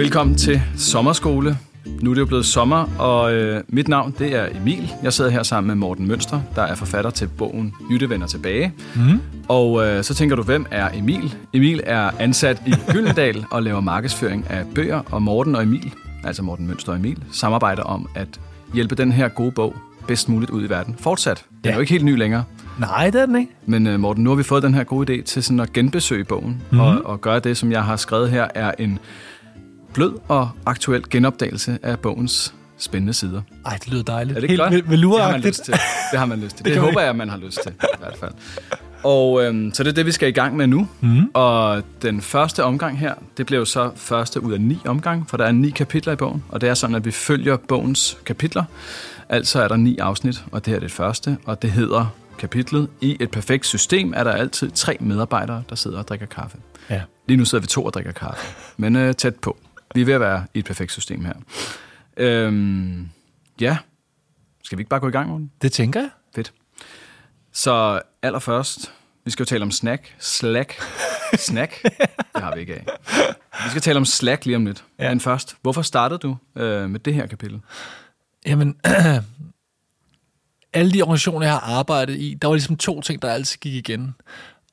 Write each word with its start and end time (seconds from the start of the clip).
Velkommen 0.00 0.36
til 0.36 0.62
sommerskole. 0.76 1.58
Nu 2.00 2.10
er 2.10 2.14
det 2.14 2.20
jo 2.20 2.26
blevet 2.26 2.46
sommer, 2.46 2.88
og 2.98 3.32
øh, 3.34 3.62
mit 3.68 3.88
navn 3.88 4.14
det 4.18 4.34
er 4.34 4.48
Emil. 4.60 4.92
Jeg 5.02 5.12
sidder 5.12 5.30
her 5.30 5.42
sammen 5.42 5.66
med 5.66 5.74
Morten 5.74 6.08
Mønster, 6.08 6.40
der 6.54 6.62
er 6.62 6.74
forfatter 6.74 7.10
til 7.10 7.28
bogen 7.28 7.74
Jytte 7.90 8.10
vender 8.10 8.26
tilbage. 8.26 8.72
Mm. 8.94 9.20
Og 9.48 9.86
øh, 9.86 10.04
så 10.04 10.14
tænker 10.14 10.36
du, 10.36 10.42
hvem 10.42 10.66
er 10.70 10.88
Emil? 10.94 11.34
Emil 11.54 11.80
er 11.86 12.10
ansat 12.18 12.62
i 12.66 12.74
Gyldendal 12.92 13.44
og 13.50 13.62
laver 13.62 13.80
markedsføring 13.80 14.46
af 14.50 14.66
bøger, 14.74 15.02
og 15.10 15.22
Morten 15.22 15.54
og 15.54 15.62
Emil, 15.62 15.94
altså 16.24 16.42
Morten 16.42 16.66
Mønster 16.66 16.92
og 16.92 16.98
Emil, 16.98 17.18
samarbejder 17.32 17.82
om 17.82 18.08
at 18.14 18.40
hjælpe 18.74 18.94
den 18.94 19.12
her 19.12 19.28
gode 19.28 19.52
bog 19.52 19.74
bedst 20.06 20.28
muligt 20.28 20.50
ud 20.50 20.64
i 20.64 20.68
verden. 20.68 20.96
Fortsat. 20.98 21.44
Den 21.50 21.58
ja. 21.64 21.70
er 21.70 21.74
jo 21.74 21.80
ikke 21.80 21.92
helt 21.92 22.04
ny 22.04 22.16
længere. 22.16 22.44
Nej, 22.78 23.10
det 23.10 23.20
er 23.20 23.26
den 23.26 23.36
ikke. 23.36 23.52
Men 23.66 23.86
uh, 23.86 24.00
Morten, 24.00 24.24
nu 24.24 24.30
har 24.30 24.36
vi 24.36 24.42
fået 24.42 24.62
den 24.62 24.74
her 24.74 24.84
gode 24.84 25.14
idé 25.14 25.22
til 25.22 25.42
sådan 25.42 25.60
at 25.60 25.72
genbesøge 25.72 26.24
bogen, 26.24 26.50
mm-hmm. 26.50 26.80
og, 26.80 27.06
og 27.06 27.20
gøre 27.20 27.40
det, 27.40 27.56
som 27.56 27.72
jeg 27.72 27.84
har 27.84 27.96
skrevet 27.96 28.30
her, 28.30 28.48
er 28.54 28.72
en 28.78 28.98
blød 29.94 30.12
og 30.28 30.50
aktuel 30.66 31.10
genopdagelse 31.10 31.78
af 31.82 31.98
bogens 31.98 32.54
spændende 32.78 33.12
sider. 33.14 33.42
Ej, 33.66 33.76
det 33.76 33.88
lyder 33.88 34.02
dejligt. 34.02 34.36
Er 34.36 34.40
det 34.40 34.50
Helt 34.50 34.60
godt? 34.60 34.72
Vel- 34.72 35.02
det 35.02 35.20
har 35.22 35.30
man 35.32 35.40
lyst 35.40 35.64
til. 35.64 35.74
Det 36.10 36.18
har 36.18 36.26
man 36.26 36.40
lyst 36.40 36.56
til. 36.56 36.64
det, 36.64 36.74
det 36.74 36.82
håber 36.82 37.00
jeg, 37.00 37.16
man 37.16 37.28
har 37.28 37.36
lyst 37.36 37.58
til, 37.62 37.72
i 37.72 37.86
hvert 37.98 38.16
fald. 38.20 38.32
Og 39.02 39.44
øhm, 39.44 39.74
så 39.74 39.82
det 39.82 39.90
er 39.90 39.94
det, 39.94 40.06
vi 40.06 40.12
skal 40.12 40.28
i 40.28 40.32
gang 40.32 40.56
med 40.56 40.66
nu. 40.66 40.88
Mm. 41.00 41.30
Og 41.34 41.82
den 42.02 42.20
første 42.20 42.64
omgang 42.64 42.98
her, 42.98 43.14
det 43.36 43.46
bliver 43.46 43.58
jo 43.58 43.64
så 43.64 43.90
første 43.96 44.42
ud 44.42 44.52
af 44.52 44.60
ni 44.60 44.78
omgang, 44.86 45.28
for 45.30 45.36
der 45.36 45.44
er 45.44 45.52
ni 45.52 45.70
kapitler 45.70 46.12
i 46.12 46.16
bogen, 46.16 46.44
og 46.48 46.60
det 46.60 46.68
er 46.68 46.74
sådan, 46.74 46.96
at 46.96 47.04
vi 47.04 47.10
følger 47.10 47.56
bogens 47.56 48.18
kapitler. 48.26 48.64
Altså 49.28 49.62
er 49.62 49.68
der 49.68 49.76
ni 49.76 49.98
afsnit, 49.98 50.44
og 50.52 50.64
det 50.64 50.70
her 50.70 50.76
er 50.76 50.80
det 50.80 50.90
første, 50.90 51.36
og 51.44 51.62
det 51.62 51.70
hedder 51.70 52.06
kapitlet. 52.38 52.88
I 53.00 53.16
et 53.20 53.30
perfekt 53.30 53.66
system 53.66 54.12
er 54.16 54.24
der 54.24 54.32
altid 54.32 54.70
tre 54.70 54.96
medarbejdere, 55.00 55.62
der 55.70 55.76
sidder 55.76 55.98
og 55.98 56.08
drikker 56.08 56.26
kaffe. 56.26 56.56
Ja. 56.90 57.00
Lige 57.28 57.36
nu 57.36 57.44
sidder 57.44 57.62
vi 57.62 57.66
to 57.68 57.84
og 57.84 57.92
drikker 57.92 58.12
kaffe, 58.12 58.46
men 58.76 58.96
øh, 58.96 59.14
tæt 59.14 59.34
på. 59.34 59.56
Vi 59.94 60.00
er 60.00 60.04
ved 60.04 60.14
at 60.14 60.20
være 60.20 60.46
i 60.54 60.58
et 60.58 60.64
perfekt 60.64 60.92
system 60.92 61.24
her. 61.24 61.34
Øhm, 62.16 63.08
ja, 63.60 63.78
skal 64.62 64.78
vi 64.78 64.80
ikke 64.80 64.88
bare 64.88 65.00
gå 65.00 65.08
i 65.08 65.10
gang, 65.10 65.28
Morten? 65.28 65.52
Det 65.62 65.72
tænker 65.72 66.00
jeg. 66.00 66.10
Fedt. 66.34 66.52
Så 67.52 68.00
allerførst, 68.22 68.92
vi 69.24 69.30
skal 69.30 69.42
jo 69.42 69.46
tale 69.46 69.62
om 69.62 69.70
snack. 69.70 70.14
Slack. 70.18 70.82
Snack? 71.38 71.82
Det 72.34 72.42
har 72.42 72.54
vi 72.54 72.60
ikke 72.60 72.74
af. 72.74 72.86
Vi 73.64 73.70
skal 73.70 73.82
tale 73.82 73.96
om 73.96 74.04
Slack 74.04 74.46
lige 74.46 74.56
om 74.56 74.66
lidt. 74.66 74.84
Ja. 74.98 75.08
Men 75.08 75.20
først, 75.20 75.56
hvorfor 75.62 75.82
startede 75.82 76.18
du 76.18 76.36
øh, 76.56 76.90
med 76.90 77.00
det 77.00 77.14
her 77.14 77.26
kapitel? 77.26 77.60
Jamen, 78.46 78.76
alle 80.72 80.92
de 80.92 81.02
organisationer, 81.02 81.46
jeg 81.46 81.52
har 81.52 81.78
arbejdet 81.78 82.16
i, 82.16 82.34
der 82.42 82.48
var 82.48 82.54
ligesom 82.54 82.76
to 82.76 83.00
ting, 83.00 83.22
der 83.22 83.32
altid 83.32 83.58
gik 83.58 83.74
igen. 83.74 84.14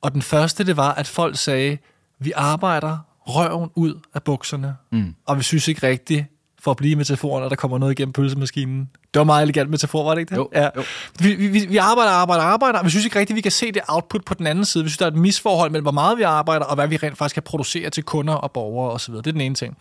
Og 0.00 0.12
den 0.12 0.22
første, 0.22 0.64
det 0.64 0.76
var, 0.76 0.94
at 0.94 1.06
folk 1.06 1.36
sagde, 1.36 1.78
vi 2.18 2.32
arbejder 2.36 2.98
røven 3.28 3.70
ud 3.74 3.94
af 4.14 4.22
bukserne, 4.22 4.76
mm. 4.92 5.14
og 5.26 5.38
vi 5.38 5.42
synes 5.42 5.68
ikke 5.68 5.86
rigtigt, 5.86 6.24
for 6.60 6.70
at 6.70 6.76
blive 6.76 6.96
metaforen, 6.96 7.44
at 7.44 7.50
der 7.50 7.56
kommer 7.56 7.78
noget 7.78 7.92
igennem 7.92 8.12
pølsemaskinen. 8.12 8.88
Det 9.14 9.20
var 9.20 9.24
meget 9.24 9.42
elegant 9.42 9.70
metafor, 9.70 10.04
var 10.04 10.14
det 10.14 10.20
ikke 10.20 10.30
det? 10.30 10.36
Jo, 10.36 10.48
ja. 10.54 10.68
jo. 10.76 10.82
Vi, 11.20 11.34
vi, 11.34 11.66
vi 11.68 11.76
arbejder, 11.76 12.10
arbejder, 12.10 12.42
arbejder, 12.42 12.78
og 12.78 12.84
vi 12.84 12.90
synes 12.90 13.04
ikke 13.04 13.18
rigtigt, 13.18 13.36
vi 13.36 13.40
kan 13.40 13.52
se 13.52 13.72
det 13.72 13.82
output 13.88 14.24
på 14.24 14.34
den 14.34 14.46
anden 14.46 14.64
side. 14.64 14.84
Vi 14.84 14.90
synes, 14.90 14.98
der 14.98 15.06
er 15.06 15.10
et 15.10 15.16
misforhold 15.16 15.70
mellem, 15.70 15.84
hvor 15.84 15.92
meget 15.92 16.18
vi 16.18 16.22
arbejder, 16.22 16.64
og 16.66 16.74
hvad 16.74 16.88
vi 16.88 16.96
rent 16.96 17.18
faktisk 17.18 17.34
kan 17.34 17.42
producere 17.42 17.90
til 17.90 18.02
kunder 18.02 18.34
og 18.34 18.52
borgere 18.52 18.92
osv. 18.92 19.14
Det 19.14 19.26
er 19.26 19.32
den 19.32 19.40
ene 19.40 19.54
ting. 19.54 19.76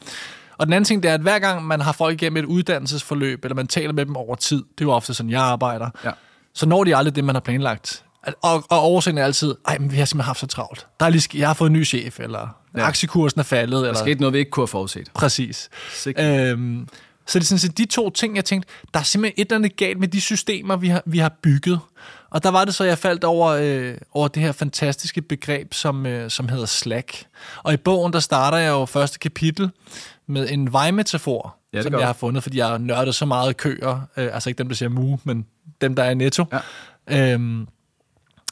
Og 0.58 0.66
den 0.67 0.73
anden 0.73 0.86
ting, 0.86 1.04
det 1.04 1.09
er, 1.09 1.14
at 1.14 1.22
hver 1.22 1.39
gang 1.39 1.66
man 1.67 1.82
har 1.82 1.92
folk 1.92 2.22
igennem 2.22 2.38
et 2.38 2.45
uddannelsesforløb, 2.45 3.45
eller 3.45 3.56
man 3.56 3.67
taler 3.67 3.94
med 3.94 4.06
dem 4.06 4.16
over 4.16 4.36
tid, 4.36 4.58
det 4.58 4.82
er 4.82 4.86
jo 4.86 4.92
ofte 4.92 5.14
sådan, 5.14 5.30
jeg 5.30 5.42
arbejder, 5.42 5.89
Ja. 6.04 6.11
så 6.54 6.66
når 6.66 6.84
de 6.84 6.95
aldrig 6.95 7.16
det, 7.16 7.23
man 7.23 7.36
har 7.36 7.39
planlagt. 7.39 8.04
Og, 8.42 8.64
og 8.70 8.92
årsagen 8.92 9.17
er 9.17 9.23
altid, 9.23 9.56
men 9.80 9.92
vi 9.92 9.98
har 9.98 10.06
simpelthen 10.06 10.26
haft 10.26 10.39
så 10.39 10.48
travlt. 10.48 10.88
Der 11.00 11.06
er 11.06 11.09
lige, 11.09 11.39
jeg 11.39 11.50
har 11.50 11.54
fået 11.54 11.70
en 11.70 11.73
ny 11.73 11.86
chef, 11.86 12.20
eller 12.20 12.56
Ja. 12.80 12.88
aktiekursen 12.88 13.39
er 13.39 13.44
faldet. 13.44 13.72
Der 13.81 13.88
Eller, 13.88 14.00
skete 14.00 14.20
noget, 14.20 14.33
vi 14.33 14.39
ikke 14.39 14.52
kunne 14.52 14.61
have 14.61 14.67
forudset. 14.67 15.10
Præcis. 15.14 15.70
Sikkert. 15.93 16.52
Øhm, 16.52 16.88
så 17.27 17.39
det 17.39 17.43
er 17.43 17.48
sådan 17.48 17.60
set 17.60 17.77
de 17.77 17.86
to 17.86 18.10
ting, 18.10 18.36
jeg 18.36 18.45
tænkte, 18.45 18.70
der 18.93 18.99
er 18.99 19.04
simpelthen 19.04 19.42
et 19.42 19.45
eller 19.45 19.55
andet 19.55 19.77
galt 19.77 19.99
med 19.99 20.08
de 20.08 20.21
systemer, 20.21 20.76
vi 20.76 20.88
har, 20.88 21.04
vi 21.05 21.17
har 21.17 21.32
bygget. 21.42 21.80
Og 22.30 22.43
der 22.43 22.52
var 22.52 22.65
det 22.65 22.76
så, 22.76 22.83
jeg 22.83 22.98
faldt 22.98 23.23
over, 23.23 23.48
øh, 23.49 23.95
over 24.14 24.27
det 24.27 24.43
her 24.43 24.52
fantastiske 24.52 25.21
begreb, 25.21 25.73
som, 25.73 26.05
øh, 26.05 26.30
som 26.30 26.49
hedder 26.49 26.65
Slack. 26.65 27.23
Og 27.64 27.73
i 27.73 27.77
bogen, 27.77 28.14
der 28.14 28.20
starter 28.20 28.58
jeg 28.58 28.70
jo 28.70 28.86
første 28.86 29.20
kapitel 29.20 29.70
med 30.27 30.49
en 30.49 30.73
vejmetafor, 30.73 31.55
Ja, 31.73 31.82
som 31.82 31.92
gør 31.92 31.99
jeg 31.99 32.08
har 32.08 32.14
fundet, 32.14 32.44
fordi 32.44 32.58
jeg 32.58 32.67
har 32.67 32.77
nørdet 32.77 33.15
så 33.15 33.26
meget 33.26 33.58
køer. 33.58 34.02
Øh, 34.17 34.30
altså 34.33 34.49
ikke 34.49 34.58
dem, 34.58 34.67
der 34.67 34.76
siger 34.76 34.89
mu, 34.89 35.17
men 35.23 35.45
dem, 35.82 35.95
der 35.95 36.04
er 36.04 36.14
netto. 36.14 36.45
Ja. 37.09 37.33
Øhm, 37.33 37.67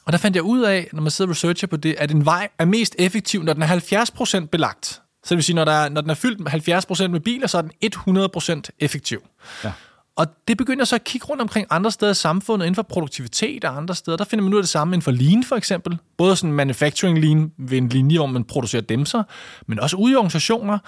og 0.06 0.12
der 0.12 0.18
fandt 0.18 0.34
jeg 0.34 0.42
ud 0.42 0.62
af, 0.62 0.88
når 0.92 1.02
man 1.02 1.10
sidder 1.10 1.28
og 1.28 1.30
researcher 1.30 1.68
på 1.68 1.76
det, 1.76 1.94
at 1.98 2.10
en 2.10 2.24
vej 2.24 2.48
er 2.58 2.64
mest 2.64 2.96
effektiv, 2.98 3.42
når 3.42 3.52
den 3.52 3.62
er 3.62 4.40
70% 4.42 4.46
belagt. 4.46 4.86
Så 4.86 5.28
det 5.28 5.36
vil 5.36 5.44
sige, 5.44 5.56
når, 5.56 5.64
der 5.64 5.72
er, 5.72 5.88
når 5.88 6.00
den 6.00 6.10
er 6.10 6.14
fyldt 6.14 6.40
med 6.40 7.04
70% 7.04 7.06
med 7.06 7.20
biler, 7.20 7.46
så 7.46 7.58
er 7.58 7.62
den 7.62 8.60
100% 8.64 8.70
effektiv. 8.78 9.22
Ja. 9.64 9.72
Og 10.16 10.26
det 10.48 10.56
begynder 10.56 10.84
så 10.84 10.94
at 10.94 11.04
kigge 11.04 11.26
rundt 11.26 11.42
omkring 11.42 11.66
andre 11.70 11.90
steder 11.90 12.12
i 12.12 12.14
samfundet, 12.14 12.66
inden 12.66 12.74
for 12.74 12.82
produktivitet 12.82 13.64
og 13.64 13.76
andre 13.76 13.94
steder. 13.94 14.16
Der 14.16 14.24
finder 14.24 14.42
man 14.42 14.52
ud 14.52 14.58
af 14.58 14.62
det 14.62 14.68
samme 14.68 14.94
inden 14.94 15.02
for 15.02 15.10
lean 15.10 15.44
for 15.44 15.56
eksempel. 15.56 15.98
Både 16.18 16.36
sådan 16.36 16.52
manufacturing 16.52 17.18
lean 17.18 17.52
ved 17.58 17.78
en 17.78 17.88
linje, 17.88 18.18
hvor 18.18 18.26
man 18.26 18.44
producerer 18.44 18.82
demser, 18.82 19.22
men 19.66 19.80
også 19.80 19.96
ude 19.96 20.12
i 20.12 20.16
organisationer, 20.16 20.78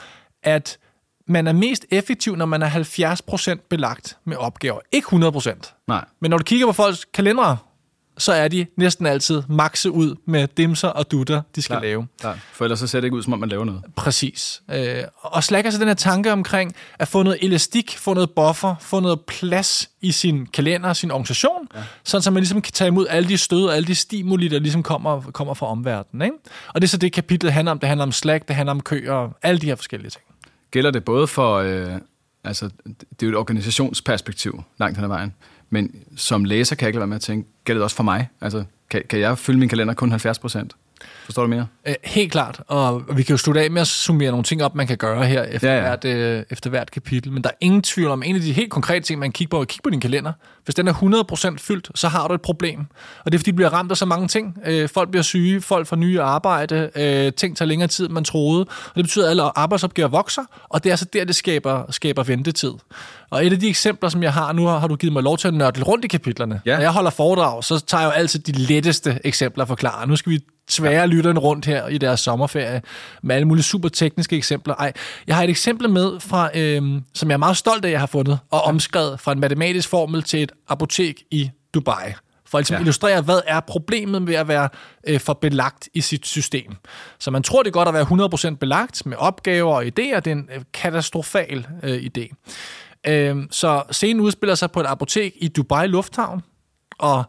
at 0.43 0.79
man 1.29 1.47
er 1.47 1.53
mest 1.53 1.87
effektiv, 1.91 2.37
når 2.37 2.47
man 2.47 2.63
er 2.63 2.71
70% 3.61 3.67
belagt 3.71 4.19
med 4.25 4.37
opgaver. 4.37 4.81
Ikke 4.93 5.07
100%. 5.07 5.85
Nej. 5.89 6.05
Men 6.21 6.31
når 6.31 6.39
du 6.39 6.45
kigger 6.45 6.67
på 6.67 6.73
folks 6.73 7.05
kalendere, 7.05 7.57
så 8.19 8.33
er 8.33 8.49
de 8.49 8.67
næsten 8.77 9.07
altid 9.07 9.43
makse 9.49 9.91
ud 9.91 10.17
med 10.25 10.49
dimser 10.57 10.89
og 10.89 11.11
dutter, 11.11 11.43
de 11.57 11.63
skal 11.63 11.75
Klar. 11.75 11.83
lave. 11.83 12.07
Klar. 12.21 12.39
For 12.53 12.65
ellers 12.65 12.79
så 12.79 12.87
ser 12.87 13.01
det 13.01 13.05
ikke 13.05 13.17
ud, 13.17 13.23
som 13.23 13.33
om 13.33 13.39
man 13.39 13.49
laver 13.49 13.65
noget. 13.65 13.83
Præcis. 13.97 14.63
Øh, 14.71 15.03
og 15.21 15.45
Slack 15.45 15.67
er 15.67 15.71
så 15.71 15.79
den 15.79 15.89
her 15.89 15.95
tanke 15.95 16.33
omkring 16.33 16.75
at 16.99 17.09
få 17.09 17.23
noget 17.23 17.39
elastik, 17.43 17.97
få 17.99 18.15
noget 18.15 18.31
buffer, 18.31 18.75
få 18.81 19.01
noget 19.01 19.21
plads 19.21 19.91
i 20.01 20.13
sin 20.13 20.47
kalender, 20.47 20.93
sin 20.93 21.11
organisation, 21.11 21.69
ja. 21.75 21.81
sådan 22.05 22.23
så 22.23 22.31
man 22.31 22.41
ligesom 22.41 22.63
kan 22.63 22.73
tage 22.73 22.89
imod 22.89 23.07
alle 23.11 23.29
de 23.29 23.39
stød 23.39 23.65
og 23.65 23.77
alle 23.77 23.87
de 23.87 23.95
stimuli, 23.95 24.49
der 24.49 24.59
ligesom 24.59 24.83
kommer, 24.83 25.21
kommer 25.21 25.55
fra 25.55 25.67
omverdenen. 25.67 26.23
Ikke? 26.23 26.37
Og 26.69 26.81
det 26.81 26.87
er 26.87 26.89
så 26.89 26.97
det, 26.97 27.13
kapitlet 27.13 27.53
handler 27.53 27.73
om. 27.73 27.79
Det 27.79 27.89
handler 27.89 28.03
om 28.03 28.13
Slack, 28.13 28.49
det 28.49 28.57
handler 28.57 28.71
om 28.71 28.81
køer 28.81 29.13
og 29.13 29.33
alle 29.43 29.61
de 29.61 29.67
her 29.67 29.75
forskellige 29.75 30.11
ting. 30.11 30.25
Gælder 30.71 30.91
det 30.91 31.05
både 31.05 31.27
for, 31.27 31.57
øh, 31.57 31.89
altså 32.45 32.71
det 32.87 33.23
er 33.23 33.27
jo 33.27 33.29
et 33.29 33.37
organisationsperspektiv 33.37 34.63
langt 34.79 34.97
hen 34.97 35.05
ad 35.05 35.09
vejen, 35.09 35.35
men 35.71 35.95
som 36.17 36.45
læser 36.45 36.77
kan 36.77 36.85
jeg 36.85 36.89
ikke 36.89 36.97
lade 36.97 37.01
være 37.01 37.07
med 37.07 37.17
at 37.17 37.23
tænke, 37.23 37.49
gælder 37.69 37.79
det 37.79 37.85
også 37.85 37.97
for 37.97 38.03
mig? 38.03 38.29
Altså, 38.41 38.65
kan, 38.91 39.03
kan 39.09 39.21
jeg 39.21 39.39
fylde 39.39 39.59
min 39.59 39.69
kalender 39.69 39.95
kun 39.95 40.11
70 40.11 40.39
procent? 40.39 40.77
Forstår 41.25 41.43
du 41.43 41.49
mere? 41.49 41.67
Øh, 41.89 41.95
helt 42.05 42.33
klart, 42.33 42.61
og 42.67 43.03
vi 43.17 43.23
kan 43.23 43.33
jo 43.33 43.37
slutte 43.37 43.61
af 43.61 43.71
med 43.71 43.81
at 43.81 43.87
summere 43.87 44.31
nogle 44.31 44.45
ting 44.45 44.63
op, 44.65 44.75
man 44.75 44.87
kan 44.87 44.97
gøre 44.97 45.25
her 45.25 45.43
efter, 45.43 45.69
Ja, 45.69 45.77
ja. 45.77 45.81
Hvert, 45.81 46.05
øh, 46.05 46.45
efter 46.51 46.71
hvert 46.71 46.91
kapitel. 46.91 47.33
Men 47.33 47.43
der 47.43 47.49
er 47.51 47.55
ingen 47.61 47.83
tvivl 47.83 48.11
om, 48.11 48.23
en 48.23 48.35
af 48.37 48.43
de 48.43 48.53
helt 48.53 48.71
konkrete 48.71 49.07
ting, 49.07 49.21
man 49.21 49.29
kan 49.29 49.33
kigge 49.33 49.51
på, 49.51 49.65
kigge 49.65 49.83
på 49.83 49.91
din 49.91 50.01
kalender. 50.01 50.33
Hvis 50.65 50.75
den 50.75 50.89
er 50.89 50.93
100% 50.93 51.59
fyldt, 51.59 51.91
så 51.95 52.09
har 52.09 52.29
du 52.29 52.35
et 52.35 52.43
problem. 52.43 52.81
Og 53.25 53.33
det 53.33 53.35
er, 53.35 53.39
fordi 53.39 53.51
du 53.51 53.57
bliver 53.57 53.73
ramt 53.73 53.91
af 53.91 53.97
så 53.97 54.07
mange 54.07 54.29
ting. 54.29 54.59
Øh, 54.67 54.89
folk 54.89 55.11
bliver 55.11 55.23
syge, 55.23 55.61
folk 55.61 55.87
får 55.87 55.97
nye 55.97 56.21
arbejde, 56.21 56.91
øh, 56.97 57.33
ting 57.33 57.57
tager 57.57 57.67
længere 57.67 57.89
tid, 57.89 58.05
end 58.05 58.13
man 58.13 58.25
troede. 58.25 58.61
Og 58.61 58.95
det 58.95 59.05
betyder, 59.05 59.25
at 59.25 59.31
alle 59.31 59.59
arbejdsopgaver 59.59 60.09
vokser, 60.09 60.43
og 60.69 60.85
det 60.85 60.91
er 60.91 60.93
altså 60.93 61.07
der, 61.13 61.25
det 61.25 61.37
skaber, 61.37 61.85
skaber 61.91 62.23
ventetid. 62.23 62.73
Og 63.31 63.47
et 63.47 63.53
af 63.53 63.61
de 63.61 63.69
eksempler, 63.69 64.09
som 64.09 64.23
jeg 64.23 64.33
har 64.33 64.53
nu, 64.53 64.67
har 64.67 64.87
du 64.89 64.97
givet 64.97 65.13
mig 65.13 65.23
lov 65.23 65.39
til 65.39 65.49
at 65.49 65.55
nørde 65.55 65.83
rundt 65.83 66.05
i 66.05 66.09
kapitlerne. 66.09 66.61
Ja. 66.67 66.75
Når 66.75 66.81
jeg 66.81 66.91
holder 66.91 67.11
foredrag, 67.11 67.65
så 67.65 67.85
tager 67.87 68.03
jeg 68.03 68.09
jo 68.09 68.13
altid 68.13 68.41
de 68.41 68.53
letteste 68.53 69.19
eksempler 69.25 69.65
at 69.65 69.69
forklare. 69.69 70.07
Nu 70.07 70.17
skal 70.17 70.33
vi 70.33 70.41
svære 70.69 71.07
lytterne 71.07 71.41
rundt 71.41 71.67
her 71.67 71.89
i 71.89 71.99
deres 71.99 72.21
sommerferie 72.21 72.83
med 73.23 73.37
alle 73.37 73.49
mulige 73.49 73.65
super 73.65 73.89
tekniske 73.89 74.37
eksempler. 74.37 74.75
Ej, 74.75 74.93
jeg 75.27 75.37
har 75.37 75.43
et 75.43 75.51
eksempel 75.51 75.91
med, 75.91 76.21
fra, 76.21 76.51
øhm, 76.55 77.05
som 77.15 77.29
jeg 77.29 77.35
er 77.35 77.39
meget 77.39 77.57
stolt 77.57 77.85
af, 77.85 77.91
jeg 77.91 78.01
har 78.01 78.07
fundet, 78.07 78.39
og 78.51 78.63
omskrevet 78.63 79.21
fra 79.21 79.33
en 79.33 79.41
matematisk 79.41 79.89
formel 79.89 80.23
til 80.23 80.43
et 80.43 80.53
apotek 80.69 81.23
i 81.31 81.51
Dubai. 81.75 82.13
For 82.47 82.59
at 82.59 82.63
ligesom 82.63 82.75
Ja. 82.75 82.79
ja. 82.79 82.83
illustrere, 82.83 83.21
hvad 83.23 83.41
er 83.47 83.61
problemet 83.61 84.23
med 84.23 84.35
at 84.35 84.49
være 84.49 84.69
øh, 85.07 85.21
for 85.21 85.33
belagt 85.33 85.89
i 85.95 86.01
sit 86.01 86.27
system. 86.27 86.77
Så 87.19 87.31
man 87.31 87.43
tror, 87.43 87.63
det 87.63 87.71
er 87.71 87.73
godt 87.73 87.89
at 87.89 87.95
være 87.95 88.53
100% 88.53 88.57
belagt 88.57 89.07
med 89.07 89.17
opgaver 89.17 89.75
og 89.75 89.83
idéer. 89.83 90.21
Det 90.21 90.27
er 90.27 90.33
en 90.33 90.49
øh, 90.55 90.63
katastrofal 90.75 91.67
øh, 91.83 92.03
idé. 92.03 92.35
Øh, 93.07 93.37
så 93.51 93.83
scenen 93.91 94.21
udspiller 94.21 94.55
sig 94.55 94.71
på 94.71 94.81
et 94.81 94.87
apotek 94.87 95.33
i 95.37 95.49
Dubai 95.49 95.87
Lufthavn, 95.87 96.43
og 96.99 97.25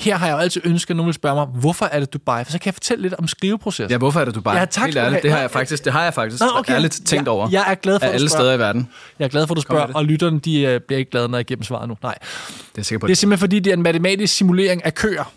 her 0.00 0.16
har 0.16 0.26
jeg 0.26 0.32
jo 0.34 0.38
altid 0.38 0.60
ønsket, 0.64 0.90
at 0.90 0.96
nogen 0.96 1.06
vil 1.06 1.14
spørge 1.14 1.34
mig, 1.34 1.46
hvorfor 1.46 1.86
er 1.86 2.00
det 2.00 2.12
Dubai? 2.12 2.44
For 2.44 2.52
så 2.52 2.58
kan 2.58 2.66
jeg 2.66 2.74
fortælle 2.74 3.02
lidt 3.02 3.14
om 3.14 3.28
skriveprocessen. 3.28 3.90
Ja, 3.90 3.98
hvorfor 3.98 4.20
er 4.20 4.24
det 4.24 4.34
Dubai? 4.34 4.56
Ja, 4.56 4.64
tak 4.64 4.84
Helt 4.84 4.96
ærligt, 4.98 5.22
det 5.22 5.32
har 5.32 5.38
jeg 5.40 5.50
faktisk, 5.50 5.84
det 5.84 5.92
har 5.92 6.02
jeg 6.04 6.14
faktisk 6.14 6.40
Nå, 6.42 6.46
okay. 6.54 6.72
ærligt 6.74 7.00
tænkt 7.06 7.26
Ja, 7.26 7.32
over. 7.32 7.48
jeg 7.52 7.64
er 7.66 7.74
glad 7.74 8.00
for, 8.00 8.06
at 8.06 8.14
alle 8.14 8.28
spørger. 8.28 8.42
steder 8.42 8.54
i 8.54 8.58
verden. 8.58 8.88
Jeg 9.18 9.24
er 9.24 9.28
glad 9.28 9.46
for, 9.46 9.54
at 9.54 9.56
du 9.56 9.62
spørger, 9.62 9.86
det. 9.86 9.96
og 9.96 10.04
lytterne 10.04 10.40
de, 10.40 10.60
øh, 10.60 10.80
bliver 10.80 10.98
ikke 10.98 11.10
glade, 11.10 11.28
når 11.28 11.38
jeg 11.38 11.44
giver 11.44 11.56
dem 11.56 11.64
svaret 11.64 11.88
nu. 11.88 11.96
Nej. 12.02 12.14
Det 12.20 12.28
er 12.58 12.72
jeg 12.76 12.84
sikker 12.86 13.00
på. 13.00 13.06
Det 13.06 13.12
er 13.12 13.16
simpelthen 13.16 13.40
fordi, 13.40 13.58
det 13.60 13.70
er 13.70 13.74
en 13.74 13.82
matematisk 13.82 14.34
simulering 14.34 14.84
af 14.84 14.94
køer. 14.94 15.32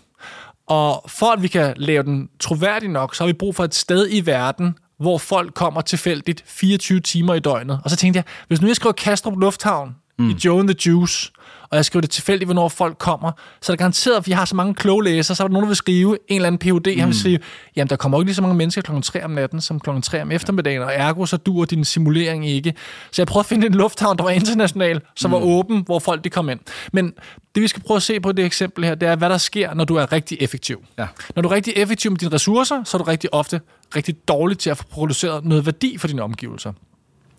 Og 0.66 1.04
for 1.08 1.26
at 1.32 1.42
vi 1.42 1.48
kan 1.48 1.74
lave 1.76 2.02
den 2.02 2.28
troværdig 2.40 2.88
nok, 2.88 3.14
så 3.14 3.22
har 3.24 3.26
vi 3.26 3.32
brug 3.32 3.56
for 3.56 3.64
et 3.64 3.74
sted 3.74 4.08
i 4.10 4.26
verden, 4.26 4.74
hvor 5.00 5.18
folk 5.18 5.54
kommer 5.54 5.80
tilfældigt 5.80 6.44
24 6.46 7.00
timer 7.00 7.34
i 7.34 7.40
døgnet. 7.40 7.80
Og 7.84 7.90
så 7.90 7.96
tænkte 7.96 8.16
jeg, 8.18 8.24
hvis 8.48 8.60
nu 8.60 8.66
jeg 8.66 8.76
skriver 8.76 8.92
Kastrup 8.92 9.38
Lufthavn 9.40 9.96
mm. 10.18 10.30
i 10.30 10.36
Joe 10.44 10.60
and 10.60 10.68
the 10.68 10.76
Juice, 10.90 11.30
og 11.74 11.76
jeg 11.76 11.84
skriver 11.84 12.00
det 12.00 12.10
tilfældigt, 12.10 12.46
hvornår 12.46 12.68
folk 12.68 12.98
kommer, 12.98 13.32
så 13.62 13.72
er 13.72 13.74
det 13.74 13.78
garanteret, 13.78 14.16
at 14.16 14.26
vi 14.26 14.32
har 14.32 14.44
så 14.44 14.56
mange 14.56 14.74
kloge 14.74 15.04
læsere, 15.04 15.36
så 15.36 15.42
er 15.42 15.48
der 15.48 15.52
nogen, 15.52 15.62
der 15.62 15.68
vil 15.68 15.76
skrive 15.76 16.18
en 16.28 16.36
eller 16.36 16.46
anden 16.46 16.58
Ph.D., 16.58 16.94
mm. 16.94 17.00
han 17.00 17.08
vil 17.08 17.18
sige, 17.18 17.40
jamen 17.76 17.88
der 17.90 17.96
kommer 17.96 18.18
ikke 18.18 18.26
lige 18.26 18.34
så 18.34 18.42
mange 18.42 18.54
mennesker 18.54 18.82
klokken 18.82 19.02
3 19.02 19.24
om 19.24 19.30
natten, 19.30 19.60
som 19.60 19.80
klokken 19.80 20.02
3 20.02 20.22
om 20.22 20.32
eftermiddagen, 20.32 20.82
og 20.82 20.92
ergo 20.94 21.26
så 21.26 21.36
duer 21.36 21.64
din 21.64 21.84
simulering 21.84 22.48
ikke. 22.48 22.74
Så 23.12 23.22
jeg 23.22 23.26
prøvede 23.26 23.42
at 23.42 23.46
finde 23.46 23.66
en 23.66 23.74
lufthavn, 23.74 24.16
der 24.16 24.24
var 24.24 24.30
international, 24.30 25.00
som 25.16 25.30
mm. 25.30 25.32
var 25.32 25.40
åben, 25.40 25.82
hvor 25.86 25.98
folk 25.98 26.24
de 26.24 26.30
kom 26.30 26.48
ind. 26.48 26.60
Men 26.92 27.12
det 27.54 27.62
vi 27.62 27.68
skal 27.68 27.82
prøve 27.82 27.96
at 27.96 28.02
se 28.02 28.20
på 28.20 28.32
det 28.32 28.44
eksempel 28.44 28.84
her, 28.84 28.94
det 28.94 29.08
er, 29.08 29.16
hvad 29.16 29.30
der 29.30 29.38
sker, 29.38 29.74
når 29.74 29.84
du 29.84 29.96
er 29.96 30.12
rigtig 30.12 30.38
effektiv. 30.40 30.84
Ja. 30.98 31.06
Når 31.34 31.42
du 31.42 31.48
er 31.48 31.52
rigtig 31.52 31.72
effektiv 31.76 32.10
med 32.10 32.18
dine 32.18 32.32
ressourcer, 32.32 32.84
så 32.84 32.96
er 32.96 32.98
du 32.98 33.04
rigtig 33.04 33.34
ofte 33.34 33.60
rigtig 33.96 34.28
dårlig 34.28 34.58
til 34.58 34.70
at 34.70 34.76
få 34.76 34.84
produceret 34.90 35.44
noget 35.44 35.66
værdi 35.66 35.98
for 35.98 36.08
dine 36.08 36.22
omgivelser. 36.22 36.72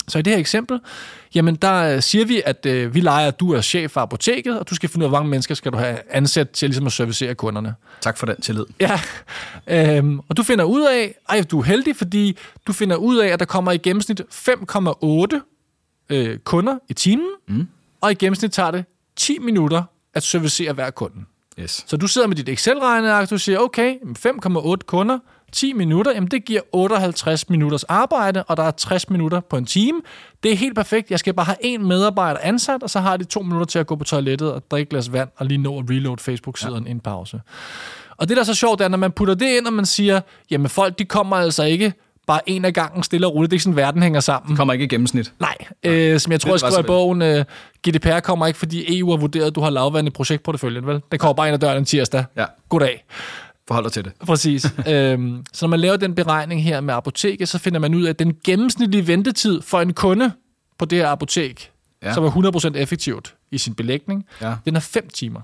Så 0.08 0.20
i 0.20 0.22
det 0.22 0.34
her 0.34 0.40
eksempel, 0.40 0.80
jamen 1.36 1.56
der 1.56 1.96
øh, 1.96 2.02
siger 2.02 2.26
vi, 2.26 2.42
at 2.46 2.66
øh, 2.66 2.96
vi 2.96 3.00
leger, 3.00 3.28
at 3.28 3.40
du 3.40 3.54
er 3.54 3.62
chef 3.62 3.92
for 3.92 4.02
apoteket, 4.02 4.60
og 4.60 4.70
du 4.70 4.76
skal 4.76 4.90
finde 4.90 5.04
ud 5.04 5.06
af, 5.06 5.10
hvor 5.10 5.20
mange 5.20 5.30
mennesker 5.30 5.56
skal 5.56 5.72
du 5.72 5.78
have 5.78 5.98
ansat 6.10 6.50
til 6.50 6.70
ligesom 6.70 6.86
at 6.86 6.92
servicere 6.92 7.36
kunderne. 7.36 7.76
Tak 8.02 8.18
for 8.18 8.26
den 8.26 8.42
tillid. 8.42 8.66
Ja, 8.80 9.00
øhm, 9.68 10.20
og 10.30 10.38
du 10.38 10.44
finder 10.44 10.66
ud 10.66 10.82
af, 10.82 11.16
ej, 11.30 11.42
du 11.52 11.60
er 11.60 11.64
heldig, 11.64 11.96
fordi 11.96 12.38
du 12.68 12.74
finder 12.74 12.96
ud 12.96 13.18
af, 13.18 13.28
at 13.28 13.40
der 13.40 13.46
kommer 13.46 13.72
i 13.72 13.78
gennemsnit 13.78 14.22
5,8 14.22 15.40
øh, 16.10 16.38
kunder 16.38 16.78
i 16.90 16.94
timen, 16.94 17.30
mm. 17.48 17.68
og 18.02 18.12
i 18.12 18.16
gennemsnit 18.16 18.52
tager 18.52 18.72
det 18.72 18.86
10 19.16 19.40
minutter 19.40 19.84
at 20.14 20.24
servicere 20.24 20.74
hver 20.74 20.90
kunde. 20.90 21.26
Yes. 21.60 21.84
Så 21.88 21.98
du 21.98 22.08
sidder 22.08 22.28
med 22.28 22.36
dit 22.36 22.50
Excel-regneark, 22.50 23.24
og 23.24 23.30
du 23.30 23.38
siger, 23.38 23.60
okay, 23.60 23.96
5,8 23.96 24.76
kunder, 24.86 25.20
10 25.56 25.74
minutter, 25.74 26.12
jamen 26.12 26.32
det 26.32 26.46
giver 26.46 26.62
58 26.72 27.50
minutters 27.50 27.84
arbejde, 27.84 28.44
og 28.44 28.58
der 28.58 28.64
er 28.64 28.72
60 28.72 29.10
minutter 29.10 29.40
på 29.40 29.58
en 29.58 29.66
time. 29.66 30.02
Det 30.44 30.52
er 30.52 30.56
helt 30.56 30.76
perfekt. 30.76 31.12
Jeg 31.12 31.20
skal 31.20 31.34
bare 31.34 31.46
have 31.46 31.58
en 31.62 31.88
medarbejder 31.88 32.40
ansat, 32.44 32.84
og 32.84 32.90
så 32.90 33.00
har 33.00 33.18
de 33.18 33.24
to 33.24 33.42
minutter 33.42 33.66
til 33.66 33.80
at 33.80 33.88
gå 33.88 33.96
på 33.96 34.04
toilettet 34.04 34.54
og 34.54 34.64
drikke 34.72 34.90
glas 34.90 35.14
vand, 35.14 35.30
og 35.38 35.46
lige 35.46 35.58
nå 35.58 35.80
at 35.80 35.86
reload 35.90 36.18
Facebook-siden 36.18 36.84
ja. 36.86 36.92
en 36.92 37.00
pause. 37.00 37.42
Og 38.18 38.30
det, 38.30 38.38
der 38.38 38.42
er 38.44 38.46
så 38.46 38.54
sjovt, 38.54 38.82
er, 38.82 38.88
når 38.88 38.98
man 38.98 39.12
putter 39.12 39.34
det 39.34 39.58
ind, 39.58 39.68
og 39.68 39.74
man 39.74 39.86
siger, 39.86 40.22
jamen 40.52 40.70
folk, 40.70 41.00
de 41.00 41.06
kommer 41.06 41.36
altså 41.36 41.64
ikke 41.64 41.94
bare 42.28 42.50
en 42.50 42.66
af 42.66 42.74
gangen 42.74 43.04
stille 43.04 43.28
og 43.28 43.36
roligt. 43.36 43.52
Det 43.52 43.54
er 43.54 43.58
ikke 43.58 43.64
sådan, 43.64 43.76
verden 43.76 44.04
hænger 44.04 44.20
sammen. 44.20 44.50
Det 44.50 44.58
kommer 44.58 44.74
ikke 44.74 44.86
i 44.86 44.88
gennemsnit. 44.88 45.34
Nej, 45.40 45.56
øh, 45.84 46.20
som 46.20 46.32
jeg 46.32 46.42
tror, 46.42 46.52
jeg 46.52 46.60
skriver 46.60 46.80
i 46.80 46.84
bogen, 46.84 47.22
øh, 47.22 47.46
GDPR 47.88 48.20
kommer 48.20 48.48
ikke, 48.48 48.60
fordi 48.60 49.00
EU 49.00 49.10
har 49.10 49.18
vurderet, 49.18 49.46
at 49.46 49.56
du 49.56 49.62
har 49.62 49.70
lavvand 49.70 50.08
i 50.08 50.12
projektporteføljen, 50.12 50.88
vel? 50.88 51.02
Det 51.12 51.20
kommer 51.20 51.34
bare 51.34 51.48
ind 51.48 51.54
ad 51.54 51.60
døren 51.60 51.78
en 51.78 51.86
tirsdag. 51.86 52.26
Ja. 52.38 52.46
Goddag. 52.70 53.06
Forhold 53.68 53.84
dig 53.86 53.94
til 53.94 54.04
det. 54.06 54.12
Præcis. 54.26 54.66
øhm, 54.90 55.46
så 55.54 55.66
når 55.66 55.70
man 55.70 55.80
laver 55.80 55.98
den 55.98 56.16
beregning 56.16 56.64
her 56.64 56.82
med 56.82 56.94
apoteket, 56.94 57.50
så 57.50 57.58
finder 57.58 57.80
man 57.80 57.94
ud 57.94 58.04
af, 58.04 58.10
at 58.10 58.20
den 58.20 58.34
gennemsnitlige 58.44 59.08
ventetid 59.08 59.62
for 59.62 59.82
en 59.82 59.94
kunde 59.94 60.32
på 60.78 60.86
det 60.86 60.98
her 60.98 61.08
apotek, 61.08 61.72
ja. 62.04 62.14
som 62.14 62.24
er 62.24 62.72
100% 62.74 62.78
effektivt 62.78 63.36
i 63.52 63.58
sin 63.58 63.74
belægning, 63.76 64.26
Ja. 64.42 64.56
den 64.66 64.76
er 64.76 64.80
5 64.80 65.10
timer. 65.10 65.42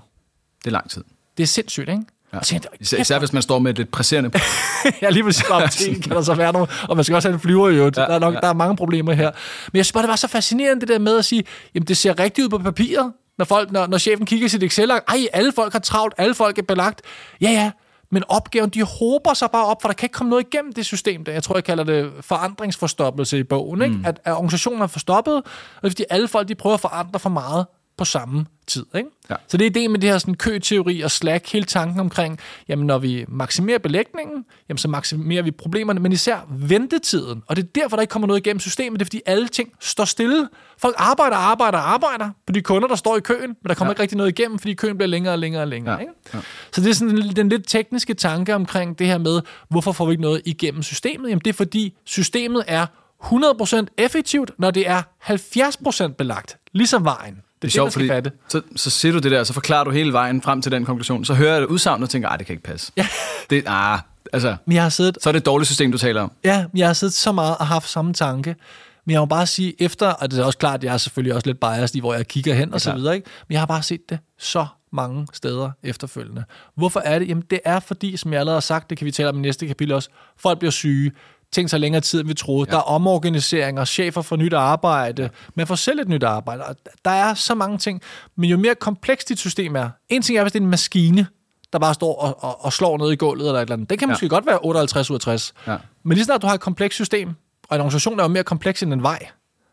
Det 0.58 0.66
er 0.66 0.72
lang 0.72 0.90
tid. 0.90 1.04
Det 1.36 1.42
er 1.42 1.46
sindssygt, 1.46 1.88
ikke? 1.88 2.02
Ja. 2.32 2.38
Og 2.38 2.44
Især, 2.80 2.98
især 2.98 3.18
hvis 3.18 3.32
man 3.32 3.42
står 3.42 3.58
med 3.58 3.70
et 3.70 3.78
lidt 3.78 3.90
presserende... 3.90 4.30
ja, 5.02 5.10
lige 5.10 5.24
præcis 5.24 5.44
på 5.48 5.54
apoteket 5.54 6.02
kan 6.02 6.12
der 6.12 6.22
så 6.22 6.34
være 6.34 6.52
nogle, 6.52 6.68
og 6.88 6.96
man 6.96 7.04
skal 7.04 7.14
også 7.14 7.28
have 7.28 7.34
en 7.34 7.40
flyver 7.40 7.68
i 7.68 7.74
øvrigt. 7.74 7.96
Ja, 7.96 8.02
der, 8.02 8.08
er 8.08 8.18
nok, 8.18 8.34
ja. 8.34 8.40
der 8.40 8.48
er 8.48 8.52
mange 8.52 8.76
problemer 8.76 9.12
her. 9.12 9.30
Men 9.72 9.76
jeg 9.76 9.84
synes 9.84 9.92
bare, 9.92 10.02
det 10.02 10.08
var 10.10 10.16
så 10.16 10.28
fascinerende 10.28 10.80
det 10.80 10.88
der 10.88 10.98
med 10.98 11.18
at 11.18 11.24
sige, 11.24 11.44
jamen 11.74 11.86
det 11.86 11.96
ser 11.96 12.18
rigtigt 12.18 12.44
ud 12.44 12.48
på 12.48 12.58
papiret, 12.58 13.12
når, 13.38 13.44
folk, 13.44 13.72
når, 13.72 13.86
når 13.86 13.98
chefen 13.98 14.26
kigger 14.26 14.46
i 14.46 14.48
sit 14.48 14.62
excel 14.62 14.90
ej, 14.90 15.26
alle 15.32 15.52
folk 15.52 15.72
har 15.72 15.80
travlt, 15.80 16.14
alle 16.18 16.34
folk 16.34 16.58
er 16.58 16.62
belagt. 16.62 17.00
Ja, 17.40 17.50
ja, 17.50 17.70
men 18.12 18.24
opgaven, 18.28 18.70
de 18.70 18.82
håber 18.82 19.34
sig 19.34 19.50
bare 19.50 19.66
op, 19.66 19.82
for 19.82 19.88
der 19.88 19.94
kan 19.94 20.06
ikke 20.06 20.12
komme 20.12 20.30
noget 20.30 20.46
igennem 20.52 20.72
det 20.72 20.86
system 20.86 21.24
der. 21.24 21.32
Jeg 21.32 21.42
tror, 21.42 21.56
jeg 21.56 21.64
kalder 21.64 21.84
det 21.84 22.12
forandringsforstoppelse 22.20 23.38
i 23.38 23.42
bogen, 23.42 23.82
ikke? 23.82 23.96
At, 24.04 24.20
at 24.24 24.32
organisationen 24.32 24.82
er 24.82 24.86
forstoppet, 24.86 25.34
og 25.34 25.42
det 25.82 25.86
er, 25.86 25.90
fordi 25.90 26.04
alle 26.10 26.28
folk, 26.28 26.48
de 26.48 26.54
prøver 26.54 26.74
at 26.74 26.80
forandre 26.80 27.18
for 27.18 27.30
meget 27.30 27.66
på 28.02 28.06
samme 28.06 28.46
tid. 28.66 28.86
Ikke? 28.96 29.08
Ja. 29.30 29.34
Så 29.48 29.56
det 29.56 29.64
er 29.64 29.70
ideen 29.70 29.90
med 29.92 30.00
det 30.00 30.10
her 30.10 30.18
sådan, 30.18 30.34
køteori 30.34 31.00
og 31.00 31.10
slack, 31.10 31.52
hele 31.52 31.64
tanken 31.64 32.00
omkring, 32.00 32.38
jamen 32.68 32.86
når 32.86 32.98
vi 32.98 33.24
maksimerer 33.28 33.78
belægningen, 33.78 34.44
jamen 34.68 34.78
så 34.78 34.88
maksimerer 34.88 35.42
vi 35.42 35.50
problemerne, 35.50 36.00
men 36.00 36.12
især 36.12 36.46
ventetiden. 36.50 37.42
Og 37.46 37.56
det 37.56 37.62
er 37.62 37.68
derfor, 37.74 37.96
der 37.96 38.00
ikke 38.00 38.10
kommer 38.10 38.28
noget 38.28 38.40
igennem 38.46 38.60
systemet, 38.60 39.00
det 39.00 39.04
er 39.04 39.06
fordi 39.06 39.20
alle 39.26 39.48
ting 39.48 39.68
står 39.80 40.04
stille. 40.04 40.48
Folk 40.78 40.94
arbejder, 40.98 41.36
arbejder, 41.36 41.78
arbejder 41.78 42.30
på 42.46 42.52
de 42.52 42.60
kunder, 42.60 42.88
der 42.88 42.96
står 42.96 43.16
i 43.16 43.20
køen, 43.20 43.48
men 43.48 43.68
der 43.68 43.74
kommer 43.74 43.90
ja. 43.90 43.92
ikke 43.92 44.02
rigtig 44.02 44.16
noget 44.16 44.38
igennem, 44.38 44.58
fordi 44.58 44.74
køen 44.74 44.96
bliver 44.96 45.08
længere 45.08 45.34
og 45.34 45.38
længere 45.38 45.62
og 45.62 45.68
længere. 45.68 45.94
Ja. 45.94 46.00
Ikke? 46.00 46.12
Ja. 46.34 46.38
Så 46.72 46.80
det 46.80 46.90
er 46.90 46.94
sådan 46.94 47.16
den, 47.16 47.36
den 47.36 47.48
lidt 47.48 47.68
tekniske 47.68 48.14
tanke 48.14 48.54
omkring 48.54 48.98
det 48.98 49.06
her 49.06 49.18
med, 49.18 49.40
hvorfor 49.68 49.92
får 49.92 50.06
vi 50.06 50.12
ikke 50.12 50.22
noget 50.22 50.42
igennem 50.44 50.82
systemet? 50.82 51.28
Jamen 51.28 51.42
det 51.44 51.50
er 51.50 51.54
fordi 51.54 51.96
systemet 52.04 52.64
er 52.66 52.86
100% 53.22 53.86
effektivt, 53.98 54.50
når 54.58 54.70
det 54.70 54.88
er 54.88 55.02
70% 55.22 56.14
belagt, 56.14 56.58
ligesom 56.72 57.04
vejen. 57.04 57.42
Det 57.62 57.68
er 57.68 57.72
sjovt, 57.72 57.92
skal 57.92 58.08
fatte. 58.08 58.32
så, 58.48 58.62
så 58.76 58.90
siger 58.90 59.12
du 59.12 59.18
det 59.18 59.30
der, 59.30 59.44
så 59.44 59.52
forklarer 59.52 59.84
du 59.84 59.90
hele 59.90 60.12
vejen 60.12 60.42
frem 60.42 60.62
til 60.62 60.72
den 60.72 60.84
konklusion. 60.84 61.24
Så 61.24 61.34
hører 61.34 61.52
jeg 61.52 61.60
det 61.60 61.68
udsagn 61.68 62.02
og 62.02 62.10
tænker, 62.10 62.28
ej, 62.28 62.36
det 62.36 62.46
kan 62.46 62.52
ikke 62.52 62.62
passe. 62.62 62.92
Ja. 62.96 63.06
Det, 63.50 63.64
ah, 63.66 63.98
altså, 64.32 64.56
Men 64.66 64.74
jeg 64.74 64.82
har 64.82 64.90
siddet, 64.90 65.18
så 65.20 65.30
er 65.30 65.32
det 65.32 65.40
et 65.40 65.46
dårligt 65.46 65.68
system, 65.68 65.92
du 65.92 65.98
taler 65.98 66.20
om. 66.20 66.32
ja, 66.44 66.64
jeg 66.74 66.86
har 66.86 66.94
siddet 66.94 67.14
så 67.14 67.32
meget 67.32 67.56
og 67.58 67.66
haft 67.66 67.88
samme 67.88 68.14
tanke. 68.14 68.56
Men 69.04 69.12
jeg 69.12 69.20
må 69.20 69.26
bare 69.26 69.46
sige, 69.46 69.82
efter, 69.82 70.08
og 70.08 70.30
det 70.30 70.38
er 70.38 70.44
også 70.44 70.58
klart, 70.58 70.74
at 70.74 70.84
jeg 70.84 70.94
er 70.94 70.98
selvfølgelig 70.98 71.34
også 71.34 71.46
lidt 71.46 71.60
biased 71.60 71.96
i, 71.96 72.00
hvor 72.00 72.14
jeg 72.14 72.28
kigger 72.28 72.54
hen 72.54 72.74
og 72.74 72.80
så 72.80 72.94
videre, 72.94 73.14
ikke? 73.14 73.30
men 73.48 73.52
jeg 73.52 73.60
har 73.60 73.66
bare 73.66 73.82
set 73.82 74.00
det 74.08 74.18
så 74.38 74.66
mange 74.92 75.26
steder 75.32 75.70
efterfølgende. 75.82 76.44
Hvorfor 76.76 77.00
er 77.00 77.18
det? 77.18 77.28
Jamen 77.28 77.44
det 77.50 77.60
er 77.64 77.80
fordi, 77.80 78.16
som 78.16 78.32
jeg 78.32 78.40
allerede 78.40 78.56
har 78.56 78.60
sagt, 78.60 78.90
det 78.90 78.98
kan 78.98 79.04
vi 79.04 79.10
tale 79.10 79.28
om 79.28 79.38
i 79.38 79.40
næste 79.40 79.66
kapitel 79.66 79.94
også, 79.94 80.08
folk 80.36 80.58
bliver 80.58 80.70
syge, 80.70 81.12
ting 81.52 81.70
tager 81.70 81.78
længere 81.80 82.00
tid, 82.00 82.20
end 82.20 82.28
vi 82.28 82.34
troede. 82.34 82.66
Ja. 82.70 82.72
Der 82.72 82.78
er 82.78 82.82
omorganiseringer, 82.82 83.84
chefer 83.84 84.22
får 84.22 84.36
nyt 84.36 84.52
arbejde, 84.52 85.30
man 85.54 85.66
får 85.66 85.74
selv 85.74 86.00
et 86.00 86.08
nyt 86.08 86.22
arbejde. 86.22 86.62
Der 87.04 87.10
er 87.10 87.34
så 87.34 87.54
mange 87.54 87.78
ting, 87.78 88.00
men 88.36 88.50
jo 88.50 88.56
mere 88.58 88.74
komplekst 88.74 89.28
dit 89.28 89.38
system 89.38 89.76
er, 89.76 89.88
en 90.08 90.22
ting 90.22 90.38
er, 90.38 90.42
hvis 90.42 90.52
det 90.52 90.58
er 90.60 90.64
en 90.64 90.70
maskine, 90.70 91.26
der 91.72 91.78
bare 91.78 91.94
står 91.94 92.14
og, 92.14 92.44
og, 92.44 92.64
og 92.64 92.72
slår 92.72 92.98
ned 92.98 93.12
i 93.12 93.16
gulvet 93.16 93.46
eller 93.46 93.58
et 93.58 93.62
eller 93.62 93.72
andet. 93.74 93.90
Det 93.90 93.98
kan 93.98 94.08
Ja. 94.08 94.12
måske 94.12 94.28
godt 94.28 94.46
være 94.46 94.58
58 94.62 95.10
ud 95.10 95.14
af 95.16 95.20
60. 95.20 95.52
Ja. 95.66 95.76
Men 96.02 96.14
lige 96.14 96.24
snart 96.24 96.42
du 96.42 96.46
har 96.46 96.54
et 96.54 96.60
komplekst 96.60 96.94
system, 96.94 97.28
og 97.68 97.76
en 97.76 97.80
organisation 97.80 98.18
er 98.20 98.24
jo 98.24 98.28
mere 98.28 98.44
kompleks 98.44 98.82
end 98.82 98.92
en 98.92 99.02
vej. 99.02 99.18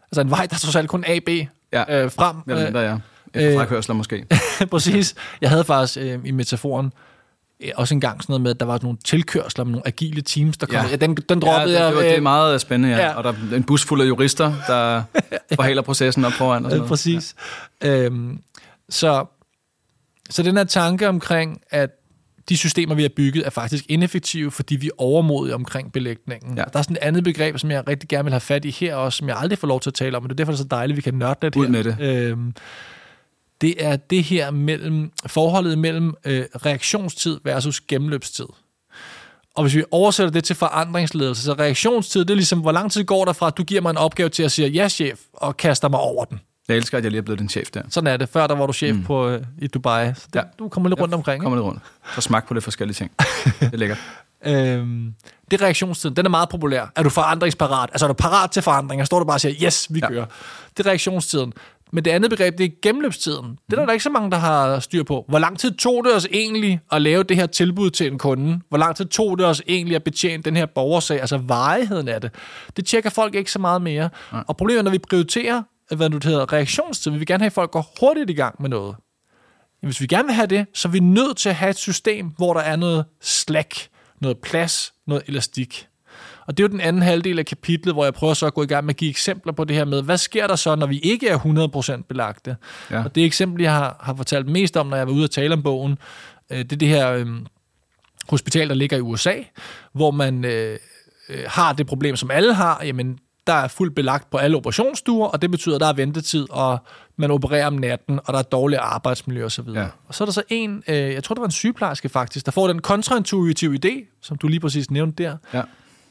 Altså 0.03 0.21
en 0.21 0.29
vej, 0.29 0.45
der 0.45 0.55
er 0.55 0.59
trods 0.59 0.75
alt 0.75 0.89
kun 0.89 1.03
A, 1.07 1.19
B 1.25 1.29
Ja. 1.73 2.03
øh, 2.03 2.11
frem. 2.11 2.35
Eller 2.47 2.67
Øh, 2.67 2.73
der 2.73 2.79
er 2.79 2.99
efter 3.33 3.59
frakørsler 3.59 3.95
måske. 3.95 4.25
Præcis. 4.71 5.15
Jeg 5.41 5.49
havde 5.49 5.63
faktisk 5.63 5.97
øh, 6.01 6.19
i 6.25 6.31
metaforen 6.31 6.85
øh, 6.85 6.91
også 7.75 7.94
engang 7.94 8.21
sådan 8.23 8.31
noget 8.33 8.41
med, 8.41 8.51
at 8.51 8.59
der 8.59 8.65
var 8.65 8.79
nogle 8.81 8.97
tilkørsler 9.06 9.65
med 9.65 9.71
nogle 9.71 9.88
agile 9.88 10.21
teams, 10.21 10.57
der 10.57 10.65
kom. 10.65 10.75
Ja. 10.75 10.88
Ja. 10.89 10.95
Den, 10.95 11.15
den 11.15 11.39
droppede 11.39 11.73
ja, 11.73 11.79
det, 11.79 11.85
jeg. 11.85 11.88
det, 11.88 11.95
var, 11.95 12.01
det 12.01 12.15
er 12.17 12.21
meget 12.21 12.61
spændende, 12.61 12.95
ja. 12.95 13.01
ja. 13.06 13.13
Og 13.13 13.23
der 13.23 13.33
er 13.51 13.56
en 13.56 13.63
bus 13.63 13.85
fuld 13.85 14.01
af 14.01 14.06
jurister, 14.07 14.53
der 14.67 15.03
forhaler 15.56 15.81
processen 15.81 16.25
op 16.25 16.31
foran. 16.31 16.65
Og 16.65 16.71
sådan 16.71 16.75
Øh, 16.75 16.77
noget. 16.79 16.89
præcis. 16.89 17.35
Ja. 17.83 17.97
Øhm, 17.97 18.39
så, 18.89 19.25
så 20.29 20.44
den 20.44 20.57
her 20.57 20.63
tanke 20.63 21.07
omkring, 21.09 21.61
at 21.69 21.89
de 22.50 22.57
systemer, 22.57 22.95
vi 22.95 23.01
har 23.01 23.09
bygget, 23.15 23.45
er 23.45 23.50
faktisk 23.50 23.86
ineffektive, 23.89 24.51
fordi 24.51 24.75
vi 24.75 24.88
er 24.88 24.91
overmodige 24.98 25.55
omkring 25.55 25.91
belægningen. 25.93 26.57
Ja. 26.57 26.63
Der 26.74 26.79
er 26.79 26.84
sådan 26.84 26.95
et 26.95 27.01
andet 27.01 27.24
begreb, 27.24 27.57
som 27.60 27.72
jeg 27.72 27.88
rigtig 27.88 28.10
gerne 28.10 28.24
vil 28.24 28.34
have 28.34 28.39
fat 28.41 28.65
i 28.65 28.69
her 28.72 28.95
også, 28.95 29.17
som 29.17 29.27
jeg 29.27 29.38
aldrig 29.38 29.60
får 29.60 29.67
lov 29.67 29.79
til 29.79 29.89
at 29.89 29.93
tale 29.93 30.17
om, 30.17 30.24
og 30.24 30.29
det 30.29 30.34
er 30.34 30.38
derfor, 30.38 30.51
det 30.51 30.57
er 30.60 30.63
så 30.63 30.67
dejligt, 30.67 30.93
at 30.93 30.98
vi 30.98 31.01
kan 31.01 31.13
nørde 31.13 31.39
lidt 31.41 31.55
Ud 31.55 31.65
her. 31.65 31.72
med 31.72 31.84
det. 31.84 31.98
Øhm, 32.00 32.53
det 33.62 33.86
er 33.86 33.96
det 33.96 34.24
her 34.24 34.51
mellem, 34.51 35.12
forholdet 35.28 35.78
mellem 35.78 36.13
øh, 36.25 36.46
reaktionstid 36.66 37.39
versus 37.44 37.82
gennemløbstid. 37.82 38.46
Og 39.56 39.63
hvis 39.63 39.75
vi 39.75 39.84
oversætter 39.92 40.32
det 40.32 40.44
til 40.44 40.56
forandringsledelse, 40.56 41.44
så 41.44 41.54
reaktionstid, 41.54 42.25
det 42.25 42.30
er 42.30 42.36
ligesom, 42.36 42.60
hvor 42.60 42.72
lang 42.72 42.92
tid 42.92 43.04
går 43.04 43.25
der 43.25 43.34
fra, 43.34 43.48
at 43.48 43.58
du 43.58 43.63
giver 43.63 43.82
mig 43.82 43.89
en 43.89 43.98
opgave 43.98 44.30
til 44.30 44.44
at 44.44 44.51
sige, 44.51 44.68
ja 44.68 44.89
chef, 44.89 45.20
og 45.34 45.58
kaster 45.58 45.89
mig 45.89 46.00
over 46.00 46.25
den. 46.25 46.39
Jeg 46.68 46.78
elsker, 46.78 46.98
at 46.98 47.04
jeg 47.04 47.12
lige 47.12 47.20
er 47.20 47.24
blevet 47.24 47.39
din 47.39 47.50
chef 47.50 47.70
der. 47.70 47.82
Sådan 47.89 48.08
er 48.08 48.18
det. 48.18 48.30
Før 48.30 48.48
der 48.48 48.56
var 48.56 48.66
du 48.66 48.74
chef 48.74 48.96
mm. 48.96 49.04
på, 49.04 49.28
øh, 49.28 49.42
i 49.58 49.68
Dubai. 49.68 50.13
Så 50.16 50.28
det, 50.34 50.39
ja. 50.39 50.44
Du 50.60 50.70
kommer 50.70 50.89
lidt 50.89 51.00
rundt 51.00 51.13
omkring. 51.13 51.44
Kommer 51.44 51.58
lidt 51.58 51.66
rundt. 51.66 51.82
Så 52.16 52.22
smag 52.22 52.44
på 52.48 52.54
det 52.54 52.63
forskellige 52.63 52.96
ting. 52.96 53.12
Det 53.60 53.74
er 53.74 53.78
lækkert. 53.78 53.98
Øhm, 54.46 55.13
det 55.51 55.62
er 55.62 55.66
reaktionstiden. 55.66 56.16
Den 56.16 56.25
er 56.25 56.30
meget 56.30 56.50
populær. 56.50 56.86
Er 56.96 57.04
du 57.04 57.10
forandringsparat? 57.10 57.89
Altså 57.92 58.06
er 58.06 58.08
du 58.08 58.13
parat 58.13 58.51
til 58.51 58.62
forandringer? 58.62 59.06
Står 59.06 59.20
du 59.20 59.25
bare 59.25 59.36
og 59.36 59.42
siger, 59.42 59.56
yes, 59.66 59.88
vi. 59.89 60.00
Ja. 60.00 60.08
kører. 60.08 60.25
Det 60.78 60.86
er 60.86 60.89
reaktionstiden. 60.89 61.54
Men 61.93 62.05
det 62.05 62.12
andet 62.12 62.29
begreb, 62.29 62.58
det 62.58 62.65
er 62.65 62.69
gennemløbstiden. 62.81 63.60
Det 63.69 63.79
er 63.79 63.86
der, 63.86 63.93
ikke 63.93 64.03
så 64.03 64.10
mange, 64.10 64.31
der 64.31 64.38
har 64.38 64.79
styr 64.79 65.03
på. 65.03 65.25
Hvor 65.27 65.39
lang 65.39 65.60
tid 65.60 65.72
tog 65.72 66.03
det 66.05 66.15
os 66.15 66.27
egentlig 66.31 66.79
at 66.91 67.01
lave 67.01 67.24
det 67.24 67.38
her 67.38 67.46
tilbud 67.46 67.89
til 67.89 68.08
en 68.12 68.17
kunde? 68.17 68.62
Hvor 68.69 68.77
lang 68.77 68.96
tid 68.96 69.05
tog 69.05 69.38
det 69.38 69.46
os 69.46 69.62
egentlig 69.67 69.96
at 69.96 70.03
betjene 70.03 70.43
den 70.43 70.55
her 70.55 70.65
borgersag? 70.65 71.22
Altså 71.22 71.38
varigheden 71.38 72.08
af 72.08 72.22
det. 72.22 72.31
Det 72.77 72.86
tjekker 72.86 73.10
folk 73.10 73.36
ikke 73.36 73.51
så 73.51 73.60
meget 73.60 73.81
mere. 73.81 74.10
Nej. 74.31 74.43
Og 74.48 74.58
problemet 74.58 74.79
er, 74.79 74.84
når 74.84 74.91
vi 74.91 74.98
prioriterer, 74.98 75.63
hvad 75.96 76.10
du 76.10 76.19
hedder, 76.24 76.53
reaktionstid, 76.53 77.12
vi 77.12 77.17
vil 77.17 77.27
gerne 77.27 77.41
have, 77.41 77.48
at 77.48 77.53
folk 77.53 77.72
går 77.72 77.93
hurtigt 78.00 78.29
i 78.29 78.34
gang 78.34 78.55
med 78.62 78.69
noget. 78.69 78.96
Hvis 79.81 80.01
vi 80.01 80.08
gerne 80.08 80.25
vil 80.25 80.36
have 80.36 80.48
det, 80.48 80.65
så 80.74 80.88
er 80.88 80.91
vi 80.91 81.00
nødt 81.00 81.38
til 81.38 81.50
at 81.50 81.55
have 81.55 81.69
et 81.69 81.77
system, 81.77 82.27
hvor 82.38 82.53
der 82.53 82.62
er 82.62 82.75
noget 82.75 83.05
slack, 83.22 83.88
noget 84.22 84.38
plads, 84.38 84.93
noget 85.08 85.24
elastik. 85.27 85.88
Og 86.50 86.58
det 86.58 86.63
er 86.63 86.68
jo 86.68 86.72
den 86.72 86.82
anden 86.82 87.01
halvdel 87.01 87.39
af 87.39 87.46
kapitlet, 87.46 87.96
hvor 87.96 88.03
jeg 88.03 88.13
prøver 88.13 88.34
så 88.34 88.46
at 88.46 88.53
gå 88.53 88.63
i 88.63 88.65
gang 88.65 88.86
med 88.86 88.94
at 88.94 88.98
give 88.98 89.10
eksempler 89.10 89.53
på 89.53 89.63
det 89.63 89.75
her 89.75 89.86
med, 89.86 90.01
hvad 90.01 90.18
sker 90.18 90.48
der 90.48 90.56
så, 90.56 90.75
når 90.75 90.88
vi 90.88 91.00
ikke 91.00 91.29
er 91.29 91.38
100% 92.00 92.03
belagte? 92.08 92.56
Ja. 92.91 93.03
Og 93.03 93.15
det 93.15 93.25
eksempel, 93.25 93.62
jeg 93.62 93.74
har, 93.74 93.98
har 94.00 94.15
fortalt 94.15 94.48
mest 94.48 94.77
om, 94.77 94.88
når 94.88 94.98
jeg 94.98 95.08
var 95.08 95.13
ude 95.13 95.24
og 95.24 95.32
tale 95.32 95.53
om 95.53 95.63
bogen, 95.63 95.98
øh, 96.50 96.58
det 96.58 96.72
er 96.72 96.77
det 96.77 96.88
her 96.88 97.12
øh, 97.12 97.27
hospital, 98.29 98.70
der 98.70 98.75
ligger 98.75 98.98
i 98.98 99.01
USA, 99.01 99.34
hvor 99.94 100.12
man 100.12 100.46
øh, 100.46 100.77
øh, 101.29 101.44
har 101.48 101.74
det 101.74 101.88
problem, 101.88 102.15
som 102.15 102.32
alle 102.32 102.53
har, 102.53 102.82
jamen 102.84 103.20
der 103.48 103.53
er 103.53 103.68
fuldt 103.68 103.96
belagt 103.96 104.29
på 104.29 104.38
alle 104.38 104.58
operationsstuer, 104.58 105.27
og 105.27 105.41
det 105.41 105.51
betyder, 105.51 105.75
at 105.75 105.82
der 105.82 105.88
er 105.88 105.94
ventetid, 105.94 106.48
og 106.50 106.77
man 107.15 107.32
opererer 107.32 107.68
om 107.68 107.74
natten, 107.74 108.20
og 108.25 108.34
der 108.34 108.39
er 108.39 108.44
dårligt 108.44 108.82
arbejdsmiljø 108.82 109.46
osv. 109.46 109.68
Ja. 109.68 109.82
Ja. 109.82 109.88
Og 110.08 110.15
så 110.15 110.24
er 110.24 110.25
der 110.25 110.34
så 110.34 110.44
en, 110.50 110.84
øh, 110.88 110.96
jeg 110.96 111.24
tror 111.24 111.34
det 111.34 111.41
var 111.41 111.48
en 111.48 111.51
sygeplejerske 111.51 112.10
faktisk, 112.10 112.46
der 112.46 112.51
får 112.51 112.68
den 112.68 112.82
kontraintuitive 112.82 113.79
idé, 113.86 114.20
som 114.22 114.38
du 114.38 114.48
lige 114.48 114.60
præcis 114.60 114.91
nævnte 114.91 115.24
der. 115.24 115.38
Ja. 115.53 115.62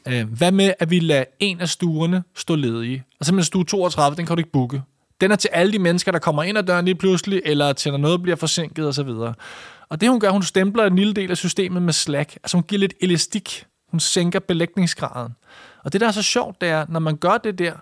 Øh, 0.07 0.33
hvad 0.37 0.51
med, 0.51 0.73
at 0.79 0.89
vi 0.89 0.99
lader 0.99 1.23
en 1.39 1.61
af 1.61 1.69
stuerne 1.69 2.23
stå 2.35 2.55
ledige? 2.55 3.03
Og 3.19 3.25
simpelthen 3.25 3.45
stue 3.45 3.65
32, 3.65 4.15
den 4.17 4.25
kan 4.25 4.35
du 4.35 4.39
ikke 4.39 4.51
booke. 4.51 4.81
Den 5.21 5.31
er 5.31 5.35
til 5.35 5.49
alle 5.53 5.73
de 5.73 5.79
mennesker, 5.79 6.11
der 6.11 6.19
kommer 6.19 6.43
ind 6.43 6.57
ad 6.57 6.63
døren 6.63 6.85
lige 6.85 6.95
pludselig, 6.95 7.41
eller 7.45 7.73
til 7.73 7.91
når 7.91 7.97
noget 7.97 8.21
bliver 8.21 8.35
forsinket 8.35 8.87
osv. 8.87 9.09
Og 9.89 10.01
det 10.01 10.09
hun 10.09 10.19
gør, 10.19 10.29
hun 10.29 10.43
stempler 10.43 10.85
en 10.85 10.95
lille 10.95 11.13
del 11.13 11.31
af 11.31 11.37
systemet 11.37 11.81
med 11.81 11.93
Slack. 11.93 12.33
Altså 12.35 12.57
hun 12.57 12.63
giver 12.63 12.79
lidt 12.79 12.93
elastik. 13.01 13.65
Hun 13.91 13.99
sænker 13.99 14.39
belægningsgraden. 14.39 15.33
Og 15.83 15.93
det, 15.93 16.01
der 16.01 16.07
er 16.07 16.11
så 16.11 16.21
sjovt, 16.21 16.61
det 16.61 16.69
er, 16.69 16.85
når 16.89 16.99
man 16.99 17.17
gør 17.17 17.37
det 17.37 17.59
der, 17.59 17.73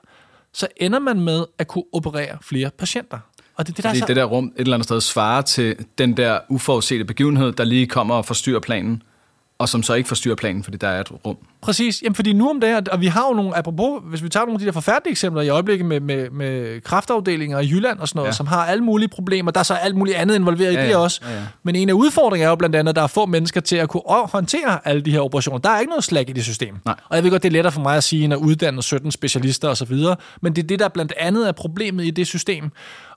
så 0.53 0.67
ender 0.77 0.99
man 0.99 1.19
med 1.19 1.45
at 1.57 1.67
kunne 1.67 1.83
operere 1.93 2.37
flere 2.41 2.69
patienter. 2.77 3.19
Og 3.55 3.67
det, 3.67 3.73
er 3.73 3.75
det, 3.75 3.83
der 3.83 3.89
er 3.89 3.93
Fordi 3.93 3.99
så... 3.99 4.05
det 4.05 4.15
der 4.15 4.23
rum 4.23 4.45
et 4.45 4.51
eller 4.57 4.73
andet 4.73 4.85
sted 4.85 5.01
svarer 5.01 5.41
til 5.41 5.75
den 5.97 6.17
der 6.17 6.39
uforudsete 6.49 7.05
begivenhed, 7.05 7.51
der 7.51 7.63
lige 7.63 7.87
kommer 7.87 8.15
og 8.15 8.25
forstyrrer 8.25 8.59
planen, 8.59 9.03
og 9.59 9.69
som 9.69 9.83
så 9.83 9.93
ikke 9.93 10.07
forstyrrer 10.07 10.35
planen, 10.35 10.63
fordi 10.63 10.77
der 10.77 10.87
er 10.87 11.01
et 11.01 11.11
rum. 11.25 11.37
Præcis. 11.61 12.01
Jamen, 12.01 12.15
fordi 12.15 12.33
nu 12.33 12.49
om 12.49 12.59
dagen, 12.59 12.89
og 12.91 13.01
vi 13.01 13.07
har 13.07 13.27
jo 13.29 13.33
nogle, 13.33 13.57
apropos, 13.57 14.01
hvis 14.05 14.23
vi 14.23 14.29
tager 14.29 14.45
nogle 14.45 14.55
af 14.55 14.59
de 14.59 14.65
der 14.65 14.71
forfærdelige 14.71 15.11
eksempler 15.11 15.41
i 15.41 15.49
øjeblikket 15.49 15.85
med, 15.85 15.99
med, 15.99 16.29
med 16.29 16.81
kraftafdelinger 16.81 17.59
i 17.59 17.67
Jylland 17.67 17.99
og 17.99 18.07
sådan 18.07 18.19
noget, 18.19 18.27
Ja. 18.27 18.33
som 18.33 18.47
har 18.47 18.65
alle 18.65 18.83
mulige 18.83 19.07
problemer, 19.07 19.51
der 19.51 19.59
er 19.59 19.63
så 19.63 19.73
alt 19.73 19.95
muligt 19.95 20.17
andet 20.17 20.35
involveret 20.35 20.73
Ja, 20.73 20.79
i 20.81 20.85
det 20.85 20.89
ja. 20.91 20.97
også. 20.97 21.21
Ja, 21.23 21.33
ja. 21.35 21.41
Men 21.63 21.75
en 21.75 21.89
af 21.89 21.93
udfordringerne 21.93 22.45
er 22.45 22.49
jo 22.49 22.55
blandt 22.55 22.75
andet, 22.75 22.89
at 22.89 22.95
der 22.95 23.01
er 23.01 23.07
få 23.07 23.25
mennesker 23.25 23.61
til 23.61 23.75
at 23.75 23.89
kunne 23.89 24.03
håndtere 24.07 24.87
alle 24.87 25.01
de 25.01 25.11
her 25.11 25.19
operationer. 25.19 25.57
Der 25.59 25.69
er 25.69 25.79
ikke 25.79 25.89
noget 25.89 26.03
slag 26.03 26.29
i 26.29 26.33
det 26.33 26.43
system. 26.43 26.75
Nej. 26.85 26.95
Og 27.09 27.15
jeg 27.15 27.23
ved 27.23 27.31
godt, 27.31 27.43
det 27.43 27.49
er 27.49 27.53
lettere 27.53 27.71
for 27.71 27.81
mig 27.81 27.97
at 27.97 28.03
sige, 28.03 28.23
end 28.23 28.33
at 28.33 28.39
uddanne 28.39 28.83
17 28.83 29.11
specialister 29.11 29.69
osv., 29.69 29.95
men 30.41 30.55
det 30.55 30.63
er 30.63 30.67
det, 30.67 30.79
der 30.79 30.87
blandt 30.87 31.13
andet 31.19 31.47
er 31.47 31.51
problemet 31.51 32.05
i 32.05 32.09
det 32.09 32.27
system. 32.27 32.69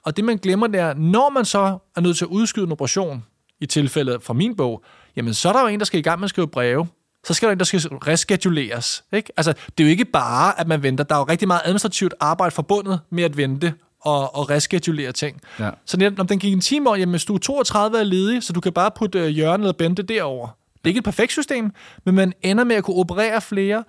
Og 0.05 0.17
det, 0.17 0.25
man 0.25 0.37
glemmer, 0.37 0.67
det 0.67 0.81
er, 0.81 0.95
når 0.95 1.31
man 1.31 1.45
så 1.45 1.79
er 1.97 2.01
nødt 2.01 2.17
til 2.17 2.25
at 2.25 2.29
udskyde 2.29 2.67
en 2.67 2.73
operation, 2.73 3.25
i 3.63 3.67
tilfældet 3.67 4.23
fra 4.23 4.35
min 4.35 4.57
bog, 4.57 4.85
jamen 5.17 5.35
så 5.35 5.49
er 5.49 5.53
der 5.53 5.61
jo 5.61 5.67
en, 5.67 5.79
der 5.79 5.85
skal 5.85 6.01
i 6.01 6.03
gang 6.03 6.21
med 6.21 6.25
at 6.25 6.31
skrive 6.31 6.49
breve. 6.49 6.87
Så 7.25 7.35
skal 7.35 7.47
der 7.47 7.53
en, 7.53 7.59
der 7.59 7.65
skal 7.65 7.81
rescheduleres. 7.81 9.05
Ikke? 9.13 9.33
Altså, 9.37 9.53
det 9.53 9.85
er 9.85 9.89
jo 9.89 9.91
ikke 9.91 10.05
bare, 10.05 10.61
at 10.61 10.69
man 10.69 10.83
venter. 10.83 11.05
Der 11.05 11.15
er 11.15 11.19
jo 11.19 11.25
rigtig 11.25 11.49
meget 11.49 11.61
administrativt 11.65 12.15
arbejde 12.21 12.51
forbundet 12.51 13.01
med 13.11 13.25
at 13.25 13.37
vente 13.37 13.75
og, 14.01 14.37
og 14.37 14.51
reschedulere 14.51 15.13
ting. 15.13 15.41
Ja. 15.59 15.71
Så 15.85 15.97
netop, 15.97 16.17
når 16.17 16.25
den 16.25 16.39
gik 16.39 16.53
en 16.53 16.61
time 16.61 16.89
over, 16.89 16.97
jamen 16.97 17.13
hvis 17.13 17.25
du 17.25 17.35
er 17.35 17.39
32 17.39 17.99
er 17.99 18.05
ledig, 18.05 18.43
så 18.43 18.53
du 18.53 18.61
kan 18.61 18.73
bare 18.73 18.91
putte 18.91 19.19
øh, 19.19 19.39
Jørgen 19.39 19.61
eller 19.61 19.73
Bente 19.73 20.03
derover. 20.03 20.49
Det 20.75 20.85
er 20.85 20.89
ikke 20.89 20.99
et 20.99 21.05
perfekt 21.05 21.33
system, 21.33 21.71
men 22.05 22.15
man 22.15 22.33
ender 22.43 22.65
med 22.65 22.77
at 22.77 22.85
kunne 22.85 22.97
operere 22.97 23.41
flere. 23.41 23.85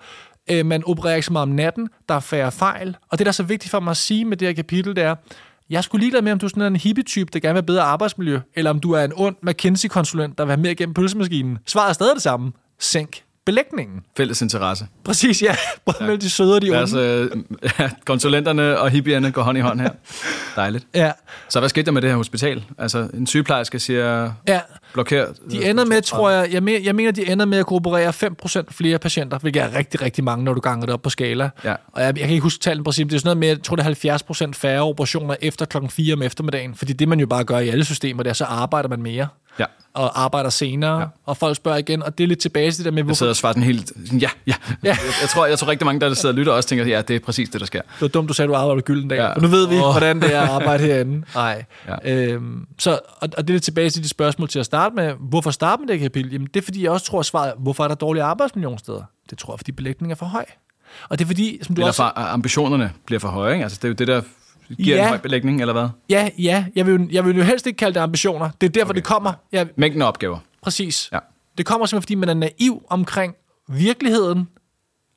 Øh, 0.50 0.66
man 0.66 0.84
opererer 0.86 1.14
ikke 1.14 1.26
så 1.26 1.32
meget 1.32 1.42
om 1.42 1.48
natten. 1.54 1.88
Der 2.08 2.14
er 2.14 2.20
færre 2.20 2.52
fejl. 2.52 2.96
Og 3.10 3.18
det, 3.18 3.26
der 3.26 3.30
er 3.30 3.34
så 3.34 3.42
vigtigt 3.42 3.70
for 3.70 3.80
mig 3.80 3.90
at 3.90 3.96
sige 3.96 4.24
med 4.24 4.36
det 4.36 4.48
her 4.48 4.54
kapitel, 4.54 4.96
det 4.96 5.04
er, 5.04 5.14
jeg 5.70 5.84
skulle 5.84 6.00
ligeglad 6.00 6.22
med, 6.22 6.32
om 6.32 6.38
du 6.38 6.46
er 6.46 6.50
sådan 6.50 6.72
en 6.72 6.76
hippie-type, 6.76 7.30
der 7.32 7.40
gerne 7.40 7.54
vil 7.54 7.60
have 7.60 7.66
bedre 7.66 7.82
arbejdsmiljø, 7.82 8.40
eller 8.54 8.70
om 8.70 8.80
du 8.80 8.92
er 8.92 9.04
en 9.04 9.12
ond 9.16 9.36
McKinsey-konsulent, 9.42 10.38
der 10.38 10.44
vil 10.44 10.50
have 10.50 10.62
mere 10.62 10.74
gennem 10.74 10.94
pølsemaskinen. 10.94 11.58
Svaret 11.66 11.88
er 11.88 11.92
stadig 11.92 12.14
det 12.14 12.22
samme. 12.22 12.52
Sænk 12.78 13.22
belægningen. 13.46 14.00
Fælles 14.16 14.42
interesse. 14.42 14.86
Præcis, 15.04 15.42
ja. 15.42 15.56
Både 15.86 15.96
mellem 16.00 16.20
de 16.20 16.30
søde 16.30 16.54
og 16.54 16.62
de 16.62 16.70
onde. 16.70 16.80
Altså, 16.80 17.28
ja, 17.78 17.90
konsulenterne 18.06 18.78
og 18.78 18.90
hippierne 18.90 19.30
går 19.30 19.42
hånd 19.42 19.58
i 19.58 19.60
hånd 19.60 19.80
her. 19.80 19.90
Dejligt. 20.56 20.86
Ja. 20.94 21.12
Så 21.48 21.58
hvad 21.58 21.68
skete 21.68 21.86
der 21.86 21.92
med 21.92 22.02
det 22.02 22.10
her 22.10 22.16
hospital? 22.16 22.64
Altså, 22.78 23.08
en 23.14 23.26
sygeplejerske 23.26 23.78
siger, 23.78 24.32
ja. 24.48 24.60
blokér... 24.98 25.50
De 25.50 25.70
ender 25.70 25.84
med, 25.84 26.02
tror 26.02 26.30
jeg, 26.30 26.52
jeg, 26.52 26.62
men, 26.62 26.84
jeg 26.84 26.94
mener, 26.94 27.10
de 27.10 27.30
ender 27.32 27.44
med 27.44 27.58
at 27.58 27.66
kunne 27.66 27.76
operere 27.76 28.12
5% 28.62 28.62
flere 28.70 28.98
patienter, 28.98 29.38
hvilket 29.38 29.62
er 29.62 29.74
rigtig, 29.74 30.02
rigtig 30.02 30.24
mange, 30.24 30.44
når 30.44 30.54
du 30.54 30.60
ganger 30.60 30.86
det 30.86 30.94
op 30.94 31.02
på 31.02 31.10
skala. 31.10 31.50
Ja. 31.64 31.74
Og 31.92 32.02
jeg, 32.02 32.06
jeg 32.06 32.24
kan 32.24 32.30
ikke 32.30 32.42
huske 32.42 32.60
tallene 32.60 32.84
præcis, 32.84 33.06
det 33.06 33.14
er 33.14 33.18
sådan 33.18 33.26
noget 33.26 33.38
med, 33.38 33.48
jeg 33.48 33.62
tror, 33.62 33.76
det 33.76 34.04
er 34.04 34.48
70% 34.48 34.52
færre 34.52 34.82
operationer 34.82 35.36
efter 35.40 35.66
klokken 35.66 35.90
4 35.90 36.14
om 36.14 36.22
eftermiddagen, 36.22 36.74
fordi 36.74 36.92
det 36.92 37.08
man 37.08 37.20
jo 37.20 37.26
bare 37.26 37.44
gør 37.44 37.58
i 37.58 37.68
alle 37.68 37.84
systemer, 37.84 38.22
det 38.22 38.30
er, 38.30 38.34
så 38.34 38.44
arbejder 38.44 38.88
man 38.88 39.02
mere 39.02 39.28
Ja. 39.58 39.64
og 39.94 40.22
arbejder 40.22 40.50
senere, 40.50 41.00
ja. 41.00 41.06
og 41.26 41.36
folk 41.36 41.56
spørger 41.56 41.78
igen, 41.78 42.02
og 42.02 42.18
det 42.18 42.24
er 42.24 42.28
lidt 42.28 42.38
tilbage 42.38 42.70
til 42.70 42.78
det 42.78 42.84
der 42.84 42.90
med, 42.90 42.98
Jeg 42.98 43.04
hvorfor 43.04 43.16
sidder 43.16 43.32
og 43.32 43.36
svarer 43.36 43.52
den 43.52 43.62
helt... 43.62 43.92
Ja, 44.12 44.18
ja. 44.18 44.28
Ja. 44.46 44.54
Jeg, 44.82 44.96
jeg, 45.20 45.28
tror, 45.28 45.46
jeg 45.46 45.58
tror 45.58 45.68
rigtig 45.68 45.86
mange, 45.86 46.00
der 46.00 46.14
sidder 46.14 46.32
og 46.32 46.38
lytter, 46.38 46.52
også 46.52 46.68
tænker, 46.68 46.86
ja, 46.86 47.02
det 47.02 47.16
er 47.16 47.20
præcis 47.20 47.48
det, 47.48 47.60
der 47.60 47.66
sker. 47.66 47.80
det 47.80 48.00
var 48.00 48.08
dumt, 48.08 48.28
du 48.28 48.34
sagde, 48.34 48.48
du 48.48 48.54
arbejder 48.54 48.82
gylden 48.82 49.08
dag. 49.08 49.16
Ja. 49.16 49.28
Ja. 49.28 49.34
Nu 49.34 49.48
ved 49.48 49.68
vi, 49.68 49.74
oh. 49.74 49.90
hvordan 49.90 50.20
det 50.20 50.34
er 50.34 50.40
at 50.40 50.48
arbejde 50.48 50.84
herinde. 50.84 51.26
Nej. 51.34 51.64
Ja. 51.88 52.12
Øhm, 52.12 52.66
så, 52.78 52.90
og, 52.90 53.28
og 53.36 53.48
det 53.48 53.50
er 53.50 53.54
lidt 53.54 53.62
tilbage 53.62 53.90
til 53.90 54.02
de 54.02 54.08
spørgsmål 54.08 54.48
til 54.48 54.58
at 54.58 54.66
starte 54.66 54.94
med. 54.94 55.14
Hvorfor 55.20 55.50
starte 55.50 55.80
med 55.80 55.88
det 55.88 56.00
kapitel? 56.00 56.32
Jamen, 56.32 56.48
det 56.54 56.60
er 56.60 56.64
fordi, 56.64 56.82
jeg 56.82 56.90
også 56.90 57.06
tror, 57.06 57.20
at 57.20 57.26
svaret 57.26 57.52
hvorfor 57.58 57.84
er 57.84 57.88
der 57.88 57.94
dårlige 57.94 58.22
arbejdsmiljø 58.22 58.64
nogle 58.64 58.78
steder? 58.78 59.02
Det 59.30 59.38
tror 59.38 59.52
jeg, 59.52 59.58
fordi 59.58 59.72
belægningen 59.72 60.10
er 60.10 60.16
for 60.16 60.26
høj. 60.26 60.44
Og 61.08 61.18
det 61.18 61.24
er 61.24 61.26
fordi, 61.26 61.58
som 61.62 61.74
du 61.74 61.80
Eller 61.80 61.88
også... 61.88 62.10
ambitionerne 62.16 62.92
bliver 63.06 63.20
for 63.20 63.28
høje, 63.28 63.52
ikke? 63.52 63.62
Altså, 63.62 63.78
det 63.82 63.84
er 63.84 63.88
jo 63.88 63.94
det, 63.94 64.08
der 64.08 64.22
giver 64.76 64.96
Ja. 64.96 65.02
en 65.02 65.08
høj 65.08 65.18
belægning, 65.18 65.60
eller 65.60 65.72
hvad? 65.72 65.88
Ja, 66.10 66.28
ja. 66.38 66.64
Jeg 66.76 66.86
vil, 66.86 66.92
jo- 66.94 67.08
jeg 67.12 67.24
vil 67.24 67.36
jo 67.36 67.42
helst 67.42 67.66
ikke 67.66 67.76
kalde 67.76 67.94
det 67.94 68.00
ambitioner. 68.00 68.50
Det 68.60 68.66
er 68.66 68.70
derfor, 68.70 68.86
okay. 68.90 68.94
det 68.96 69.04
kommer. 69.04 69.32
Ja, 69.52 69.64
Mængden 69.76 70.02
af 70.02 70.06
opgaver. 70.06 70.38
præcis. 70.62 71.08
Ja. 71.12 71.18
Det 71.58 71.66
kommer 71.66 71.86
simpelthen, 71.86 72.02
fordi 72.02 72.14
man 72.14 72.28
er 72.28 72.34
naiv 72.34 72.82
omkring 72.90 73.34
virkeligheden 73.68 74.48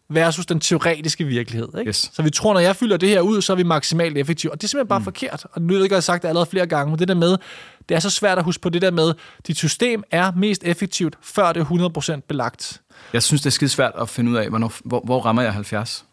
versus 0.09 0.45
den 0.45 0.59
teoretiske 0.59 1.23
virkelighed. 1.25 1.67
Ikke? 1.79 1.89
Yes. 1.89 2.09
Så 2.13 2.21
vi 2.23 2.29
tror, 2.29 2.53
når 2.53 2.59
jeg 2.59 2.75
fylder 2.75 2.97
det 2.97 3.09
her 3.09 3.21
ud, 3.21 3.41
så 3.41 3.53
er 3.53 3.57
vi 3.57 3.63
maksimalt 3.63 4.17
effektive. 4.17 4.51
Og 4.51 4.61
det 4.61 4.63
er 4.63 4.67
simpelthen 4.67 4.87
bare 4.87 4.99
mm. 4.99 5.03
forkert. 5.03 5.45
Og 5.51 5.61
nu 5.61 5.67
ved 5.67 5.75
jeg 5.75 5.83
ikke, 5.83 5.93
jeg 5.93 5.97
har 5.97 6.01
sagt 6.01 6.21
det 6.21 6.27
allerede 6.27 6.49
flere 6.49 6.67
gange, 6.67 6.89
men 6.91 6.99
det 6.99 7.07
der 7.07 7.13
med, 7.15 7.37
det 7.89 7.95
er 7.95 7.99
så 7.99 8.09
svært 8.09 8.37
at 8.37 8.43
huske 8.43 8.61
på 8.61 8.69
det 8.69 8.81
der 8.81 8.91
med, 8.91 9.13
dit 9.47 9.57
system 9.57 10.03
er 10.11 10.31
mest 10.37 10.63
effektivt, 10.63 11.15
før 11.21 11.53
det 11.53 11.61
er 11.61 12.15
100% 12.15 12.19
belagt. 12.27 12.81
Jeg 13.13 13.23
synes, 13.23 13.41
det 13.41 13.45
er 13.45 13.51
skide 13.51 13.69
svært 13.69 13.91
at 14.01 14.09
finde 14.09 14.31
ud 14.31 14.35
af, 14.35 14.49
hvornår, 14.49 14.73
hvor, 14.85 15.01
hvor 15.05 15.19
rammer 15.19 15.41
jeg 15.41 15.53
70? 15.53 16.04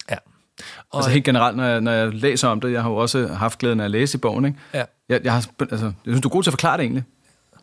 Og, 0.91 0.99
Altså 0.99 1.11
helt 1.11 1.25
generelt, 1.25 1.57
når 1.57 1.65
jeg, 1.65 1.81
når 1.81 1.93
jeg 1.93 2.15
læser 2.15 2.49
om 2.49 2.61
det, 2.61 2.73
jeg 2.73 2.83
har 2.83 2.91
jo 2.91 2.97
også 2.97 3.27
haft 3.27 3.59
glæden 3.59 3.81
af 3.81 3.85
at 3.85 3.91
læse 3.91 4.19
i 4.19 4.21
bogen, 4.21 4.45
ikke? 4.45 4.59
Ja. 4.75 4.85
Jeg, 5.09 5.21
jeg, 5.25 5.33
har, 5.33 5.47
altså, 5.61 5.87
jeg 5.87 5.93
synes, 6.07 6.21
du 6.21 6.29
er 6.29 6.33
god 6.33 6.43
til 6.43 6.51
at 6.51 6.53
forklare 6.53 6.77
det 6.77 6.83
egentlig. 6.83 7.05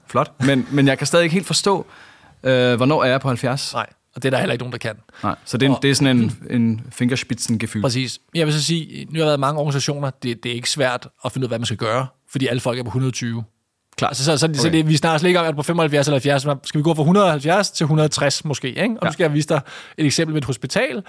Flot. 0.08 0.32
Men, 0.46 0.68
men 0.72 0.88
jeg 0.88 0.98
kan 0.98 1.08
stadig 1.08 1.24
ikke 1.24 1.34
helt 1.34 1.48
forstå, 1.48 1.86
øh, 2.44 2.76
hvornår 2.76 3.04
er 3.04 3.08
jeg 3.10 3.22
på 3.22 3.28
70? 3.28 3.74
Nej, 3.74 3.86
og 4.16 4.24
det 4.24 4.26
er 4.26 4.30
der 4.30 4.38
heller 4.38 4.54
ikke 4.54 4.64
nogen, 4.64 4.72
der 4.72 4.78
kan. 4.78 4.96
Nej. 5.24 5.36
Så 5.46 5.58
det 5.58 5.66
er, 5.66 5.72
Og- 5.76 5.80
det 5.82 5.92
er 5.92 5.96
sådan 5.96 6.18
en, 6.18 6.38
en 6.50 6.82
fingerspitzengefühl. 6.92 7.82
Præcis. 7.82 8.20
Jeg 8.36 8.46
vil 8.46 8.54
så 8.54 8.64
sige, 8.64 9.06
nu 9.06 9.12
har 9.14 9.20
der 9.20 9.26
været 9.26 9.40
mange 9.40 9.60
organisationer, 9.60 10.10
det, 10.24 10.44
det 10.44 10.50
er 10.52 10.56
ikke 10.56 10.70
svært 10.70 11.08
at 11.26 11.32
finde 11.32 11.46
ud 11.46 11.48
af, 11.48 11.50
hvad 11.50 11.60
man 11.60 11.66
skal 11.66 11.78
gøre, 11.78 12.08
fordi 12.32 12.48
alle 12.48 12.60
folk 12.60 12.80
er 12.80 12.84
på 12.84 12.88
120. 12.88 13.44
Klar. 13.98 14.08
Altså, 14.08 14.26
så, 14.26 14.38
så, 14.38 14.46
okay. 14.46 14.56
så 14.56 14.68
Okay. 14.68 14.78
det, 14.78 14.88
vi 14.88 14.98
snakker 14.98 15.18
slet 15.18 15.28
ikke 15.30 15.40
om, 15.40 15.46
at 15.46 15.56
på 15.56 15.64
75 15.64 16.08
eller 16.08 16.16
70, 16.16 16.46
men 16.46 16.58
skal 16.64 16.78
vi 16.78 16.84
gå 16.84 16.94
fra 16.94 17.02
170 17.02 17.72
til 17.72 17.84
160 17.84 18.46
måske, 18.46 18.68
ikke? 18.68 18.82
Og. 18.82 18.98
Ja. 19.02 19.08
nu 19.08 19.12
skal 19.14 19.24
jeg 19.24 19.34
vise 19.34 19.50
dig 19.50 19.62
et 19.98 20.06
eksempel 20.06 20.34
med 20.34 20.42
et 20.42 20.46
hospital. 20.46 21.04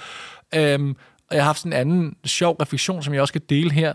Øhm, 0.55 0.97
og 1.31 1.37
jeg 1.37 1.43
har 1.43 1.49
haft 1.49 1.59
sådan 1.59 1.73
en 1.73 1.79
anden 1.79 2.17
sjov 2.25 2.57
refleksion, 2.61 3.03
som 3.03 3.15
jeg 3.15 3.21
også 3.23 3.33
skal 3.33 3.43
dele 3.49 3.73
her. 3.73 3.93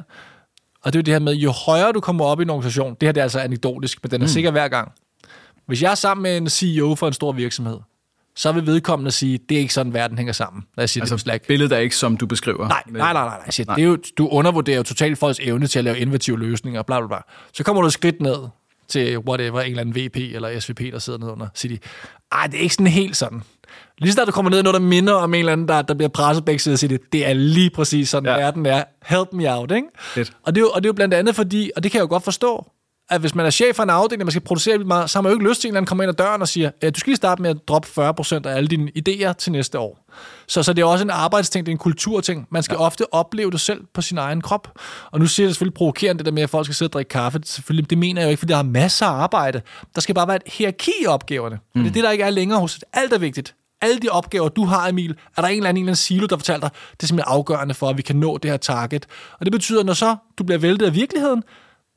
Og 0.81 0.93
det 0.93 0.95
er 0.95 0.99
jo 0.99 1.01
det 1.01 1.13
her 1.13 1.19
med, 1.19 1.33
jo 1.33 1.51
højere 1.51 1.91
du 1.91 1.99
kommer 1.99 2.25
op 2.25 2.39
i 2.39 2.43
en 2.43 2.49
organisation, 2.49 2.95
det 3.01 3.07
her 3.07 3.11
det 3.11 3.21
er 3.21 3.23
altså 3.23 3.39
anekdotisk, 3.39 3.99
men 4.03 4.11
den 4.11 4.21
er 4.21 4.25
mm. 4.25 4.29
sikker 4.29 4.51
hver 4.51 4.67
gang. 4.67 4.91
Hvis 5.67 5.81
jeg 5.81 5.91
er 5.91 5.95
sammen 5.95 6.23
med 6.23 6.37
en 6.37 6.49
CEO 6.49 6.95
for 6.95 7.07
en 7.07 7.13
stor 7.13 7.31
virksomhed, 7.31 7.77
så 8.35 8.51
vil 8.51 8.65
vedkommende 8.65 9.11
sige, 9.11 9.39
det 9.49 9.55
er 9.55 9.59
ikke 9.59 9.73
sådan, 9.73 9.93
verden 9.93 10.17
hænger 10.17 10.33
sammen. 10.33 10.63
Lad 10.77 10.83
os 10.83 10.91
sige 10.91 11.01
altså, 11.01 11.15
det 11.15 11.21
Slack. 11.21 11.47
billedet 11.47 11.71
er 11.71 11.77
ikke, 11.77 11.95
som 11.95 12.17
du 12.17 12.25
beskriver. 12.25 12.67
Nej, 12.67 12.83
nej, 12.87 13.13
nej, 13.13 13.13
nej. 13.13 13.37
nej. 13.37 13.49
Siger, 13.49 13.75
Det 13.75 13.81
er 13.81 13.87
jo, 13.87 13.97
du 14.17 14.27
undervurderer 14.27 14.77
jo 14.77 14.83
totalt 14.83 15.17
folks 15.17 15.39
evne 15.39 15.67
til 15.67 15.79
at 15.79 15.85
lave 15.85 15.99
innovative 15.99 16.39
løsninger, 16.39 16.81
bla 16.81 16.99
bla 16.99 17.07
bla. 17.07 17.17
Så 17.53 17.63
kommer 17.63 17.81
du 17.81 17.87
et 17.87 17.93
skridt 17.93 18.21
ned 18.21 18.37
til 18.87 19.19
whatever, 19.19 19.61
en 19.61 19.69
eller 19.69 19.81
anden 19.81 19.95
VP 19.95 20.17
eller 20.17 20.59
SVP, 20.59 20.79
der 20.79 20.99
sidder 20.99 21.19
nede 21.19 21.31
under, 21.31 21.47
siger 21.53 21.75
de, 21.75 21.79
ej, 22.31 22.47
det 22.47 22.57
er 22.57 22.61
ikke 22.61 22.75
sådan 22.75 22.87
helt 22.87 23.17
sådan. 23.17 23.43
Lige 23.97 24.11
snart 24.11 24.27
du 24.27 24.31
kommer 24.31 24.51
ned 24.51 24.59
i 24.59 24.61
noget, 24.61 24.73
der 24.73 24.79
minder 24.79 25.13
om 25.13 25.33
en 25.33 25.39
eller 25.39 25.51
anden, 25.51 25.67
der, 25.67 25.81
der 25.81 25.93
bliver 25.93 26.09
presset 26.09 26.45
begge 26.45 26.59
sider, 26.59 26.75
siger 26.75 26.97
de, 26.97 27.03
det 27.11 27.27
er 27.27 27.33
lige 27.33 27.69
præcis 27.69 28.09
sådan, 28.09 28.29
ja. 28.29 28.37
Verden 28.37 28.65
er. 28.65 28.83
Help 29.05 29.33
me 29.33 29.55
out, 29.55 29.71
ikke? 29.71 29.87
Fedt. 29.99 30.33
Og 30.43 30.55
det, 30.55 30.61
er 30.61 30.65
jo, 30.65 30.69
og 30.69 30.83
det 30.83 30.87
er 30.87 30.89
jo 30.89 30.93
blandt 30.93 31.13
andet 31.13 31.35
fordi, 31.35 31.71
og 31.75 31.83
det 31.83 31.91
kan 31.91 31.99
jeg 31.99 32.03
jo 32.03 32.09
godt 32.09 32.23
forstå, 32.23 32.65
at 33.09 33.19
hvis 33.19 33.35
man 33.35 33.45
er 33.45 33.49
chef 33.49 33.75
for 33.75 33.83
en 33.83 33.89
afdeling, 33.89 34.21
og 34.21 34.25
man 34.25 34.31
skal 34.31 34.41
producere 34.41 34.73
vildt 34.73 34.87
meget, 34.87 35.09
så 35.09 35.17
har 35.17 35.21
man 35.21 35.31
jo 35.31 35.35
ikke 35.35 35.49
lyst 35.49 35.61
til, 35.61 35.67
at 35.67 35.69
en 35.69 35.73
eller 35.73 35.79
anden 35.79 35.87
kommer 35.87 36.03
ind 36.03 36.09
ad 36.09 36.13
døren 36.13 36.41
og 36.41 36.47
siger, 36.47 36.69
du 36.69 36.99
skal 36.99 37.09
lige 37.09 37.15
starte 37.15 37.41
med 37.41 37.49
at 37.49 37.57
droppe 37.67 37.87
40% 37.87 38.47
af 38.47 38.55
alle 38.55 38.67
dine 38.67 38.91
idéer 38.97 39.33
til 39.33 39.51
næste 39.51 39.79
år. 39.79 40.05
Så, 40.47 40.63
så 40.63 40.73
det 40.73 40.81
er 40.81 40.85
også 40.85 41.03
en 41.03 41.09
arbejdsting, 41.09 41.65
det 41.65 41.71
er 41.71 41.73
en 41.73 41.77
kulturting. 41.77 42.47
Man 42.51 42.63
skal 42.63 42.75
ja. 42.75 42.85
ofte 42.85 43.13
opleve 43.13 43.51
det 43.51 43.59
selv 43.59 43.81
på 43.93 44.01
sin 44.01 44.17
egen 44.17 44.41
krop. 44.41 44.79
Og 45.11 45.19
nu 45.19 45.27
siger 45.27 45.47
jeg 45.47 45.53
selvfølgelig 45.53 45.73
provokerende 45.73 46.17
det 46.17 46.25
der 46.25 46.31
med, 46.31 46.43
at 46.43 46.49
folk 46.49 46.65
skal 46.65 46.75
sidde 46.75 46.89
og 46.89 46.93
drikke 46.93 47.09
kaffe. 47.09 47.39
Selvfølgelig, 47.43 47.89
det 47.89 47.97
mener 47.97 48.21
jeg 48.21 48.27
jo 48.27 48.29
ikke, 48.29 48.39
fordi 48.39 48.53
der 48.53 48.59
er 48.59 48.63
masser 48.63 49.05
af 49.05 49.11
arbejde. 49.11 49.61
Der 49.95 50.01
skal 50.01 50.15
bare 50.15 50.27
være 50.27 50.35
et 50.35 50.53
hierarki 50.53 50.91
i 51.03 51.05
opgaverne. 51.05 51.59
Mm. 51.75 51.81
Det 51.81 51.89
er 51.89 51.93
det, 51.93 52.03
der 52.03 52.11
ikke 52.11 52.23
er 52.23 52.29
længere 52.29 52.59
hos 52.59 52.79
Alt 52.93 53.13
er 53.13 53.17
vigtigt. 53.17 53.55
Alle 53.81 53.99
de 53.99 54.09
opgaver, 54.09 54.49
du 54.49 54.65
har, 54.65 54.87
Emil, 54.87 55.15
er 55.37 55.41
der 55.41 55.47
en 55.47 55.57
eller 55.57 55.69
anden, 55.69 55.79
en 55.79 55.83
eller 55.83 55.89
anden 55.89 55.95
silo, 55.95 56.27
der 56.27 56.37
fortæller 56.37 56.59
dig, 56.59 56.69
det 56.91 57.03
er 57.03 57.07
simpelthen 57.07 57.33
afgørende 57.33 57.73
for, 57.73 57.89
at 57.89 57.97
vi 57.97 58.01
kan 58.01 58.15
nå 58.15 58.37
det 58.37 58.51
her 58.51 58.57
target. 58.57 59.05
Og 59.39 59.45
det 59.45 59.51
betyder, 59.51 59.79
at 59.79 59.85
når 59.85 59.93
så 59.93 60.15
du 60.37 60.43
bliver 60.43 60.59
væltet 60.59 60.85
af 60.85 60.93
virkeligheden, 60.93 61.43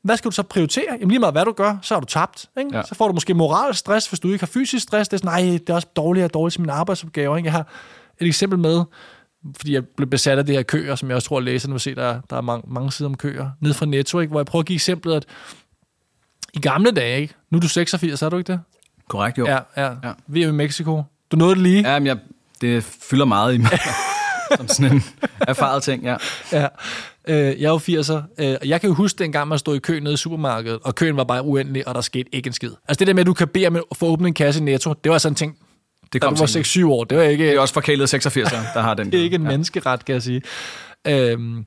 hvad 0.04 0.16
skal 0.16 0.30
du 0.30 0.35
så 0.35 0.42
prioritere? 0.42 0.85
Jamen 0.90 1.08
lige 1.08 1.18
meget 1.18 1.35
hvad 1.35 1.44
du 1.44 1.52
gør, 1.52 1.76
så 1.82 1.94
har 1.94 2.00
du 2.00 2.06
tabt. 2.06 2.47
Ikke? 2.58 2.76
Ja. 2.76 2.82
Så 2.82 2.94
får 2.94 3.06
du 3.06 3.12
måske 3.12 3.35
moralsk 3.35 3.80
stress, 3.80 4.06
hvis 4.06 4.20
du 4.20 4.28
ikke 4.28 4.42
har 4.42 4.47
fysisk 4.47 4.82
stress. 4.82 5.08
Det 5.08 5.16
er 5.16 5.18
sådan, 5.18 5.44
nej, 5.44 5.58
det 5.58 5.70
er 5.70 5.75
også 5.75 5.88
dårligt 5.97 6.25
og 6.25 6.35
dårligt 6.35 6.52
til 6.52 6.61
mine 6.61 6.73
arbejdsopgaver. 6.73 7.37
Ikke? 7.37 7.47
Jeg 7.47 7.52
har 7.52 7.66
et 8.20 8.26
eksempel 8.26 8.58
med, 8.58 8.85
fordi 9.56 9.75
jeg 9.75 9.87
blev 9.87 10.08
besat 10.11 10.38
af 10.38 10.47
det 10.47 10.54
her 10.54 10.62
køer, 10.62 10.94
som 10.94 11.08
jeg 11.08 11.16
også 11.16 11.28
tror, 11.28 11.38
at 11.38 11.44
læserne 11.44 11.75
vil 11.75 11.80
se, 11.80 11.94
der, 11.94 12.20
der 12.30 12.37
er 12.37 12.40
mange, 12.40 12.73
mange 12.73 12.92
sider 12.92 13.08
om 13.08 13.16
køer, 13.16 13.50
ned 13.61 13.75
fra 13.75 13.87
Netto, 13.87 14.20
ikke? 14.20 14.30
hvor 14.30 14.40
jeg 14.40 14.47
prøver 14.47 14.61
at 14.61 14.66
give 14.66 14.75
eksemplet, 14.75 15.14
at 15.14 15.26
i 16.54 16.61
gamle 16.61 16.90
dage, 16.90 17.20
ikke? 17.20 17.35
nu 17.50 17.56
er 17.56 17.61
du 17.61 17.68
86, 17.68 18.23
er 18.23 18.28
du 18.28 18.37
ikke 18.37 18.52
det? 18.52 18.61
Korrekt, 19.08 19.38
jo. 19.38 19.47
Ja, 19.47 19.58
ja. 19.76 19.87
Ja. 20.04 20.12
Vi 20.26 20.42
er 20.42 20.49
i 20.49 20.52
Mexico. 20.52 21.02
Du 21.30 21.37
nåede 21.37 21.54
det 21.54 21.62
lige. 21.62 21.92
Ja, 21.92 21.99
men 21.99 22.06
jeg, 22.06 22.18
det 22.61 22.85
fylder 23.11 23.25
meget 23.25 23.54
i 23.54 23.58
mig. 23.58 23.78
som 24.56 24.68
sådan 24.68 24.92
en 24.92 25.02
erfaret 25.40 25.82
ting, 25.82 26.04
ja. 26.04 26.16
ja. 26.52 26.66
Øh, 27.28 27.61
jeg 27.61 27.68
er 27.68 27.70
jo 27.88 28.00
80'er, 28.00 28.44
øh, 28.44 28.56
og 28.61 28.68
jeg 28.68 28.80
kan 28.80 28.88
jo 28.88 28.94
huske 28.94 29.18
dengang, 29.18 29.49
man 29.49 29.58
stod 29.58 29.76
i 29.76 29.78
kø 29.78 30.00
nede 30.00 30.14
i 30.14 30.16
supermarkedet, 30.16 30.78
og 30.85 30.94
køen 30.94 31.16
var 31.16 31.25
bare 31.25 31.42
uendelig, 31.42 31.88
og 31.88 31.94
der 31.94 32.00
skete 32.00 32.35
ikke 32.35 32.47
en 32.47 32.52
skid. 32.52 32.70
Altså 32.88 32.99
det 32.99 33.06
der 33.06 33.14
med, 33.14 33.20
at 33.20 33.26
du 33.26 33.35
kan 33.35 33.49
bede 33.49 33.66
om 33.66 33.76
at 33.76 33.82
få 33.94 34.06
åbnet 34.06 34.26
en 34.26 34.35
kasse 34.35 34.61
i 34.61 34.64
Netto, 34.64 34.92
det 35.04 35.12
var 35.12 35.18
sådan 35.18 35.32
en 35.32 35.37
ting, 35.37 35.56
Det 36.12 36.23
da 36.23 36.26
kom 36.26 36.35
du 36.35 36.40
var 36.40 36.47
senere. 36.47 36.87
6-7 36.87 36.90
år. 36.92 37.04
Det 37.04 37.18
var 37.18 37.25
ikke, 37.25 37.47
Det 37.47 37.54
er 37.54 37.61
også 37.61 37.75
forkælet 37.75 38.14
86'er, 38.14 38.75
der 38.75 38.80
har 38.80 38.94
den. 38.94 39.06
det 39.12 39.20
er 39.20 39.25
ikke 39.25 39.35
en 39.35 39.42
ja. 39.42 39.49
menneskeret, 39.49 40.04
kan 40.04 40.12
jeg 40.12 40.23
sige. 40.23 40.42
Øhm, 41.06 41.64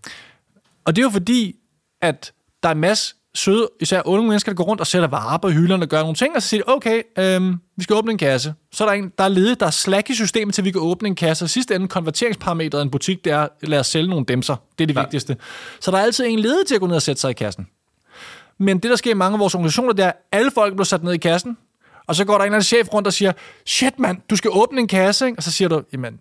og 0.86 0.96
det 0.96 1.02
er 1.02 1.06
jo 1.06 1.10
fordi, 1.10 1.56
at 2.02 2.34
der 2.64 2.70
er 2.70 2.74
en 2.74 2.80
masse 2.80 3.16
søde, 3.36 3.70
især 3.80 4.02
unge 4.06 4.28
mennesker, 4.28 4.52
der 4.52 4.56
går 4.56 4.64
rundt 4.64 4.82
og 4.82 4.88
sætter 4.88 5.08
varer 5.08 5.38
på 5.38 5.50
hylderne 5.50 5.84
og 5.84 5.90
gør 5.90 6.00
nogle 6.00 6.16
ting, 6.16 6.36
og 6.36 6.42
så 6.42 6.48
siger 6.48 6.64
de, 6.64 6.72
okay, 6.72 7.02
øhm, 7.18 7.56
vi 7.78 7.84
skal 7.84 7.96
åbne 7.96 8.12
en 8.12 8.18
kasse. 8.18 8.54
Så 8.72 8.84
er 8.84 8.88
der, 8.88 8.94
en, 8.94 9.12
der 9.18 9.24
er 9.24 9.28
ledigt, 9.28 9.60
der 9.60 9.66
er 9.66 9.72
slack 9.72 10.10
i 10.10 10.16
systemet 10.16 10.56
til, 10.56 10.64
vi 10.64 10.72
kan 10.72 10.82
åbne 10.82 11.08
en 11.08 11.16
kasse. 11.16 11.46
Og 11.46 11.50
sidste 11.50 11.76
ende, 11.76 11.88
konverteringsparametret 11.88 12.80
i 12.80 12.82
en 12.82 12.92
butik, 12.92 13.26
det 13.26 13.34
er, 13.34 13.48
lad 13.62 13.80
os 13.80 13.88
sælge 13.88 14.10
nogle 14.10 14.26
demser. 14.26 14.56
Det 14.78 14.84
er 14.84 14.88
det 14.88 14.96
ja. 14.96 15.02
Vigtigste. 15.02 15.38
Så 15.80 15.92
der 15.92 15.98
er 15.98 16.02
altid 16.02 16.26
en 16.26 16.40
ledig 16.40 16.68
til 16.68 16.76
at 16.76 16.82
gå 16.82 16.88
ned 16.88 16.96
og 16.96 17.02
sætte 17.02 17.22
sig 17.22 17.30
i 17.30 17.34
kassen. 17.34 17.68
Men 18.58 18.80
det, 18.80 18.90
der 18.90 18.96
sker 18.96 19.12
i 19.12 19.14
mange 19.14 19.34
af 19.36 19.40
vores 19.40 19.56
organisationer, 19.56 19.94
det 19.94 20.06
er, 20.06 20.10
at 20.10 20.16
alle 20.32 20.52
folk 20.52 20.74
bliver 20.74 20.86
sat 20.86 21.04
ned 21.04 21.14
i 21.14 21.18
kassen, 21.18 21.58
og 22.08 22.16
så 22.16 22.26
går 22.26 22.34
der 22.34 22.40
en 22.40 22.46
eller 22.46 22.56
anden 22.56 22.64
chef 22.64 22.94
rundt 22.94 23.08
og 23.08 23.14
siger, 23.14 23.32
shit 23.66 24.00
mand, 24.00 24.18
du 24.30 24.36
skal 24.36 24.52
åbne 24.54 24.82
en 24.82 24.88
kasse, 24.88 25.26
ikke? 25.26 25.40
og 25.40 25.44
så 25.44 25.52
siger 25.52 25.68
du, 25.68 25.82
jamen, 25.94 26.20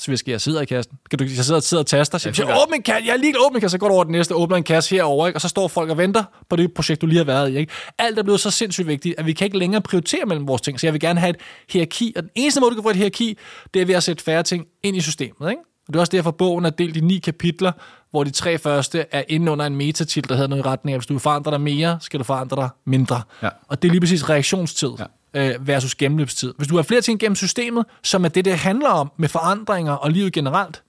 så 0.00 0.16
skal 0.16 0.30
jeg 0.30 0.40
sidde 0.40 0.62
i 0.62 0.66
kassen. 0.66 0.98
Kan 1.10 1.18
du, 1.18 1.24
jeg 1.24 1.44
sidder 1.44 1.56
og 1.56 1.62
sidder 1.62 1.82
og 1.82 1.86
taster. 1.86 2.18
Så 2.18 2.32
siger, 2.32 2.62
åbne 2.62 2.76
en 2.76 2.82
kasse. 2.82 3.06
Jeg 3.06 3.12
er 3.12 3.16
lige 3.16 3.34
åbne 3.46 3.56
en 3.56 3.60
kasse. 3.60 3.74
Så 3.74 3.78
går 3.78 3.88
du 3.88 3.94
over 3.94 4.04
den 4.04 4.12
næste, 4.12 4.34
åbner 4.34 4.56
en 4.56 4.62
kasse 4.62 4.94
herover, 4.96 5.26
ikke? 5.26 5.36
og 5.36 5.40
så 5.40 5.48
står 5.48 5.68
folk 5.68 5.90
og 5.90 5.98
venter 5.98 6.24
på 6.50 6.56
det 6.56 6.72
projekt, 6.74 7.00
du 7.00 7.06
lige 7.06 7.18
har 7.18 7.24
været 7.24 7.50
i. 7.50 7.56
Ikke? 7.56 7.72
Alt 7.98 8.18
er 8.18 8.22
blevet 8.22 8.40
så 8.40 8.50
sindssygt 8.50 8.88
vigtigt, 8.88 9.14
at 9.18 9.26
vi 9.26 9.32
kan 9.32 9.44
ikke 9.44 9.58
længere 9.58 9.82
prioritere 9.82 10.24
mellem 10.26 10.48
vores 10.48 10.62
ting. 10.62 10.80
Så 10.80 10.86
jeg 10.86 10.92
vil 10.92 11.00
gerne 11.00 11.20
have 11.20 11.30
et 11.30 11.36
hierarki, 11.70 12.12
og 12.16 12.22
den 12.22 12.30
eneste 12.34 12.60
måde, 12.60 12.70
du 12.70 12.74
kan 12.74 12.82
få 12.82 12.90
et 12.90 12.96
hierarki, 12.96 13.38
det 13.74 13.82
er 13.82 13.86
ved 13.86 13.94
at 13.94 14.02
sætte 14.02 14.24
færre 14.24 14.42
ting 14.42 14.66
ind 14.82 14.96
i 14.96 15.00
systemet. 15.00 15.50
Ikke? 15.50 15.62
Og 15.88 15.92
det 15.92 15.96
er 15.96 16.00
også 16.00 16.12
derfor, 16.12 16.30
bogen 16.30 16.64
er 16.64 16.70
delt 16.70 16.96
i 16.96 17.00
ni 17.00 17.18
kapitler, 17.18 17.72
hvor 18.10 18.24
de 18.24 18.30
tre 18.30 18.58
første 18.58 19.04
er 19.10 19.22
inde 19.28 19.52
under 19.52 19.66
en 19.66 19.76
metatitel, 19.76 20.28
der 20.28 20.34
hedder 20.34 20.48
noget 20.48 20.64
i 20.64 20.66
retning 20.66 20.92
af, 20.94 20.98
hvis 20.98 21.06
du 21.06 21.14
vil 21.14 21.20
forandre 21.20 21.50
dig 21.50 21.60
mere, 21.60 21.98
skal 22.00 22.18
du 22.18 22.24
forandre 22.24 22.56
dig 22.56 22.68
mindre. 22.86 23.22
Ja. 23.42 23.48
Og 23.68 23.82
det 23.82 23.88
er 23.88 23.92
lige 23.92 24.00
præcis 24.00 24.28
reaktionstid 24.28 24.88
Ja. 24.98 25.04
Øh, 25.34 25.66
versus 25.66 25.94
gennemløbstid. 25.94 26.54
Hvis 26.56 26.68
du 26.68 26.76
har 26.76 26.82
flere 26.82 27.00
ting 27.00 27.20
gennem 27.20 27.36
systemet, 27.36 27.84
som 28.02 28.24
er 28.24 28.28
det, 28.28 28.44
det 28.44 28.58
handler 28.58 28.88
om 28.88 29.12
med 29.16 29.28
forandringer 29.28 29.92
og 29.92 30.10
livet 30.10 30.32
generelt, 30.32 30.82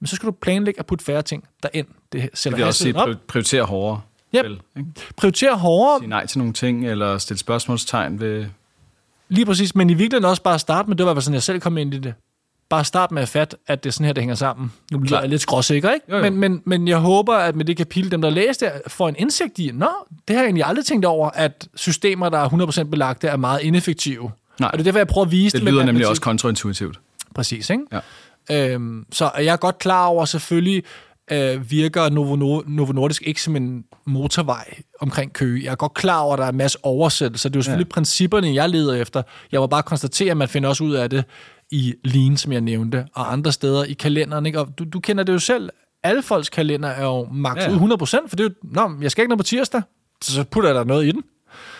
men 0.00 0.06
så 0.06 0.16
skal 0.16 0.26
du 0.26 0.32
planlægge 0.32 0.80
at 0.80 0.86
putte 0.86 1.04
færre 1.04 1.22
ting 1.22 1.44
derind. 1.62 1.86
Det 2.12 2.30
sætter 2.34 2.56
Det 2.56 2.62
vil 2.62 2.66
også 2.68 2.82
sige, 2.82 2.96
op. 2.96 3.08
pri- 3.08 3.14
prioritere 3.28 3.62
hårdere. 3.64 4.00
Yep. 4.36 4.44
Vel, 4.44 4.60
ikke? 4.76 4.88
Prioritere 5.16 5.56
hårdere, 5.56 5.98
Sige 6.00 6.08
nej 6.08 6.26
til 6.26 6.38
nogle 6.38 6.52
ting, 6.52 6.86
eller 6.88 7.18
stille 7.18 7.38
spørgsmålstegn 7.38 8.20
ved... 8.20 8.46
lige 9.28 9.46
præcis, 9.46 9.74
men 9.74 9.90
i 9.90 9.94
virkeligheden 9.94 10.24
også 10.30 10.42
bare 10.42 10.58
starte 10.58 10.88
med, 10.88 10.96
det 10.96 11.06
var 11.06 11.20
sådan, 11.20 11.34
jeg 11.34 11.42
selv 11.42 11.60
kom 11.60 11.78
ind 11.78 11.94
i 11.94 11.98
det. 11.98 12.14
Bare 12.70 12.84
start 12.84 13.12
med 13.12 13.22
at 13.22 13.28
fatte, 13.28 13.56
at 13.66 13.84
det 13.84 13.90
er 13.90 13.92
sådan 13.92 14.06
her, 14.06 14.12
det 14.12 14.22
hænger 14.22 14.34
sammen. 14.34 14.72
Nu 14.92 14.98
bliver 14.98 15.08
Klart. 15.08 15.22
jeg 15.22 15.30
lidt 15.30 15.42
skråsikker, 15.42 15.90
ikke? 15.92 16.06
Jo, 16.10 16.16
jo. 16.16 16.22
Men, 16.22 16.36
men, 16.36 16.62
men 16.64 16.88
jeg 16.88 16.98
håber, 16.98 17.34
at 17.34 17.56
med 17.56 17.64
det 17.64 17.76
kapitel, 17.76 18.10
dem 18.10 18.22
der 18.22 18.30
læste 18.30 18.64
det, 18.64 18.72
får 18.86 19.08
en 19.08 19.14
indsigt 19.18 19.58
i, 19.58 19.70
nå, 19.74 19.88
det 20.28 20.36
har 20.36 20.42
jeg 20.42 20.46
egentlig 20.46 20.64
aldrig 20.64 20.84
tænkt 20.86 21.04
over, 21.04 21.30
at 21.30 21.68
systemer, 21.74 22.28
der 22.28 22.38
er 22.38 22.48
100% 22.48 22.82
belagte, 22.82 23.28
er 23.28 23.36
meget 23.36 23.60
ineffektive. 23.62 24.30
Nej. 24.60 24.70
Og 24.72 24.78
det 24.78 24.80
er 24.80 24.84
derfor, 24.84 24.98
jeg 24.98 25.06
prøver 25.06 25.24
at 25.24 25.30
vise 25.32 25.56
Det 25.56 25.64
med 25.64 25.72
lyder 25.72 25.84
nemlig 25.84 26.08
også 26.08 26.22
kontraintuitivt. 26.22 27.00
Præcis, 27.34 27.70
ikke? 27.70 27.82
Ja. 28.50 28.74
Øhm, 28.74 29.06
så 29.12 29.30
er 29.34 29.42
jeg 29.42 29.58
godt 29.58 29.78
klar 29.78 30.06
over, 30.06 30.24
selvfølgelig 30.24 30.82
øh, 31.30 31.70
virker 31.70 32.08
Novo, 32.08 32.36
Nor- 32.36 32.64
Novo 32.70 32.92
Nordisk 32.92 33.22
ikke 33.26 33.42
som 33.42 33.56
en 33.56 33.84
motorvej 34.04 34.74
omkring 35.00 35.32
Køge. 35.32 35.64
Jeg 35.64 35.70
er 35.70 35.74
godt 35.76 35.94
klar 35.94 36.18
over, 36.20 36.32
at 36.32 36.38
der 36.38 36.44
er 36.44 36.48
en 36.50 36.56
masse 36.56 36.78
oversættelser. 36.82 37.48
Det 37.48 37.56
er 37.56 37.58
jo 37.58 37.62
selvfølgelig 37.62 37.90
ja. 37.90 37.94
principperne, 37.94 38.54
jeg 38.54 38.68
leder 38.68 38.94
efter. 38.94 39.22
Jeg 39.52 39.60
må 39.60 39.66
bare 39.66 39.82
konstatere, 39.82 40.30
at 40.30 40.36
man 40.36 40.48
finder 40.48 40.68
også 40.68 40.84
ud 40.84 40.92
af 40.94 41.10
det 41.10 41.24
i 41.70 41.94
Lean, 42.04 42.36
som 42.36 42.52
jeg 42.52 42.60
nævnte, 42.60 43.06
og 43.14 43.32
andre 43.32 43.52
steder 43.52 43.84
i 43.84 43.92
kalenderen. 43.92 44.46
Ikke? 44.46 44.60
Og 44.60 44.68
du, 44.78 44.84
du 44.84 45.00
kender 45.00 45.24
det 45.24 45.32
jo 45.32 45.38
selv. 45.38 45.70
Alle 46.02 46.22
folks 46.22 46.48
kalender 46.48 46.88
er 46.88 47.04
jo 47.04 47.28
maks 47.32 47.58
Ja, 47.58 47.70
ja. 47.70 47.76
ja. 47.76 47.82
ud 47.84 47.90
100%, 48.24 48.28
for 48.28 48.36
det 48.36 48.40
er 48.40 48.44
jo, 48.44 48.50
Nå, 48.62 49.02
jeg 49.02 49.10
skal 49.10 49.22
ikke 49.22 49.28
noget 49.28 49.38
på 49.38 49.44
tirsdag, 49.44 49.82
så 50.22 50.44
putter 50.44 50.68
jeg 50.68 50.74
der 50.74 50.84
noget 50.84 51.06
i 51.06 51.10
den. 51.10 51.22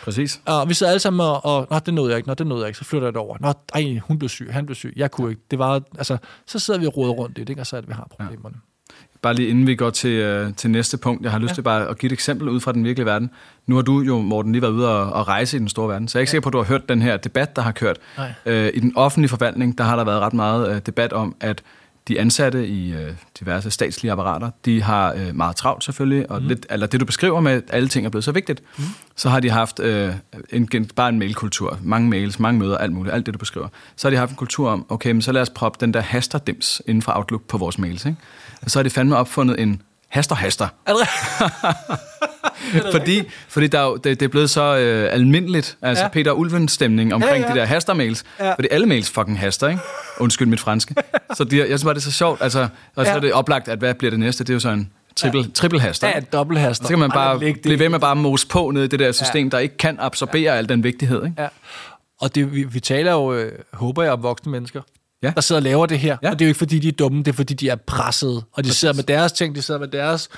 Præcis. 0.04 0.40
Og 0.46 0.68
vi 0.68 0.74
sidder 0.74 0.92
alle 0.92 1.00
sammen 1.00 1.20
og, 1.26 1.44
og 1.44 1.66
Nå, 1.70 1.78
det 1.78 1.94
nåede 1.94 2.10
jeg 2.10 2.16
ikke, 2.16 2.28
Nå, 2.28 2.34
det 2.34 2.46
nåede 2.46 2.62
jeg 2.62 2.68
ikke, 2.68 2.78
så 2.78 2.84
flytter 2.84 3.06
jeg 3.06 3.12
det 3.12 3.20
over. 3.20 3.36
Nå, 3.40 3.52
ej, 3.74 3.98
hun 3.98 4.18
blev 4.18 4.28
syg, 4.28 4.48
han 4.52 4.66
blev 4.66 4.74
syg, 4.74 4.92
jeg 4.96 5.10
kunne 5.10 5.30
ikke. 5.30 5.42
Det 5.50 5.58
var, 5.58 5.82
altså, 5.98 6.18
så 6.46 6.58
sidder 6.58 6.80
vi 6.80 6.86
og 6.86 6.96
roder 6.96 7.12
rundt 7.12 7.38
i 7.38 7.40
det, 7.40 7.48
ikke? 7.48 7.62
og 7.62 7.66
så 7.66 7.76
er 7.76 7.80
det, 7.80 7.88
vi 7.88 7.94
har 7.94 8.08
problemerne. 8.10 8.56
Bare 9.22 9.34
lige 9.34 9.48
inden 9.48 9.66
vi 9.66 9.74
går 9.74 9.90
til, 9.90 10.10
øh, 10.10 10.54
til 10.54 10.70
næste 10.70 10.98
punkt. 10.98 11.22
Jeg 11.22 11.30
har 11.30 11.38
lyst 11.38 11.50
Ja. 11.50 11.54
til 11.54 11.62
bare 11.62 11.88
at 11.88 11.98
give 11.98 12.08
et 12.08 12.12
eksempel 12.12 12.48
ud 12.48 12.60
fra 12.60 12.72
den 12.72 12.84
virkelige 12.84 13.06
verden. 13.06 13.30
Nu 13.66 13.74
har 13.74 13.82
du 13.82 14.00
jo, 14.00 14.18
Morten, 14.20 14.52
lige 14.52 14.62
været 14.62 14.72
ude 14.72 14.88
og, 15.00 15.12
og 15.12 15.28
rejse 15.28 15.56
i 15.56 15.60
den 15.60 15.68
store 15.68 15.88
verden, 15.88 16.08
så 16.08 16.18
jeg 16.18 16.20
er 16.20 16.22
ikke 16.22 16.28
ja. 16.28 16.30
sikker 16.30 16.42
på, 16.42 16.48
at 16.48 16.52
du 16.52 16.58
har 16.58 16.64
hørt 16.64 16.88
den 16.88 17.02
her 17.02 17.16
debat, 17.16 17.56
der 17.56 17.62
har 17.62 17.72
kørt. 17.72 17.96
Nej. 18.16 18.32
Øh, 18.46 18.70
I 18.74 18.80
den 18.80 18.92
offentlige 18.96 19.28
forvaltning, 19.28 19.78
der 19.78 19.84
har 19.84 19.96
der 19.96 20.04
været 20.04 20.20
ret 20.20 20.32
meget 20.34 20.74
øh, 20.74 20.80
debat 20.86 21.12
om, 21.12 21.34
at 21.40 21.62
de 22.10 22.20
ansatte 22.20 22.66
i 22.66 22.92
øh, 22.92 23.12
diverse 23.40 23.70
statslige 23.70 24.12
apparater, 24.12 24.50
de 24.64 24.82
har 24.82 25.12
øh, 25.12 25.36
meget 25.36 25.56
travlt 25.56 25.84
selvfølgelig, 25.84 26.30
og 26.30 26.42
mm. 26.42 26.48
lidt, 26.48 26.66
eller 26.70 26.86
det 26.86 27.00
du 27.00 27.04
beskriver 27.04 27.40
med, 27.40 27.52
at 27.52 27.62
alle 27.68 27.88
ting 27.88 28.06
er 28.06 28.10
blevet 28.10 28.24
så 28.24 28.32
vigtigt, 28.32 28.62
mm. 28.78 28.84
så 29.16 29.28
har 29.28 29.40
de 29.40 29.50
haft 29.50 29.80
øh, 29.80 30.14
en, 30.52 30.68
bare 30.96 31.08
en 31.08 31.18
mailkultur, 31.18 31.78
mange 31.82 32.08
mails, 32.08 32.38
mange 32.38 32.58
møder, 32.58 32.78
alt 32.78 32.92
muligt, 32.92 33.14
alt 33.14 33.26
det 33.26 33.34
du 33.34 33.38
beskriver. 33.38 33.68
Så 33.96 34.08
har 34.08 34.10
de 34.10 34.16
haft 34.16 34.30
en 34.30 34.36
kultur 34.36 34.70
om, 34.70 34.86
okay, 34.88 35.10
men 35.10 35.22
så 35.22 35.32
lad 35.32 35.42
os 35.42 35.50
proppe 35.50 35.78
den 35.80 35.94
der 35.94 36.00
hasterdims 36.00 36.82
inden 36.86 37.02
for 37.02 37.12
Outlook 37.16 37.42
på 37.42 37.58
vores 37.58 37.78
mails, 37.78 38.04
ikke? 38.04 38.18
Og 38.62 38.70
så 38.70 38.78
har 38.78 38.82
de 38.82 38.90
fandme 38.90 39.16
opfundet 39.16 39.60
en 39.60 39.82
haster-haster. 40.10 40.68
Er 42.74 42.80
det 42.82 42.92
Fordi, 42.92 43.22
fordi 43.48 43.66
der 43.66 43.78
er 43.80 43.84
jo, 43.84 43.96
det, 43.96 44.04
det 44.04 44.22
er 44.22 44.28
blevet 44.28 44.50
så 44.50 44.76
øh, 44.76 45.12
almindeligt, 45.12 45.76
altså 45.82 46.02
Ja. 46.02 46.06
ja. 46.06 46.12
Peter 46.12 46.32
Ulven-stemning 46.32 47.14
omkring 47.14 47.30
Ja, 47.30 47.40
ja, 47.40 47.42
ja. 47.42 47.48
ja. 47.48 47.54
de 47.54 47.58
der 47.60 47.66
haster-mails. 47.66 48.24
Ja. 48.38 48.46
Ja. 48.46 48.54
Fordi 48.54 48.68
alle 48.70 48.86
mails 48.86 49.10
fucking 49.10 49.38
haster, 49.40 49.68
ikke? 49.68 49.80
Undskyld 50.20 50.48
mit 50.48 50.60
franske. 50.60 50.94
Så 51.34 51.44
de, 51.44 51.58
jeg 51.58 51.66
synes 51.66 51.84
bare, 51.84 51.94
det 51.94 52.00
er 52.00 52.04
så 52.04 52.12
sjovt. 52.12 52.42
Altså, 52.42 52.68
og 52.96 53.06
så 53.06 53.10
Ja. 53.10 53.16
er 53.16 53.20
det 53.20 53.32
oplagt, 53.32 53.68
at 53.68 53.78
hvad 53.78 53.94
bliver 53.94 54.10
det 54.10 54.20
næste? 54.20 54.44
Det 54.44 54.50
er 54.50 54.54
jo 54.54 54.60
så 54.60 54.68
en 54.68 54.90
triple, 55.16 55.40
ja. 55.40 55.46
triple 55.54 55.80
haster. 55.80 56.08
Ja, 56.08 56.20
dobbelthaster. 56.32 56.84
så 56.84 56.88
kan 56.88 56.98
man 56.98 57.10
bare 57.10 57.38
blive 57.62 57.78
ved 57.78 57.88
med 57.88 57.98
bare 57.98 58.10
at 58.10 58.16
mose 58.16 58.46
på 58.46 58.70
ned 58.70 58.84
i 58.84 58.86
det 58.86 58.98
der 58.98 59.12
system, 59.12 59.46
ja. 59.46 59.50
der 59.50 59.58
ikke 59.58 59.76
kan 59.76 59.96
absorbere 60.00 60.42
ja. 60.52 60.56
al 60.58 60.68
den 60.68 60.84
vigtighed. 60.84 61.24
Ikke? 61.24 61.42
Ja. 61.42 61.48
Og 62.20 62.34
det, 62.34 62.54
vi, 62.54 62.62
vi 62.64 62.80
taler 62.80 63.12
jo, 63.12 63.32
øh, 63.34 63.52
håber 63.72 64.02
jeg, 64.02 64.12
om 64.12 64.22
voksne 64.22 64.52
mennesker, 64.52 64.82
Ja. 65.22 65.32
der 65.34 65.40
sidder 65.40 65.58
og 65.58 65.62
laver 65.62 65.86
det 65.86 65.98
her. 65.98 66.16
Ja. 66.22 66.30
Og 66.30 66.38
det 66.38 66.44
er 66.44 66.46
jo 66.46 66.50
ikke, 66.50 66.58
fordi 66.58 66.78
de 66.78 66.88
er 66.88 66.92
dumme, 66.92 67.18
det 67.18 67.28
er, 67.28 67.32
fordi 67.32 67.54
de 67.54 67.68
er 67.68 67.76
presset. 67.76 68.44
Og 68.52 68.64
de 68.64 68.70
sidder 68.74 68.94
med 68.94 69.04
deres 69.04 69.32
ting, 69.32 69.54
de 69.54 69.62
sidder 69.62 69.80
med 69.80 69.88
deres 69.88 70.28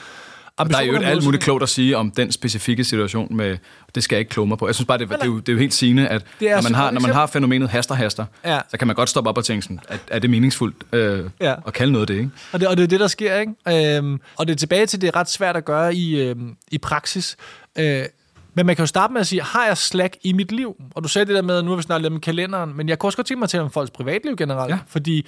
Der 0.58 0.76
er 0.76 0.82
jo 0.82 0.96
alt 0.96 1.24
muligt 1.24 1.42
klogt 1.42 1.62
at 1.62 1.68
sige 1.68 1.96
om 1.96 2.10
den 2.10 2.32
specifikke 2.32 2.84
situation 2.84 3.36
med, 3.36 3.58
det 3.94 4.02
skal 4.02 4.16
jeg 4.16 4.20
ikke 4.20 4.28
kloge 4.28 4.48
mig 4.48 4.58
på. 4.58 4.66
Jeg 4.68 4.74
synes 4.74 4.86
bare, 4.86 4.98
det, 4.98 5.08
det, 5.08 5.22
er, 5.22 5.26
jo, 5.26 5.38
det 5.38 5.48
er 5.48 5.52
jo 5.52 5.58
helt 5.58 5.74
sigende, 5.74 6.08
at 6.08 6.24
når 6.40 6.62
man, 6.62 6.74
har, 6.74 6.90
når 6.90 7.00
man 7.00 7.12
har 7.12 7.26
fænomenet 7.26 7.68
haster-haster, 7.68 8.24
Ja. 8.44 8.60
så 8.70 8.76
kan 8.78 8.86
man 8.86 8.96
godt 8.96 9.08
stoppe 9.08 9.30
op 9.30 9.38
og 9.38 9.44
tænke 9.44 9.62
sådan, 9.62 9.80
er, 9.88 9.96
er 10.08 10.18
det 10.18 10.30
meningsfuldt 10.30 10.76
øh, 10.92 11.30
ja. 11.40 11.54
at 11.66 11.72
kalde 11.72 11.92
noget 11.92 12.08
det, 12.08 12.14
ikke? 12.14 12.30
Og 12.52 12.60
det, 12.60 12.68
og 12.68 12.76
det 12.76 12.82
er 12.82 12.86
det, 12.88 13.00
der 13.00 13.06
sker, 13.08 13.36
ikke? 13.40 13.96
Øhm, 13.96 14.20
og 14.36 14.46
det 14.46 14.52
er 14.52 14.56
tilbage 14.56 14.86
til, 14.86 15.00
det 15.00 15.08
er 15.08 15.16
ret 15.16 15.30
svært 15.30 15.56
at 15.56 15.64
gøre 15.64 15.94
i, 15.94 16.20
øhm, 16.20 16.56
i 16.70 16.78
praksis. 16.78 17.36
Øh, 17.78 18.04
men 18.54 18.66
man 18.66 18.76
kan 18.76 18.82
jo 18.82 18.86
starte 18.86 19.12
med 19.12 19.20
at 19.20 19.26
sige, 19.26 19.42
har 19.42 19.66
jeg 19.66 19.78
Slack 19.78 20.16
i 20.22 20.32
mit 20.32 20.52
liv? 20.52 20.76
Og 20.94 21.04
du 21.04 21.08
sagde 21.08 21.26
det 21.26 21.34
der 21.34 21.42
med, 21.42 21.58
at 21.58 21.64
nu 21.64 21.70
har 21.70 21.76
vi 21.76 21.82
snart 21.82 22.02
lidt 22.02 22.12
om 22.12 22.20
kalenderen, 22.20 22.76
men 22.76 22.88
jeg 22.88 22.98
kunne 22.98 23.08
også 23.08 23.16
godt 23.16 23.26
tænke 23.26 23.38
mig 23.38 23.46
at 23.46 23.50
tale 23.50 23.62
om 23.62 23.70
folks 23.70 23.90
privatliv 23.90 24.36
generelt. 24.36 24.70
Ja. 24.70 24.78
Fordi 24.86 25.26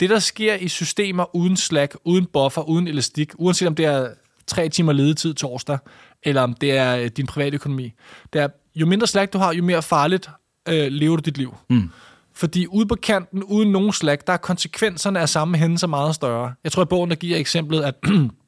det, 0.00 0.10
der 0.10 0.18
sker 0.18 0.54
i 0.54 0.68
systemer 0.68 1.36
uden 1.36 1.56
Slack, 1.56 1.96
uden 2.04 2.26
buffer, 2.26 2.62
uden 2.62 2.88
elastik, 2.88 3.32
uanset 3.34 3.68
om 3.68 3.74
det 3.74 3.84
er 3.84 4.08
tre 4.46 4.68
timer 4.68 4.92
ledetid 4.92 5.34
torsdag, 5.34 5.78
eller 6.22 6.42
om 6.42 6.54
det 6.54 6.72
er 6.72 6.96
øh, 6.96 7.06
din 7.06 7.26
private 7.26 7.54
økonomi, 7.54 7.92
det 8.32 8.40
er, 8.40 8.48
jo 8.74 8.86
mindre 8.86 9.06
Slack 9.06 9.32
du 9.32 9.38
har, 9.38 9.52
jo 9.52 9.62
mere 9.62 9.82
farligt 9.82 10.30
øh, 10.68 10.86
lever 10.92 11.16
du 11.16 11.20
dit 11.20 11.38
liv. 11.38 11.54
Mm. 11.70 11.90
Fordi 12.34 12.66
ude 12.66 12.86
på 12.86 12.94
kanten, 12.94 13.42
uden 13.42 13.72
nogen 13.72 13.92
slag, 13.92 14.18
der 14.26 14.32
er 14.32 14.36
konsekvenserne 14.36 15.20
af 15.20 15.28
samme 15.28 15.58
hændelser 15.58 15.86
meget 15.86 16.14
større. 16.14 16.54
Jeg 16.64 16.72
tror, 16.72 16.82
at 16.82 16.88
bogen 16.88 17.10
der 17.10 17.16
giver 17.16 17.38
eksemplet, 17.38 17.82
at 17.82 17.94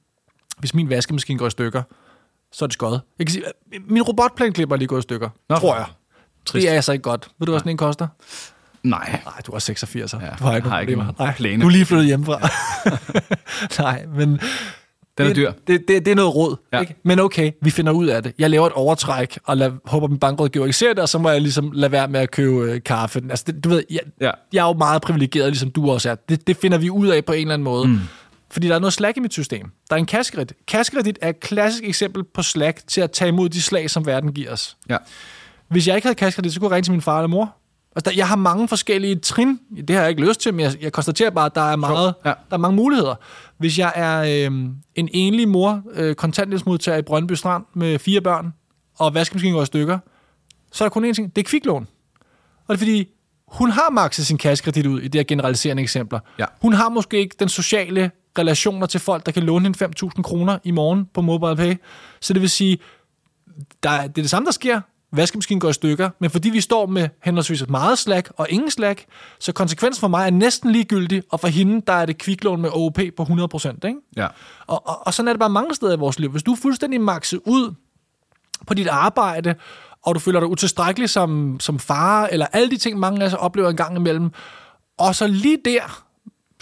hvis 0.60 0.74
min 0.74 0.90
vaskemaskine 0.90 1.38
går 1.38 1.46
i 1.46 1.50
stykker, 1.50 1.82
så 2.54 2.64
er 2.64 2.66
det 2.66 2.72
skødt. 2.74 3.00
Jeg 3.18 3.26
kan 3.26 3.32
sige, 3.32 3.46
at 3.46 3.52
min 3.88 4.02
robotplænklipper 4.02 4.74
er 4.76 4.78
lige 4.78 4.88
gået 4.88 4.98
i 5.00 5.02
stykker, 5.02 5.28
Nå, 5.48 5.56
tror 5.56 5.76
jeg. 5.76 5.86
trist. 6.46 6.62
Det 6.62 6.70
er 6.70 6.74
altså 6.76 6.92
ikke 6.92 7.02
godt. 7.02 7.28
Ved 7.38 7.46
du, 7.46 7.52
hvad 7.52 7.60
sådan 7.60 7.70
en 7.70 7.76
koster? 7.76 8.06
Nej. 8.82 9.20
Nej, 9.24 9.34
du 9.46 9.52
er 9.52 9.58
86. 9.58 10.12
Ja, 10.12 10.18
du 10.38 10.44
har 10.44 10.56
ikke 10.56 10.68
har 10.68 10.80
ikke 10.80 10.96
Nej, 11.18 11.34
plæne. 11.36 11.62
du 11.62 11.66
er 11.66 11.70
lige 11.70 11.84
flyttet 11.84 12.06
hjemmefra. 12.06 12.48
Nej, 13.82 14.06
men 14.16 14.28
Den 14.28 14.38
er 15.18 15.24
det, 15.24 15.36
dyr. 15.36 15.52
Det, 15.66 15.80
det, 15.88 16.04
det 16.04 16.10
er 16.10 16.14
noget 16.14 16.34
råd. 16.34 16.56
Ja. 16.72 16.80
Ikke? 16.80 16.94
Men 17.04 17.20
okay, 17.20 17.50
vi 17.62 17.70
finder 17.70 17.92
ud 17.92 18.06
af 18.06 18.22
det. 18.22 18.32
Jeg 18.38 18.50
laver 18.50 18.66
et 18.66 18.72
overtræk, 18.72 19.38
og 19.44 19.56
lad, 19.56 19.70
håber, 19.84 20.06
min 20.08 20.18
bankrådgiver 20.18 20.64
ikke 20.66 20.76
ser 20.76 20.88
det, 20.88 20.98
og 20.98 21.08
så 21.08 21.18
må 21.18 21.30
jeg 21.30 21.40
ligesom 21.40 21.70
lade 21.72 21.92
være 21.92 22.08
med 22.08 22.20
at 22.20 22.30
købe 22.30 22.56
øh, 22.56 22.82
kaffe. 22.82 23.22
Altså, 23.30 23.44
det, 23.46 23.64
du 23.64 23.68
ved, 23.68 23.82
jeg, 23.90 24.00
Ja. 24.20 24.30
jeg 24.52 24.62
er 24.64 24.66
jo 24.66 24.72
meget 24.72 25.02
privilegeret, 25.02 25.46
ligesom 25.48 25.70
du 25.70 25.90
også 25.90 26.10
er. 26.10 26.14
Det, 26.14 26.46
det 26.46 26.56
finder 26.56 26.78
vi 26.78 26.90
ud 26.90 27.08
af 27.08 27.24
på 27.24 27.32
en 27.32 27.40
eller 27.40 27.54
anden 27.54 27.64
måde. 27.64 27.88
Mm. 27.88 27.98
Fordi 28.54 28.68
der 28.68 28.74
er 28.74 28.78
noget 28.78 28.92
slack 28.92 29.16
i 29.16 29.20
mit 29.20 29.32
system. 29.32 29.70
Der 29.90 29.96
er 29.96 29.98
en 29.98 30.06
kassekredit. 30.06 30.52
Kassekredit 30.68 31.18
er 31.22 31.28
et 31.28 31.40
klassisk 31.40 31.84
eksempel 31.84 32.24
på 32.24 32.42
slack 32.42 32.86
til 32.86 33.00
at 33.00 33.10
tage 33.10 33.28
imod 33.28 33.48
de 33.48 33.62
slag, 33.62 33.90
som 33.90 34.06
verden 34.06 34.32
giver 34.32 34.52
os. 34.52 34.76
Ja. 34.88 34.96
Hvis 35.68 35.88
jeg 35.88 35.96
ikke 35.96 36.06
havde 36.06 36.14
kassekredit, 36.14 36.52
så 36.52 36.60
kunne 36.60 36.68
jeg 36.68 36.74
ringe 36.74 36.84
til 36.84 36.92
min 36.92 37.00
far 37.02 37.18
eller 37.18 37.28
mor. 37.28 37.56
Altså, 37.96 38.10
der, 38.10 38.16
jeg 38.16 38.28
har 38.28 38.36
mange 38.36 38.68
forskellige 38.68 39.16
trin. 39.16 39.60
Det 39.88 39.90
har 39.96 40.02
jeg 40.02 40.10
ikke 40.10 40.26
lyst 40.28 40.40
til, 40.40 40.54
men 40.54 40.60
jeg, 40.60 40.82
jeg 40.82 40.92
konstaterer 40.92 41.30
bare, 41.30 41.46
at 41.46 41.54
der 41.54 41.60
er, 41.60 41.76
meget, 41.76 42.14
Ja. 42.24 42.28
der 42.28 42.34
er 42.50 42.56
mange 42.56 42.76
muligheder. 42.76 43.14
Hvis 43.58 43.78
jeg 43.78 43.92
er 43.94 44.20
øh, 44.50 44.52
en 44.94 45.08
enlig 45.12 45.48
mor, 45.48 45.82
øh, 45.94 46.14
kontanthjælpsmodtager 46.14 46.98
i 46.98 47.02
Brøndby 47.02 47.32
Strand 47.32 47.64
med 47.74 47.98
fire 47.98 48.20
børn, 48.20 48.54
og 48.98 49.14
vaskemaskinen 49.14 49.54
går 49.54 49.62
i 49.62 49.66
stykker, 49.66 49.98
så 50.72 50.84
er 50.84 50.88
der 50.88 50.90
kun 50.92 51.10
én 51.10 51.12
ting. 51.12 51.36
Det 51.36 51.42
er 51.44 51.48
kviklån. 51.48 51.86
Og 52.66 52.68
det 52.68 52.74
er 52.74 52.78
fordi, 52.78 53.08
hun 53.48 53.70
har 53.70 53.90
makset 53.90 54.26
sin 54.26 54.38
kassekredit 54.38 54.86
ud 54.86 55.00
i 55.00 55.08
de 55.08 55.18
her 55.18 55.24
generaliserende 55.24 55.82
eksempler. 55.82 56.20
Ja. 56.38 56.44
Hun 56.62 56.72
har 56.72 56.88
måske 56.88 57.18
ikke 57.18 57.36
den 57.38 57.48
sociale 57.48 58.10
relationer 58.38 58.86
til 58.86 59.00
folk, 59.00 59.26
der 59.26 59.32
kan 59.32 59.42
låne 59.42 59.64
hende 59.64 59.84
5.000 60.16 60.22
kroner 60.22 60.58
i 60.64 60.70
morgen 60.70 61.04
på 61.14 61.20
MobilePay. 61.20 61.74
Så 62.20 62.32
det 62.32 62.42
vil 62.42 62.50
sige, 62.50 62.78
der, 63.82 63.90
er- 63.90 64.02
det 64.06 64.18
er 64.18 64.22
det 64.22 64.30
samme, 64.30 64.46
der 64.46 64.52
sker. 64.52 64.80
Vaskemaskinen 65.12 65.60
går 65.60 65.68
i 65.68 65.72
stykker, 65.72 66.10
men 66.20 66.30
fordi 66.30 66.50
vi 66.50 66.60
står 66.60 66.86
med 66.86 67.08
henholdsvis 67.24 67.68
meget 67.68 67.98
slack 67.98 68.32
og 68.36 68.46
ingen 68.50 68.70
slack, 68.70 69.04
så 69.40 69.52
konsekvensen 69.52 70.00
for 70.00 70.08
mig 70.08 70.26
er 70.26 70.30
næsten 70.30 70.70
ligegyldig, 70.70 71.22
og 71.30 71.40
for 71.40 71.48
hende, 71.48 71.82
der 71.86 71.92
er 71.92 72.06
det 72.06 72.18
kviklån 72.18 72.60
med 72.62 72.70
OOP 72.72 72.98
på 73.16 73.22
100%. 73.22 73.68
Ikke? 73.68 73.94
Ja. 74.16 74.26
Og, 74.66 74.88
og, 74.88 75.06
og 75.06 75.14
sådan 75.14 75.28
er 75.28 75.32
det 75.32 75.40
bare 75.40 75.50
mange 75.50 75.74
steder 75.74 75.96
i 75.96 75.98
vores 75.98 76.18
liv. 76.18 76.30
Hvis 76.30 76.42
du 76.42 76.52
er 76.52 76.56
fuldstændig 76.56 77.00
makset 77.00 77.40
ud 77.46 77.74
på 78.66 78.74
dit 78.74 78.88
arbejde, 78.88 79.54
og 80.02 80.14
du 80.14 80.20
føler 80.20 80.40
dig 80.40 80.48
utilstrækkelig 80.48 81.10
som, 81.10 81.60
som 81.60 81.78
far, 81.78 82.26
eller 82.26 82.46
alle 82.52 82.70
de 82.70 82.76
ting, 82.76 82.98
mange 82.98 83.22
af 83.22 83.26
os 83.26 83.32
oplever 83.34 83.70
en 83.70 83.76
gang 83.76 83.96
imellem, 83.96 84.30
og 84.98 85.14
så 85.14 85.26
lige 85.26 85.58
der, 85.64 86.04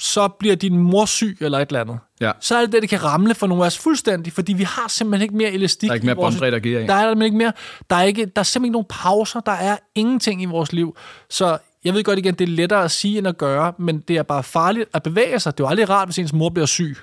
så 0.03 0.29
bliver 0.29 0.57
din 0.57 0.79
mor 0.79 1.05
syg 1.05 1.37
eller 1.41 1.59
et 1.59 1.69
eller 1.69 1.81
andet. 1.81 1.99
Ja. 2.21 2.33
Så 2.41 2.57
er 2.57 2.61
det 2.61 2.73
det, 2.73 2.83
det 2.83 2.91
kan 2.91 3.05
ramle 3.05 3.35
for 3.35 3.47
nogle 3.47 3.63
af 3.63 3.67
os 3.67 3.79
fuldstændig, 3.79 4.33
fordi 4.33 4.53
vi 4.53 4.63
har 4.63 4.89
simpelthen 4.89 5.23
ikke 5.23 5.37
mere 5.37 5.51
elastik. 5.51 5.89
Der 5.89 5.93
er 5.93 5.95
ikke 5.95 6.07
mere 6.07 6.17
båndbredde 6.17 6.57
at 6.57 6.63
give 6.63 6.81
af. 6.81 6.87
Der 6.87 6.95
er 6.95 7.01
simpelthen 7.01 7.23
ikke 7.23 7.37
mere. 7.37 7.53
Der 7.91 7.97
er, 7.97 8.03
ikke, 8.03 8.27
der 8.27 8.41
er 8.41 8.43
simpelthen 8.43 8.65
ikke 8.65 8.73
nogen 8.73 8.87
pauser. 8.91 9.41
Der 9.41 9.53
er 9.53 9.77
ingenting 9.95 10.43
i 10.43 10.45
vores 10.45 10.73
liv. 10.73 10.97
Så 11.31 11.59
jeg 11.85 11.95
ved 11.95 12.05
godt 12.05 12.19
igen, 12.19 12.35
det 12.35 12.49
er 12.49 12.53
lettere 12.53 12.85
at 12.85 12.91
sige 12.91 13.19
end 13.19 13.29
at 13.29 13.39
gøre, 13.39 13.73
men 13.79 14.01
det 14.09 14.17
er 14.17 14.23
bare 14.23 14.43
farligt 14.43 14.89
at 14.95 15.03
bevæge 15.03 15.41
sig. 15.41 15.59
Det 15.59 15.65
er 15.65 15.67
jo 15.67 15.71
aldrig 15.71 15.89
rart, 15.89 16.09
hvis 16.09 16.19
ens 16.19 16.33
mor 16.33 16.49
bliver 16.49 16.67
syg. 16.67 16.97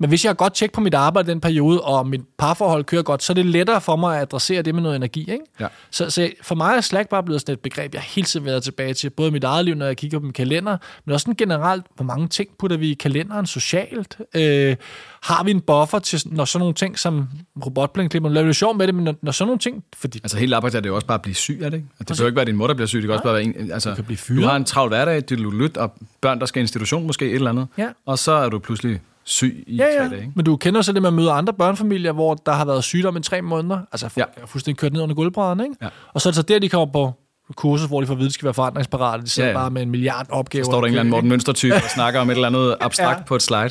Men 0.00 0.08
hvis 0.08 0.24
jeg 0.24 0.30
har 0.30 0.34
godt 0.34 0.54
tjek 0.54 0.72
på 0.72 0.80
mit 0.80 0.94
arbejde 0.94 1.30
den 1.30 1.40
periode, 1.40 1.80
og 1.80 2.06
mit 2.06 2.20
parforhold 2.38 2.84
kører 2.84 3.02
godt, 3.02 3.22
så 3.22 3.32
er 3.32 3.34
det 3.34 3.46
lettere 3.46 3.80
for 3.80 3.96
mig 3.96 4.16
at 4.16 4.22
adressere 4.22 4.62
det 4.62 4.74
med 4.74 4.82
noget 4.82 4.96
energi. 4.96 5.20
Ikke? 5.20 5.44
Ja. 5.60 5.66
Så, 5.90 6.10
så 6.10 6.30
for 6.42 6.54
mig 6.54 6.76
er 6.76 6.80
Slack 6.80 7.08
bare 7.08 7.22
blevet 7.22 7.40
sådan 7.40 7.52
et 7.52 7.60
begreb, 7.60 7.94
jeg 7.94 8.02
hele 8.02 8.26
tiden 8.26 8.46
været 8.46 8.62
tilbage 8.62 8.94
til, 8.94 9.10
både 9.10 9.28
i 9.28 9.32
mit 9.32 9.44
eget 9.44 9.64
liv, 9.64 9.74
når 9.74 9.86
jeg 9.86 9.96
kigger 9.96 10.18
på 10.18 10.22
min 10.22 10.32
kalender, 10.32 10.76
men 11.04 11.12
også 11.12 11.24
sådan 11.24 11.34
generelt, 11.34 11.86
hvor 11.94 12.04
mange 12.04 12.28
ting 12.28 12.48
putter 12.58 12.76
vi 12.76 12.90
i 12.90 12.94
kalenderen 12.94 13.46
socialt. 13.46 14.18
Øh, 14.34 14.76
har 15.22 15.44
vi 15.44 15.50
en 15.50 15.60
buffer 15.60 15.98
til, 15.98 16.22
når 16.26 16.44
sådan 16.44 16.60
nogle 16.60 16.74
ting 16.74 16.98
som 16.98 17.28
robotplænklipper, 17.66 18.28
nu 18.28 18.34
laver 18.34 18.46
det 18.46 18.56
sjovt 18.56 18.76
med 18.76 18.86
det, 18.86 18.94
men 18.94 19.04
når, 19.04 19.14
når 19.22 19.32
sådan 19.32 19.46
nogle 19.48 19.58
ting, 19.58 19.84
fordi 19.96 20.20
Altså 20.22 20.38
helt 20.38 20.54
arbejde 20.54 20.76
er 20.76 20.80
det 20.80 20.88
jo 20.88 20.94
også 20.94 21.06
bare 21.06 21.18
at 21.18 21.22
blive 21.22 21.34
syg 21.34 21.60
af 21.62 21.70
det, 21.70 21.78
ikke? 21.78 21.88
Og 21.98 22.08
det 22.08 22.16
behøver 22.16 22.28
ikke 22.28 22.36
være 22.36 22.44
din 22.44 22.56
mor, 22.56 22.66
der 22.66 22.74
bliver 22.74 22.86
syg, 22.86 22.98
det 22.98 23.06
kan 23.06 23.12
også 23.12 23.24
bare 23.24 23.34
være 23.34 23.42
en... 23.42 23.72
Altså, 23.72 23.94
kan 23.94 24.04
blive 24.04 24.18
du 24.28 24.42
har 24.42 24.56
en 24.56 24.64
travl 24.64 24.88
hverdag, 24.88 25.16
det 25.16 25.32
er 25.32 25.36
lut, 25.36 25.76
og 25.76 25.92
børn, 26.20 26.40
der 26.40 26.46
skal 26.46 26.60
i 26.60 26.62
institution 26.62 27.06
måske, 27.06 27.26
et 27.26 27.34
eller 27.34 27.50
andet. 27.50 27.66
Ja. 27.78 27.88
Og 28.06 28.18
så 28.18 28.32
er 28.32 28.48
du 28.48 28.58
pludselig 28.58 29.00
syg 29.24 29.64
i 29.66 29.76
Ja, 29.76 29.82
tre 29.84 30.02
ja. 30.02 30.08
dage, 30.08 30.16
ikke? 30.20 30.32
Men 30.36 30.44
du 30.44 30.56
kender 30.56 30.82
så 30.82 30.92
det 30.92 31.02
med 31.02 31.08
at 31.08 31.14
møde 31.14 31.30
andre 31.30 31.52
børnefamilier, 31.52 32.12
hvor 32.12 32.34
der 32.34 32.52
har 32.52 32.64
været 32.64 32.84
sygdom 32.84 33.16
i 33.16 33.20
tre 33.22 33.42
måneder. 33.42 33.78
Altså 33.92 34.08
folk 34.08 34.28
Ja. 34.36 34.42
er 34.42 34.46
fuldstændig 34.46 34.78
kørt 34.78 34.92
ned 34.92 35.00
under 35.02 35.14
gulvbrædderne, 35.14 35.62
ikke? 35.64 35.76
Ja. 35.82 35.88
Og 36.12 36.20
så 36.20 36.28
er 36.28 36.30
det 36.30 36.36
så 36.36 36.42
der, 36.42 36.58
de 36.58 36.68
kommer 36.68 36.92
på 36.92 37.12
kursus, 37.56 37.88
hvor 37.88 38.00
de 38.00 38.06
får 38.06 38.14
at 38.14 38.18
vide, 38.18 38.26
at 38.26 38.28
de 38.28 38.34
skal 38.34 38.44
være 38.44 38.54
forandringsparate. 38.54 39.22
De 39.24 39.28
sidder 39.28 39.48
Ja, 39.48 39.52
ja, 39.52 39.58
bare 39.62 39.70
med 39.70 39.82
en 39.82 39.90
milliard 39.90 40.26
opgaver. 40.30 40.64
Så 40.64 40.70
står 40.70 40.80
der 40.80 40.86
en 40.86 40.88
eller 40.88 41.00
anden 41.00 41.10
Morten 41.10 41.28
Mønster-type 41.28 41.74
og 41.74 41.80
snakker 41.94 42.20
om 42.20 42.30
et 42.30 42.34
eller 42.34 42.48
andet 42.48 42.76
abstrakt 42.80 43.18
Ja. 43.18 43.24
på 43.24 43.34
et 43.36 43.42
slide. 43.42 43.60
Ja. 43.60 43.70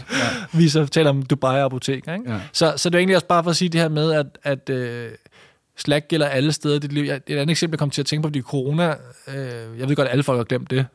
Vi 0.53 0.69
så 0.69 0.85
taler 0.85 1.09
om 1.09 1.23
Dubai 1.23 1.59
Apotek, 1.59 1.95
ikke? 1.95 2.21
Ja. 2.27 2.39
Så, 2.53 2.73
så 2.77 2.89
det 2.89 2.95
er 2.95 2.99
egentlig 2.99 3.15
også 3.15 3.27
bare 3.27 3.43
for 3.43 3.49
at 3.49 3.55
sige 3.55 3.69
det 3.69 3.81
her 3.81 3.89
med, 3.89 4.11
at, 4.11 4.25
at 4.43 4.69
øh, 4.69 5.09
Slack 5.77 6.07
gælder 6.07 6.27
alle 6.27 6.51
steder 6.51 6.75
i 6.75 6.79
dit 6.79 6.93
liv. 6.93 7.03
Et 7.03 7.21
andet 7.29 7.49
eksempel, 7.49 7.73
jeg 7.75 7.79
kom 7.79 7.89
til 7.89 8.01
at 8.01 8.05
tænke 8.05 8.21
på, 8.23 8.27
fordi 8.27 8.41
corona, 8.41 8.95
øh, 9.27 9.79
jeg 9.79 9.89
ved 9.89 9.95
godt, 9.95 10.07
at 10.07 10.11
alle 10.11 10.23
folk 10.23 10.37
har 10.37 10.43
glemt 10.43 10.71
det, 10.71 10.85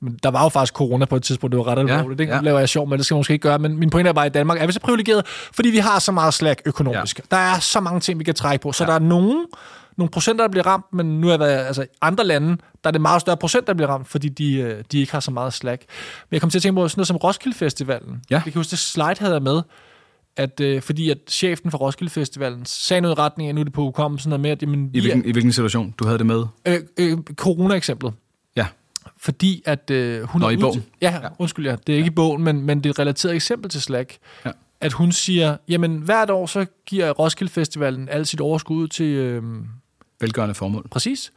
men 0.00 0.18
der 0.22 0.30
var 0.30 0.42
jo 0.42 0.48
faktisk 0.48 0.74
corona 0.74 1.04
på 1.04 1.16
et 1.16 1.22
tidspunkt, 1.22 1.52
det 1.52 1.58
var 1.58 1.66
ret 1.66 1.78
alvorligt. 1.78 2.20
ja. 2.20 2.36
Nu 2.36 2.42
laver 2.42 2.58
jeg 2.58 2.68
sjov, 2.68 2.88
men 2.88 2.98
det 2.98 3.06
skal 3.06 3.14
man 3.14 3.18
måske 3.18 3.32
ikke 3.32 3.42
gøre. 3.42 3.58
Men 3.58 3.78
min 3.78 3.90
pointe 3.90 4.08
er 4.08 4.12
bare, 4.12 4.26
at 4.26 4.32
i 4.32 4.34
Danmark 4.38 4.62
er 4.62 4.66
vi 4.66 4.72
så 4.72 4.80
privilegeret, 4.80 5.26
fordi 5.26 5.70
vi 5.70 5.78
har 5.78 5.98
så 5.98 6.12
meget 6.12 6.34
slack 6.34 6.62
økonomisk. 6.64 7.18
Ja. 7.18 7.36
Der 7.36 7.42
er 7.42 7.58
så 7.58 7.80
mange 7.80 8.00
ting, 8.00 8.18
vi 8.18 8.24
kan 8.24 8.34
trække 8.34 8.62
på. 8.62 8.72
Så 8.72 8.84
ja. 8.84 8.88
der 8.88 8.94
er 8.94 8.98
nogen, 8.98 9.46
nogle 9.96 10.10
procenter, 10.10 10.44
der 10.44 10.50
bliver 10.50 10.66
ramt, 10.66 10.84
men 10.92 11.20
nu 11.20 11.28
er 11.28 11.36
der 11.36 11.46
altså 11.46 11.86
andre 12.00 12.24
lande, 12.24 12.56
der 12.84 12.88
er 12.88 12.90
det 12.90 13.00
meget 13.00 13.20
større 13.20 13.36
procent, 13.36 13.66
der 13.66 13.74
bliver 13.74 13.88
ramt, 13.88 14.08
fordi 14.08 14.28
de, 14.28 14.54
øh, 14.54 14.84
de 14.92 15.00
ikke 15.00 15.12
har 15.12 15.20
så 15.20 15.30
meget 15.30 15.52
slack. 15.52 15.82
Men 16.30 16.34
jeg 16.34 16.40
kom 16.40 16.50
til 16.50 16.58
at 16.58 16.62
tænke 16.62 16.76
på 16.76 16.88
sådan 16.88 16.98
noget 16.98 17.06
som 17.06 17.16
Roskilde 17.16 17.56
Festivalen. 17.56 18.20
Ja. 18.30 18.34
Jeg 18.34 18.42
kan 18.42 18.52
huske, 18.54 18.70
det 18.70 18.78
slide 18.78 19.16
havde 19.18 19.34
jeg 19.34 19.42
med, 19.42 19.62
at, 20.36 20.60
øh, 20.60 20.82
fordi 20.82 21.10
at 21.10 21.18
chefen 21.28 21.70
for 21.70 21.78
Roskilde 21.78 22.10
Festivalen 22.10 22.64
sagde 22.64 23.00
noget 23.00 23.16
i 23.16 23.18
retning 23.20 23.48
af, 23.48 23.54
nu 23.54 23.60
er 23.60 23.64
det 23.64 23.72
på 23.72 23.82
hukommen, 23.82 24.18
sådan 24.18 24.30
noget 24.30 24.40
med, 24.40 24.50
at 24.50 24.62
jamen, 24.62 24.86
I, 24.86 24.90
vi 24.92 25.00
hvilken, 25.00 25.24
I 25.24 25.32
hvilken 25.32 25.52
situation? 25.52 25.94
Du 25.98 26.04
havde 26.04 26.18
det 26.18 26.26
med? 26.26 26.44
øh, 26.66 26.80
øh, 26.98 27.18
corona-eksemplet. 27.34 28.12
Ja. 28.56 28.66
Fordi 29.16 29.62
at 29.66 29.90
øh, 29.90 30.22
hun 30.22 30.40
Nå, 30.40 30.46
er 30.46 30.50
i 30.50 30.56
bogen. 30.56 30.84
Ja, 31.02 31.10
Ja. 31.10 31.20
ja, 31.22 31.28
undskyld, 31.38 31.66
ja. 31.66 31.76
Det 31.86 31.92
er 31.92 31.96
ikke 31.96 32.06
i 32.06 32.10
bogen, 32.10 32.42
men, 32.44 32.62
men 32.62 32.78
det 32.78 32.86
er 32.86 32.90
et 32.90 32.98
relateret 32.98 33.34
eksempel 33.34 33.70
til 33.70 33.82
Slack. 33.82 34.16
Ja. 34.46 34.50
At 34.80 34.92
hun 34.92 35.12
siger, 35.12 35.56
jamen 35.68 35.96
hvert 35.96 36.30
år 36.30 36.46
så 36.46 36.66
giver 36.86 37.10
Roskilde 37.10 37.52
Festivalen 37.52 38.08
alt 38.08 38.28
sit 38.28 38.40
overskud 38.40 38.76
ud 38.76 38.88
til... 38.88 39.06
Øh, 39.06 39.42
Velgørende 40.20 40.54
formål. 40.54 40.88
præcis. 40.90 41.32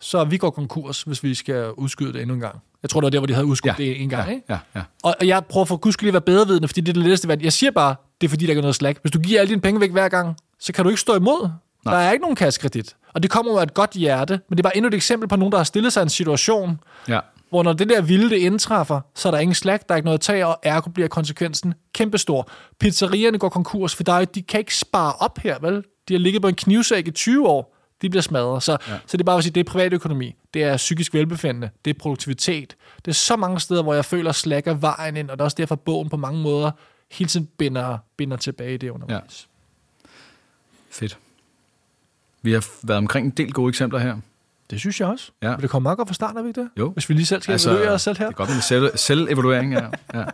Så 0.00 0.24
vi 0.24 0.36
går 0.36 0.50
konkurs, 0.50 1.02
hvis 1.02 1.22
vi 1.22 1.34
skal 1.34 1.70
udskyde 1.76 2.12
det 2.12 2.20
endnu 2.22 2.34
en 2.34 2.40
gang. 2.40 2.58
Jeg 2.82 2.90
tror, 2.90 3.00
det 3.00 3.04
var 3.04 3.10
der, 3.10 3.18
hvor 3.18 3.26
de 3.26 3.32
havde 3.34 3.46
udskudt 3.46 3.78
Ja. 3.78 3.84
det 3.84 4.02
en 4.02 4.08
gang, 4.08 4.28
Ja, 4.28 4.34
ikke? 4.34 4.44
ja, 4.48 4.58
ja. 4.74 4.82
Og, 5.02 5.14
og 5.20 5.26
jeg 5.26 5.44
prøver 5.44 5.64
for 5.66 5.76
guds 5.76 5.92
skyld 5.92 6.06
lige 6.06 6.10
at 6.10 6.12
være 6.14 6.20
bedrevidende, 6.20 6.68
fordi 6.68 6.80
det 6.80 6.88
er 6.88 6.92
det 6.92 7.02
letteste 7.02 7.28
valg. 7.28 7.42
Jeg 7.44 7.52
siger 7.52 7.70
bare, 7.70 7.94
det 8.20 8.26
er 8.26 8.28
fordi, 8.28 8.44
der 8.44 8.50
ikke 8.50 8.58
er 8.58 8.62
noget 8.62 8.74
slack. 8.74 8.98
Hvis 9.02 9.10
du 9.12 9.18
giver 9.20 9.40
alle 9.40 9.50
dine 9.50 9.60
penge 9.60 9.80
væk 9.80 9.90
hver 9.92 10.08
gang, 10.08 10.36
så 10.58 10.72
kan 10.72 10.84
du 10.84 10.88
ikke 10.90 11.00
stå 11.00 11.14
imod. 11.14 11.48
Nej. 11.84 11.94
Der 11.94 12.00
er 12.00 12.12
ikke 12.12 12.22
nogen 12.22 12.36
kassekredit. 12.36 12.96
Og 13.16 13.22
det 13.22 13.30
kommer 13.30 13.52
jo 13.52 13.58
af 13.58 13.62
et 13.62 13.74
godt 13.74 13.90
hjerte, 13.90 14.40
men 14.48 14.56
det 14.56 14.60
er 14.60 14.62
bare 14.62 14.76
endnu 14.76 14.88
et 14.88 14.94
eksempel 14.94 15.28
på 15.28 15.36
nogen, 15.36 15.52
der 15.52 15.58
har 15.58 15.64
stillet 15.64 15.92
sig 15.92 16.02
en 16.02 16.08
situation, 16.08 16.80
ja. 17.08 17.20
hvor 17.50 17.62
når 17.62 17.72
det 17.72 17.88
der 17.88 18.00
vilde 18.00 18.30
det 18.30 18.36
indtræffer, 18.36 19.00
så 19.14 19.28
er 19.28 19.30
der 19.30 19.38
ingen 19.38 19.54
slack, 19.54 19.88
der 19.88 19.94
er 19.94 19.96
ikke 19.96 20.04
noget 20.04 20.18
at 20.18 20.22
tage, 20.22 20.46
og 20.46 20.58
ergo 20.62 20.90
bliver 20.90 21.08
konsekvensen 21.08 21.74
kæmpestor. 21.92 22.48
Pizzerierne 22.80 23.38
går 23.38 23.48
konkurs, 23.48 23.94
for 23.94 24.02
der 24.02 24.12
er, 24.12 24.24
de 24.24 24.42
kan 24.42 24.60
ikke 24.60 24.76
spare 24.76 25.12
op 25.12 25.38
her, 25.38 25.58
vel? 25.60 25.84
De 26.08 26.14
har 26.14 26.18
ligget 26.18 26.42
på 26.42 26.48
en 26.48 26.54
knivsæk 26.54 27.08
i 27.08 27.10
20 27.10 27.48
år. 27.48 27.76
De 28.02 28.10
bliver 28.10 28.22
smadret. 28.22 28.62
Så, 28.62 28.72
ja. 28.72 28.98
så 29.06 29.16
det 29.16 29.20
er 29.20 29.24
bare 29.24 29.38
at 29.38 29.44
sige, 29.44 29.52
det 29.52 29.60
er 29.60 29.70
privatøkonomi, 29.70 30.34
det 30.54 30.62
er 30.62 30.76
psykisk 30.76 31.14
velbefindende, 31.14 31.70
det 31.84 31.90
er 31.90 31.98
produktivitet. 31.98 32.76
Det 33.04 33.10
er 33.10 33.14
så 33.14 33.36
mange 33.36 33.60
steder, 33.60 33.82
hvor 33.82 33.94
jeg 33.94 34.04
føler, 34.04 34.32
slack 34.32 34.66
er 34.66 34.74
vejen 34.74 35.16
ind, 35.16 35.30
og 35.30 35.38
det 35.38 35.40
er 35.40 35.44
også 35.44 35.56
derfor, 35.58 35.74
bogen 35.74 36.08
på 36.08 36.16
mange 36.16 36.42
måder 36.42 36.70
hele 37.10 37.28
tiden 37.28 37.48
binder, 37.58 37.98
binder 38.16 38.36
tilbage 38.36 38.74
i 38.74 38.76
det 38.76 38.90
undervejs. 38.90 39.48
Fedt. 40.90 41.18
Vi 42.46 42.52
har 42.52 42.66
været 42.82 42.98
omkring 42.98 43.26
en 43.26 43.30
del 43.36 43.52
gode 43.52 43.68
eksempler 43.68 43.98
her. 44.00 44.16
Det 44.70 44.80
synes 44.80 45.00
jeg 45.00 45.08
også. 45.08 45.30
Ja. 45.42 45.50
Men 45.50 45.60
det 45.60 45.70
kommer 45.70 45.88
meget 45.88 45.96
godt 45.96 46.08
fra 46.08 46.14
starten, 46.14 46.38
er 46.38 46.42
vi 46.42 46.48
ikke 46.48 46.60
det? 46.60 46.68
Jo. 46.78 46.90
Hvis 46.90 47.08
vi 47.08 47.14
lige 47.14 47.26
selv 47.26 47.42
skal 47.42 47.52
altså, 47.52 47.70
evaluere 47.70 47.90
os 47.92 48.02
selv 48.02 48.18
her. 48.18 48.26
Det 48.26 48.32
er 48.32 48.36
godt 48.36 48.48
med 48.50 48.60
selv, 48.60 48.90
selv-evaluering, 48.96 49.72
ja. 49.72 49.84
ja. 50.14 50.24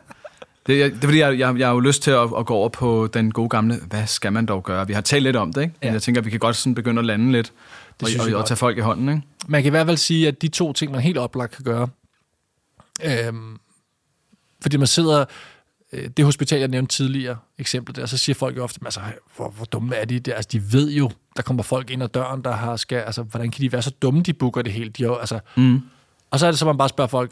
Det, 0.67 0.83
er- 0.83 0.89
det 0.89 0.97
er 0.97 1.01
fordi, 1.01 1.19
jeg, 1.19 1.39
jeg, 1.39 1.59
jeg 1.59 1.67
har 1.69 1.75
jo 1.75 1.81
lyst 1.81 2.03
til 2.03 2.11
at, 2.11 2.29
at 2.39 2.47
gå 2.47 2.55
over 2.55 2.69
på 2.69 3.09
den 3.15 3.33
gode 3.33 3.49
gamle, 3.49 3.77
hvad 3.87 4.07
skal 4.07 4.33
man 4.33 4.47
dog 4.47 4.63
gøre? 4.63 4.87
Vi 4.87 4.93
har 4.93 5.01
talt 5.01 5.23
lidt 5.23 5.37
om 5.37 5.53
det, 5.53 5.61
ikke? 5.63 5.75
Men 5.81 5.87
Ja. 5.89 5.93
jeg 5.93 6.03
tænker, 6.03 6.21
at 6.21 6.25
vi 6.25 6.31
kan 6.31 6.39
godt 6.41 6.57
sådan 6.57 6.75
begynde 6.75 6.99
at 6.99 7.05
lande 7.05 7.33
lidt, 7.33 7.53
Det 8.01 8.09
synes 8.09 8.23
og, 8.23 8.29
jeg 8.29 8.37
og, 8.37 8.43
og 8.43 8.49
tage 8.49 8.57
folk 8.59 8.79
i 8.79 8.81
hånden, 8.81 9.09
ikke? 9.09 9.23
Man 9.49 9.63
kan 9.63 9.69
i 9.69 9.71
hvert 9.71 9.87
fald 9.87 9.97
sige, 9.97 10.29
at 10.29 10.43
de 10.43 10.49
to 10.49 10.73
ting, 10.73 10.93
man 10.93 11.01
helt 11.01 11.19
oplagt 11.19 11.55
kan 11.57 11.65
gøre, 11.65 11.89
øhm, 13.05 13.57
fordi 14.63 14.77
man 14.77 14.87
sidder, 14.87 15.25
det 16.17 16.25
hospital, 16.25 16.59
jeg 16.59 16.69
nævnte 16.69 16.97
tidligere, 16.97 17.37
eksempel 17.59 17.97
der, 17.97 18.07
så 18.07 18.17
siger 18.17 18.35
folk 18.35 18.57
jo 18.57 18.63
ofte, 18.65 18.81
altså, 18.85 19.01
hvor, 19.37 19.51
hvor 19.51 19.65
dumme 19.65 19.95
er 19.97 20.05
de? 20.05 20.19
Det, 20.19 20.33
altså, 20.33 20.49
de 20.53 20.73
ved 20.73 20.91
jo, 20.93 21.11
der 21.37 21.43
kommer 21.43 21.63
folk 21.63 21.91
ind 21.91 22.03
ad 22.03 22.09
døren, 22.09 22.43
der 22.45 22.53
har 22.53 22.77
skal, 22.77 22.99
altså, 22.99 23.23
hvordan 23.23 23.51
kan 23.51 23.63
de 23.63 23.73
være 23.73 23.83
så 23.83 23.91
dumme, 23.91 24.23
de 24.23 24.33
booker 24.33 24.63
det 24.63 24.73
helt? 24.73 24.99
De 24.99 25.03
jo, 25.03 25.15
altså, 25.17 25.39
Mm. 25.57 25.81
og 26.31 26.39
så 26.39 26.47
er 26.47 26.51
det 26.51 26.59
så, 26.59 26.65
man 26.65 26.79
bare 26.79 26.89
spørger 26.89 27.09
folk, 27.09 27.31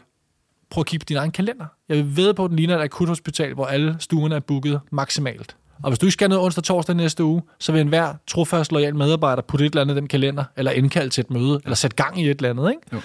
prøv 0.69 0.81
at 0.81 0.85
kigge 0.85 1.03
på 1.03 1.07
din 1.09 1.17
egen 1.17 1.31
kalender. 1.31 1.65
Jeg 1.89 1.97
vil 1.97 2.15
ved 2.17 2.33
på, 2.33 2.45
at 2.45 2.49
den 2.49 2.57
ligner 2.57 2.77
et 2.77 2.81
akuthospital, 2.83 3.53
hvor 3.53 3.65
alle 3.65 3.95
stuerne 3.99 4.35
er 4.35 4.39
booket 4.39 4.79
maksimalt. 4.91 5.55
Og 5.83 5.89
hvis 5.91 5.99
du 5.99 6.05
ikke 6.05 6.13
skal 6.13 6.29
noget 6.29 6.43
onsdag 6.43 6.63
torsdag 6.63 6.95
næste 6.95 7.23
uge, 7.23 7.41
så 7.59 7.71
vil 7.71 7.81
enhver 7.81 8.13
trofast 8.27 8.71
lojal 8.71 8.95
medarbejder 8.95 9.41
putte 9.41 9.65
et 9.65 9.69
eller 9.69 9.81
andet 9.81 9.95
i 9.95 9.97
den 9.97 10.07
kalender, 10.07 10.43
eller 10.57 10.71
indkalde 10.71 11.09
til 11.09 11.21
et 11.21 11.31
møde, 11.31 11.61
eller 11.63 11.75
sætte 11.75 11.95
gang 11.95 12.21
i 12.21 12.29
et 12.29 12.37
eller 12.37 12.49
andet. 12.49 12.69
Ikke? 12.69 12.81
Jo. 12.93 13.01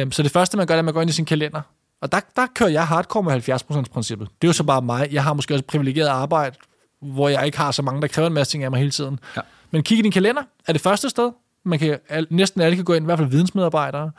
Øhm, 0.00 0.12
så 0.12 0.22
det 0.22 0.30
første, 0.30 0.56
man 0.56 0.66
gør, 0.66 0.74
det 0.74 0.78
er, 0.78 0.80
at 0.80 0.84
man 0.84 0.94
går 0.94 1.00
ind 1.00 1.10
i 1.10 1.12
sin 1.12 1.24
kalender. 1.24 1.60
Og 2.02 2.12
der, 2.12 2.20
der 2.36 2.46
kører 2.54 2.70
jeg 2.70 2.86
hardcore 2.86 3.22
med 3.22 3.48
70%-princippet. 3.48 4.28
Det 4.28 4.46
er 4.46 4.48
jo 4.48 4.52
så 4.52 4.64
bare 4.64 4.82
mig. 4.82 5.08
Jeg 5.12 5.24
har 5.24 5.32
måske 5.32 5.54
også 5.54 5.62
et 5.62 5.66
privilegeret 5.66 6.08
arbejde, 6.08 6.56
hvor 7.02 7.28
jeg 7.28 7.46
ikke 7.46 7.58
har 7.58 7.70
så 7.70 7.82
mange, 7.82 8.02
der 8.02 8.08
kræver 8.08 8.26
en 8.26 8.34
masse 8.34 8.50
ting 8.50 8.64
af 8.64 8.70
mig 8.70 8.78
hele 8.78 8.90
tiden. 8.90 9.18
Ja. 9.36 9.40
Men 9.70 9.82
kig 9.82 9.98
i 9.98 10.02
din 10.02 10.12
kalender 10.12 10.42
er 10.66 10.72
det 10.72 10.82
første 10.82 11.10
sted. 11.10 11.30
Man 11.64 11.78
kan, 11.78 11.98
næsten 12.30 12.60
alle 12.60 12.76
kan 12.76 12.84
gå 12.84 12.94
ind, 12.94 13.04
i 13.04 13.06
hvert 13.06 13.18
fald 13.18 13.30
vidensmedarbejdere. 13.30 14.10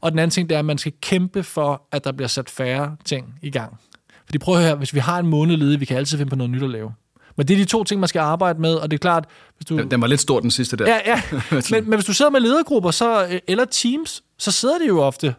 Og 0.00 0.12
den 0.12 0.18
anden 0.18 0.30
ting, 0.30 0.48
det 0.48 0.54
er, 0.54 0.58
at 0.58 0.64
man 0.64 0.78
skal 0.78 0.92
kæmpe 1.00 1.42
for, 1.42 1.82
at 1.92 2.04
der 2.04 2.12
bliver 2.12 2.28
sat 2.28 2.50
færre 2.50 2.96
ting 3.04 3.34
i 3.42 3.50
gang. 3.50 3.78
Fordi 4.24 4.38
prøv 4.38 4.56
at 4.56 4.62
høre, 4.62 4.74
hvis 4.74 4.94
vi 4.94 4.98
har 4.98 5.18
en 5.18 5.26
måned 5.26 5.56
ledig, 5.56 5.80
vi 5.80 5.84
kan 5.84 5.96
altid 5.96 6.18
finde 6.18 6.30
på 6.30 6.36
noget 6.36 6.50
nyt 6.50 6.62
at 6.62 6.70
lave. 6.70 6.92
Men 7.36 7.48
det 7.48 7.54
er 7.54 7.58
de 7.58 7.64
to 7.64 7.84
ting, 7.84 8.00
man 8.00 8.08
skal 8.08 8.20
arbejde 8.20 8.60
med, 8.60 8.74
og 8.74 8.90
det 8.90 8.96
er 8.96 8.98
klart, 8.98 9.24
hvis 9.56 9.66
du... 9.66 9.78
Den, 9.78 10.00
var 10.00 10.06
lidt 10.06 10.20
stor, 10.20 10.40
den 10.40 10.50
sidste 10.50 10.76
der. 10.76 10.86
Ja, 10.86 10.98
ja. 11.06 11.22
Men, 11.70 11.90
men 11.90 11.94
hvis 11.94 12.04
du 12.04 12.12
sidder 12.12 12.30
med 12.30 12.40
ledergrupper 12.40 12.90
så, 12.90 13.40
eller 13.48 13.64
teams, 13.64 14.22
så 14.38 14.50
sidder 14.50 14.78
de 14.78 14.86
jo 14.86 15.02
ofte 15.02 15.34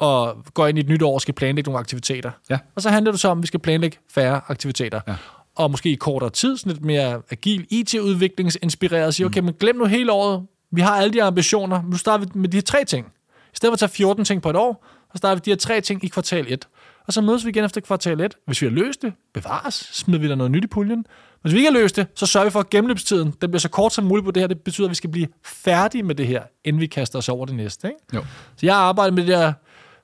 og 0.00 0.44
går 0.54 0.66
ind 0.66 0.78
i 0.78 0.80
et 0.80 0.88
nyt 0.88 1.02
år 1.02 1.14
og 1.14 1.20
skal 1.20 1.34
planlægge 1.34 1.68
nogle 1.68 1.78
aktiviteter. 1.78 2.30
Ja. 2.50 2.58
Og 2.74 2.82
så 2.82 2.90
handler 2.90 3.12
det 3.12 3.20
så 3.20 3.28
om, 3.28 3.38
at 3.38 3.42
vi 3.42 3.46
skal 3.46 3.60
planlægge 3.60 3.96
færre 4.10 4.40
aktiviteter. 4.48 5.00
Ja. 5.08 5.14
Og 5.56 5.70
måske 5.70 5.90
i 5.90 5.94
kortere 5.94 6.30
tid, 6.30 6.56
sådan 6.56 6.72
lidt 6.72 6.84
mere 6.84 7.22
agil, 7.30 7.66
IT-udviklingsinspireret, 7.70 9.14
sige, 9.14 9.26
okay, 9.26 9.40
men 9.40 9.54
glem 9.54 9.76
nu 9.76 9.84
hele 9.84 10.12
året, 10.12 10.46
vi 10.72 10.80
har 10.80 10.96
alle 10.96 11.12
de 11.12 11.22
ambitioner, 11.22 11.82
nu 11.82 11.96
starter 11.96 12.24
vi 12.24 12.30
med 12.34 12.48
de 12.48 12.56
her 12.56 12.62
tre 12.62 12.84
ting. 12.84 13.06
I 13.52 13.56
stedet 13.56 13.70
for 13.70 13.74
at 13.74 13.78
tage 13.78 13.88
14 13.88 14.24
ting 14.24 14.42
på 14.42 14.50
et 14.50 14.56
år, 14.56 14.86
så 15.12 15.18
starter 15.18 15.34
vi 15.34 15.40
de 15.44 15.50
her 15.50 15.56
tre 15.56 15.80
ting 15.80 16.04
i 16.04 16.08
kvartal 16.08 16.46
1. 16.48 16.68
Og 17.06 17.12
så 17.12 17.20
mødes 17.20 17.44
vi 17.44 17.50
igen 17.50 17.64
efter 17.64 17.80
kvartal 17.80 18.20
1. 18.20 18.34
Hvis 18.46 18.62
vi 18.62 18.66
har 18.66 18.74
løst 18.74 19.02
det, 19.02 19.12
bevares, 19.34 19.74
smider 19.92 20.20
vi 20.20 20.28
der 20.28 20.34
noget 20.34 20.50
nyt 20.50 20.64
i 20.64 20.66
puljen. 20.66 21.06
Hvis 21.42 21.52
vi 21.52 21.58
ikke 21.58 21.70
har 21.70 21.78
løst 21.78 21.96
det, 21.96 22.06
så 22.14 22.26
sørger 22.26 22.44
vi 22.44 22.50
for, 22.50 22.60
at 22.60 22.70
gennemløbstiden 22.70 23.34
den 23.40 23.50
bliver 23.50 23.58
så 23.58 23.68
kort 23.68 23.92
som 23.92 24.04
muligt 24.04 24.24
på 24.24 24.30
det 24.30 24.42
her. 24.42 24.46
Det 24.46 24.60
betyder, 24.60 24.86
at 24.86 24.90
vi 24.90 24.94
skal 24.94 25.10
blive 25.10 25.26
færdige 25.44 26.02
med 26.02 26.14
det 26.14 26.26
her, 26.26 26.42
inden 26.64 26.80
vi 26.80 26.86
kaster 26.86 27.18
os 27.18 27.28
over 27.28 27.46
det 27.46 27.54
næste. 27.54 27.88
Ikke? 27.88 27.98
Jo. 28.14 28.24
Så 28.56 28.66
jeg 28.66 28.74
har 28.74 28.82
arbejdet 28.82 29.14
med 29.14 29.22
det 29.22 29.32
der 29.32 29.52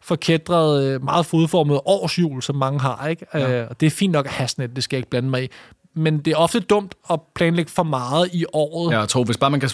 forkædret, 0.06 0.84
øh, 0.84 1.04
meget 1.04 1.26
fodformet 1.26 1.80
årsjul, 1.84 2.42
som 2.42 2.56
mange 2.56 2.80
har. 2.80 3.06
Ikke? 3.06 3.26
Ja. 3.34 3.60
Øh, 3.60 3.66
og 3.70 3.80
det 3.80 3.86
er 3.86 3.90
fint 3.90 4.12
nok 4.12 4.26
at 4.26 4.32
have 4.32 4.48
sådan 4.48 4.64
et, 4.64 4.76
det 4.76 4.84
skal 4.84 4.96
jeg 4.96 4.98
ikke 4.98 5.10
blande 5.10 5.30
mig 5.30 5.44
i 5.44 5.48
men 5.96 6.18
det 6.18 6.32
er 6.32 6.36
ofte 6.36 6.60
dumt 6.60 6.94
at 7.10 7.20
planlægge 7.34 7.70
for 7.70 7.82
meget 7.82 8.28
i 8.32 8.44
året. 8.52 8.92
Ja, 8.92 8.98
jeg 8.98 9.08
tror, 9.08 9.24
hvis 9.24 9.36
bare 9.36 9.50
man 9.50 9.60
kan 9.60 9.70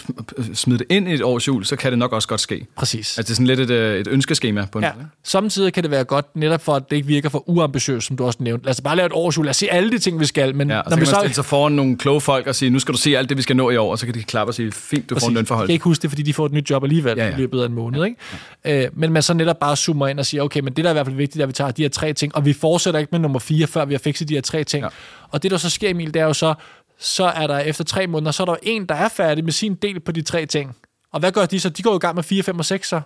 smide 0.53 0.79
det 0.79 0.87
ind 0.89 1.09
i 1.09 1.13
et 1.13 1.21
års 1.23 1.47
jul, 1.47 1.65
så 1.65 1.75
kan 1.75 1.91
det 1.91 1.99
nok 1.99 2.13
også 2.13 2.27
godt 2.27 2.41
ske. 2.41 2.67
Præcis. 2.77 3.17
Altså, 3.17 3.21
det 3.21 3.29
er 3.29 3.33
sådan 3.33 3.47
lidt 3.47 3.59
et, 3.59 3.69
øh, 3.69 3.99
et 3.99 4.07
ønskeskema 4.07 4.67
på 4.71 4.77
en 4.77 4.83
ja. 4.83 4.91
måde. 4.95 5.07
Samtidig 5.23 5.73
kan 5.73 5.83
det 5.83 5.91
være 5.91 6.03
godt, 6.03 6.35
netop 6.35 6.61
for 6.61 6.75
at 6.75 6.89
det 6.89 6.95
ikke 6.95 7.07
virker 7.07 7.29
for 7.29 7.49
uambitiøst, 7.49 8.07
som 8.07 8.17
du 8.17 8.25
også 8.25 8.43
nævnte. 8.43 8.65
Lad 8.65 8.71
os 8.71 8.81
bare 8.81 8.95
lave 8.95 9.05
et 9.05 9.11
års 9.13 9.37
jul. 9.37 9.45
Lad 9.45 9.49
os 9.49 9.57
se 9.57 9.71
alle 9.71 9.91
de 9.91 9.99
ting, 9.99 10.19
vi 10.19 10.25
skal. 10.25 10.55
Men 10.55 10.69
ja, 10.69 10.79
og 10.79 10.83
når 10.89 10.97
så 10.97 10.99
vi 10.99 11.05
så... 11.05 11.15
stille 11.19 11.33
sig 11.33 11.45
foran 11.45 11.71
nogle 11.71 11.97
kloge 11.97 12.21
folk 12.21 12.47
og 12.47 12.55
sige, 12.55 12.69
nu 12.69 12.79
skal 12.79 12.93
du 12.93 12.97
se 12.97 13.17
alt 13.17 13.29
det, 13.29 13.37
vi 13.37 13.41
skal 13.41 13.55
nå 13.55 13.69
i 13.69 13.77
år, 13.77 13.91
og 13.91 13.99
så 13.99 14.05
kan 14.05 14.15
de 14.15 14.23
klappe 14.23 14.51
og 14.51 14.55
sige, 14.55 14.71
fint, 14.71 15.09
du 15.09 15.15
Præcis. 15.15 15.25
får 15.25 15.29
en 15.29 15.35
lønforhold. 15.35 15.63
Jeg 15.63 15.67
kan 15.67 15.73
ikke 15.73 15.83
huske 15.83 16.01
det, 16.01 16.09
fordi 16.11 16.21
de 16.21 16.33
får 16.33 16.45
et 16.45 16.51
nyt 16.51 16.69
job 16.69 16.83
alligevel 16.83 17.17
ja, 17.17 17.27
ja. 17.27 17.33
i 17.33 17.37
løbet 17.37 17.61
af 17.61 17.65
en 17.65 17.73
måned. 17.73 17.99
Ja. 17.99 18.05
Ikke? 18.05 18.17
Ja. 18.65 18.83
Øh, 18.83 18.89
men 18.93 19.11
man 19.11 19.21
så 19.21 19.33
netop 19.33 19.59
bare 19.59 19.75
zoomer 19.75 20.07
ind 20.07 20.19
og 20.19 20.25
siger, 20.25 20.43
okay, 20.43 20.59
men 20.59 20.73
det 20.73 20.83
der 20.83 20.89
er 20.89 20.93
i 20.93 20.95
hvert 20.95 21.05
fald 21.05 21.15
vigtigt, 21.15 21.41
at 21.41 21.47
vi 21.47 21.53
tager 21.53 21.71
de 21.71 21.81
her 21.81 21.89
tre 21.89 22.13
ting, 22.13 22.35
og 22.35 22.45
vi 22.45 22.53
fortsætter 22.53 22.99
ikke 22.99 23.09
med 23.11 23.19
nummer 23.19 23.39
fire, 23.39 23.67
før 23.67 23.85
vi 23.85 23.93
har 23.93 23.99
fikset 23.99 24.29
de 24.29 24.33
her 24.33 24.41
tre 24.41 24.63
ting. 24.63 24.83
Ja. 24.83 24.89
Og 25.33 25.43
det, 25.43 25.51
der 25.51 25.57
så 25.57 25.69
sker, 25.69 25.89
Emil, 25.89 26.12
det 26.13 26.19
er 26.19 26.25
jo 26.25 26.33
så, 26.33 26.53
så 26.97 27.23
er 27.23 27.47
der 27.47 27.59
efter 27.59 27.83
tre 27.83 28.07
måneder, 28.07 28.31
så 28.31 28.43
er 28.43 28.45
der 28.45 28.55
en, 28.63 28.85
der 28.85 28.95
er 28.95 29.09
færdig 29.09 29.43
med 29.43 29.51
sin 29.51 29.75
del 29.75 29.99
på 29.99 30.11
de 30.11 30.21
tre 30.21 30.45
ting. 30.45 30.75
Og 31.11 31.19
hvad 31.19 31.31
gør 31.31 31.45
de 31.45 31.59
så? 31.59 31.69
De 31.69 31.83
går 31.83 31.95
i 31.95 31.99
gang 31.99 32.15
med 32.15 32.23
4, 32.23 32.43
5 32.43 32.59
og 32.59 32.65
6'er. 32.65 33.01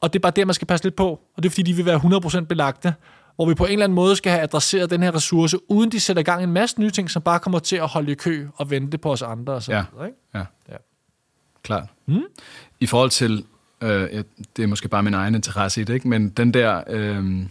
Og 0.00 0.12
det 0.12 0.18
er 0.18 0.20
bare 0.20 0.32
det, 0.36 0.46
man 0.46 0.54
skal 0.54 0.66
passe 0.66 0.84
lidt 0.84 0.96
på. 0.96 1.20
Og 1.36 1.42
det 1.42 1.44
er 1.44 1.50
fordi, 1.50 1.62
de 1.62 1.76
vil 1.76 1.86
være 1.86 2.40
100% 2.40 2.44
belagte. 2.44 2.94
Hvor 3.36 3.46
vi 3.46 3.54
på 3.54 3.64
en 3.64 3.72
eller 3.72 3.84
anden 3.84 3.94
måde 3.94 4.16
skal 4.16 4.32
have 4.32 4.42
adresseret 4.42 4.90
den 4.90 5.02
her 5.02 5.14
ressource, 5.14 5.70
uden 5.70 5.92
de 5.92 6.00
sætter 6.00 6.20
i 6.20 6.24
gang 6.24 6.42
en 6.42 6.52
masse 6.52 6.80
nye 6.80 6.90
ting, 6.90 7.10
som 7.10 7.22
bare 7.22 7.38
kommer 7.38 7.58
til 7.58 7.76
at 7.76 7.88
holde 7.88 8.12
i 8.12 8.14
kø 8.14 8.46
og 8.56 8.70
vente 8.70 8.98
på 8.98 9.12
os 9.12 9.22
andre. 9.22 9.52
Og 9.52 9.62
så 9.62 9.72
ja. 9.72 9.84
Videre, 9.92 10.06
ikke? 10.06 10.18
ja. 10.34 10.44
ja. 10.68 10.76
Klart. 11.62 11.88
Mm? 12.06 12.22
I 12.80 12.86
forhold 12.86 13.10
til, 13.10 13.44
øh, 13.80 14.24
det 14.56 14.62
er 14.62 14.66
måske 14.66 14.88
bare 14.88 15.02
min 15.02 15.14
egen 15.14 15.34
interesse 15.34 15.80
i 15.80 15.84
det, 15.84 15.94
ikke? 15.94 16.08
men 16.08 16.28
den 16.28 16.54
der... 16.54 16.82
Øh, 16.86 17.46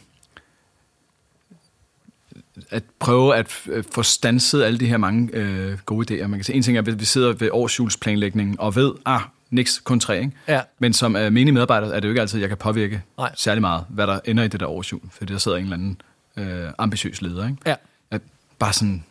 at 2.69 2.83
prøve 2.99 3.35
at 3.35 3.61
øh, 3.67 3.83
få 3.91 4.03
stanset 4.03 4.63
alle 4.63 4.79
de 4.79 4.87
her 4.87 4.97
mange 4.97 5.29
øh, 5.33 5.77
gode 5.85 6.13
idéer. 6.13 6.27
Man 6.27 6.39
kan 6.39 6.43
se, 6.43 6.53
en 6.53 6.63
ting 6.63 6.77
er, 6.77 6.81
at 6.81 6.99
vi 6.99 7.05
sidder 7.05 7.33
ved 7.33 7.49
årsjulsplanlægningen 7.51 8.55
og 8.59 8.75
ved, 8.75 8.91
ah, 9.05 9.21
niks, 9.51 9.79
kun 9.79 9.99
tre, 9.99 10.19
ikke? 10.19 10.31
Ja. 10.47 10.61
Men 10.79 10.93
som 10.93 11.15
uh, 11.15 11.21
menig 11.21 11.53
medarbejder 11.53 11.87
er 11.87 11.99
det 11.99 12.03
jo 12.03 12.09
ikke 12.09 12.21
altid, 12.21 12.39
at 12.39 12.41
jeg 12.41 12.49
kan 12.49 12.57
påvirke 12.57 13.01
Nej. 13.17 13.31
særlig 13.35 13.61
meget, 13.61 13.85
hvad 13.89 14.07
der 14.07 14.19
ender 14.25 14.43
i 14.43 14.47
det 14.47 14.59
der 14.59 14.67
årsjul, 14.67 15.01
fordi 15.11 15.33
der 15.33 15.39
sidder 15.39 15.57
en 15.57 15.63
eller 15.63 15.77
anden 15.77 16.01
øh, 16.37 16.69
ambitiøs 16.77 17.21
leder, 17.21 17.47
ikke? 17.47 17.57
Ja. 17.65 17.75
At 18.11 18.21
bare 18.59 18.73
sådan, 18.73 19.03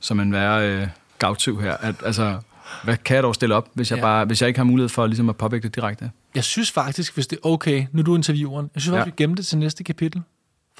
som 0.00 0.20
en 0.20 0.32
værre 0.32 0.68
øh, 0.68 0.88
gavtyv 1.18 1.60
her, 1.60 1.76
at 1.76 1.94
altså, 2.04 2.38
hvad 2.84 2.96
kan 2.96 3.14
jeg 3.14 3.22
dog 3.22 3.34
stille 3.34 3.54
op, 3.54 3.68
hvis 3.74 3.90
jeg, 3.90 3.96
ja. 3.96 4.02
bare, 4.02 4.24
hvis 4.24 4.42
jeg 4.42 4.48
ikke 4.48 4.58
har 4.58 4.64
mulighed 4.64 4.88
for 4.88 5.06
ligesom 5.06 5.28
at 5.28 5.36
påvirke 5.36 5.62
det 5.62 5.74
direkte? 5.74 6.10
Jeg 6.34 6.44
synes 6.44 6.70
faktisk, 6.70 7.14
hvis 7.14 7.26
det 7.26 7.36
er 7.36 7.48
okay, 7.48 7.86
nu 7.92 8.00
er 8.00 8.04
du 8.04 8.16
intervieweren, 8.16 8.70
jeg 8.74 8.82
synes 8.82 8.96
faktisk, 8.96 9.06
ja. 9.06 9.14
vi 9.16 9.22
gemmer 9.22 9.36
det 9.36 9.46
til 9.46 9.58
næste 9.58 9.84
kapitel. 9.84 10.22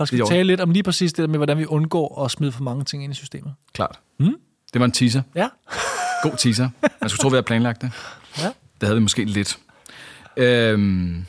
For 0.00 0.04
skal 0.04 0.18
vi 0.18 0.24
tale 0.28 0.46
lidt 0.46 0.60
om 0.60 0.70
lige 0.70 0.82
præcis 0.82 1.12
det 1.12 1.22
der 1.22 1.28
med, 1.28 1.38
hvordan 1.38 1.58
vi 1.58 1.66
undgår 1.66 2.24
at 2.24 2.30
smide 2.30 2.52
for 2.52 2.62
mange 2.62 2.84
ting 2.84 3.04
ind 3.04 3.12
i 3.12 3.16
systemet. 3.16 3.54
Klart. 3.72 3.98
Mm? 4.18 4.34
Det 4.72 4.80
var 4.80 4.84
en 4.84 4.92
teaser. 4.92 5.22
Ja. 5.34 5.48
God 6.22 6.36
teaser. 6.38 6.68
Man 7.00 7.10
skulle 7.10 7.22
tro, 7.22 7.28
vi 7.28 7.34
havde 7.34 7.42
planlagt 7.42 7.82
det. 7.82 7.90
Ja. 8.38 8.46
Det 8.80 8.82
havde 8.82 8.94
vi 8.94 9.02
måske 9.02 9.24
lidt. 9.24 9.58
Øhm, 10.36 11.26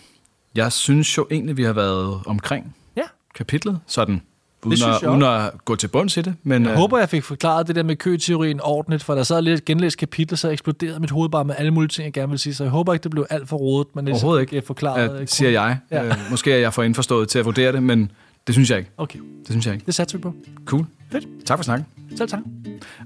jeg 0.56 0.72
synes 0.72 1.18
jo 1.18 1.28
egentlig, 1.32 1.58
vi 1.58 1.64
har 1.64 1.74
været 1.74 2.20
omkring 2.26 2.76
ja. 2.96 3.04
kapitlet, 3.36 3.80
sådan 3.88 4.22
Uden, 4.66 4.80
at, 4.90 5.04
uden 5.04 5.24
at 5.24 5.66
gå 5.66 5.76
til 5.76 5.88
bunds 5.88 6.18
i 6.18 6.22
det. 6.22 6.36
Men, 6.44 6.64
jeg 6.64 6.72
øh, 6.72 6.78
håber, 6.78 6.98
jeg 6.98 7.10
fik 7.10 7.24
forklaret 7.24 7.68
det 7.68 7.76
der 7.76 7.84
med 7.84 7.96
køteorien 7.96 8.60
ordentligt, 8.64 9.04
for 9.04 9.16
der 9.16 9.24
sad 9.24 9.42
lidt 9.42 9.66
genlæst 9.66 9.98
kapitel, 9.98 10.38
så 10.38 10.50
eksploderede 10.50 11.00
mit 11.00 11.12
hoved 11.12 11.30
bare 11.30 11.46
med 11.46 11.56
alle 11.58 11.72
mulige 11.72 11.88
ting, 11.88 12.06
jeg 12.06 12.14
gerne 12.14 12.30
vil 12.30 12.40
sige. 12.40 12.54
Så 12.54 12.64
jeg 12.64 12.72
håber 12.72 12.94
ikke, 12.94 13.04
det 13.04 13.12
blev 13.12 13.26
alt 13.30 13.50
for 13.50 13.58
rodet, 13.58 13.96
men 13.96 14.06
det 14.06 14.14
Overhovedet 14.14 14.42
ikke, 14.54 14.68
forklaret. 14.68 15.10
At, 15.10 15.32
siger 15.32 15.52
jeg. 15.52 15.78
Ja. 15.92 16.06
Øh, 16.06 16.14
måske 16.32 16.54
er 16.54 16.58
jeg 16.58 16.74
for 16.74 16.84
indforstået 16.84 17.30
til 17.30 17.40
at 17.40 17.46
vurdere 17.46 17.72
det, 17.72 17.84
men 17.84 18.12
det 18.48 18.56
synes 18.56 18.70
jeg 18.70 18.78
ikke. 18.78 18.92
Okay. 18.98 19.20
Det 19.20 19.48
synes 19.50 19.66
jeg 19.66 19.74
ikke. 19.74 19.86
Det 19.86 19.96
satser 19.96 20.18
vi 20.18 20.22
på. 20.22 20.34
Cool. 20.66 20.86
Fedt. 21.12 21.28
Tak 21.46 21.58
for 21.58 21.64
snakken. 21.64 21.86
Selv 22.18 22.30
tak. 22.30 22.40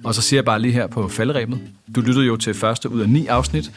Og 0.03 0.15
så 0.15 0.21
siger 0.21 0.37
jeg 0.37 0.45
bare 0.45 0.59
lige 0.59 0.71
her 0.71 0.87
på 0.87 1.07
falderæbet. 1.07 1.59
Du 1.95 2.01
lyttede 2.01 2.25
jo 2.25 2.37
til 2.37 2.53
første 2.53 2.89
ud 2.89 3.01
af 3.01 3.09
ni 3.09 3.27
afsnit 3.27 3.71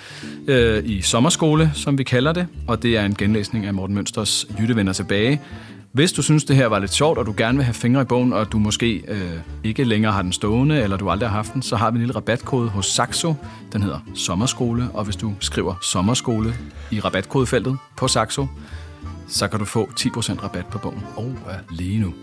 øh, 0.48 0.82
i 0.84 1.02
sommerskole, 1.02 1.70
som 1.74 1.98
vi 1.98 2.02
kalder 2.02 2.32
det. 2.32 2.46
Og 2.66 2.82
det 2.82 2.96
er 2.96 3.04
en 3.04 3.14
genlæsning 3.14 3.66
af 3.66 3.74
Morten 3.74 3.94
Mønsters 3.94 4.46
Jytte 4.60 4.76
vender 4.76 4.92
tilbage. 4.92 5.40
Hvis 5.92 6.12
du 6.12 6.22
synes, 6.22 6.44
det 6.44 6.56
her 6.56 6.66
var 6.66 6.78
lidt 6.78 6.92
sjovt, 6.92 7.18
og 7.18 7.26
du 7.26 7.34
gerne 7.36 7.58
vil 7.58 7.64
have 7.64 7.74
fingre 7.74 8.02
i 8.02 8.04
bogen, 8.04 8.32
og 8.32 8.52
du 8.52 8.58
måske 8.58 9.02
øh, 9.08 9.32
ikke 9.64 9.84
længere 9.84 10.12
har 10.12 10.22
den 10.22 10.32
stående, 10.32 10.82
eller 10.82 10.96
du 10.96 11.10
aldrig 11.10 11.28
har 11.28 11.36
haft 11.36 11.54
den, 11.54 11.62
så 11.62 11.76
har 11.76 11.90
vi 11.90 11.96
en 11.96 12.00
lille 12.00 12.16
rabatkode 12.16 12.68
hos 12.68 12.86
Saxo. 12.86 13.34
Den 13.72 13.82
hedder 13.82 13.98
Sommerskole, 14.14 14.88
og 14.94 15.04
hvis 15.04 15.16
du 15.16 15.34
skriver 15.40 15.74
Sommerskole 15.82 16.54
i 16.90 17.00
rabatkodefeltet 17.00 17.76
på 17.96 18.08
Saxo, 18.08 18.46
så 19.28 19.48
kan 19.48 19.58
du 19.58 19.64
få 19.64 19.90
10% 20.00 20.42
rabat 20.42 20.66
på 20.66 20.78
bogen. 20.78 21.06
Oh, 21.16 21.32
ja. 21.46 21.56
Lige 21.70 21.98
nu. 22.00 22.14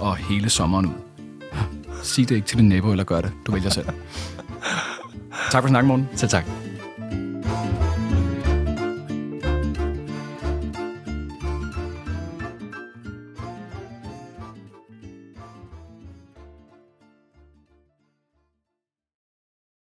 Og 0.00 0.16
hele 0.16 0.50
sommeren 0.50 0.86
ud. 0.86 0.92
Sig 2.02 2.28
det 2.28 2.34
ikke 2.34 2.48
til 2.48 2.58
din 2.58 2.68
nabo, 2.68 2.90
eller 2.90 3.04
gør 3.04 3.20
det. 3.20 3.32
Du 3.46 3.52
vælger 3.52 3.70
selv. 3.70 3.86
tak 5.50 5.62
for 5.62 5.68
snakken, 5.68 5.88
morgen. 5.88 6.08
Så 6.16 6.28
tak. 6.28 6.44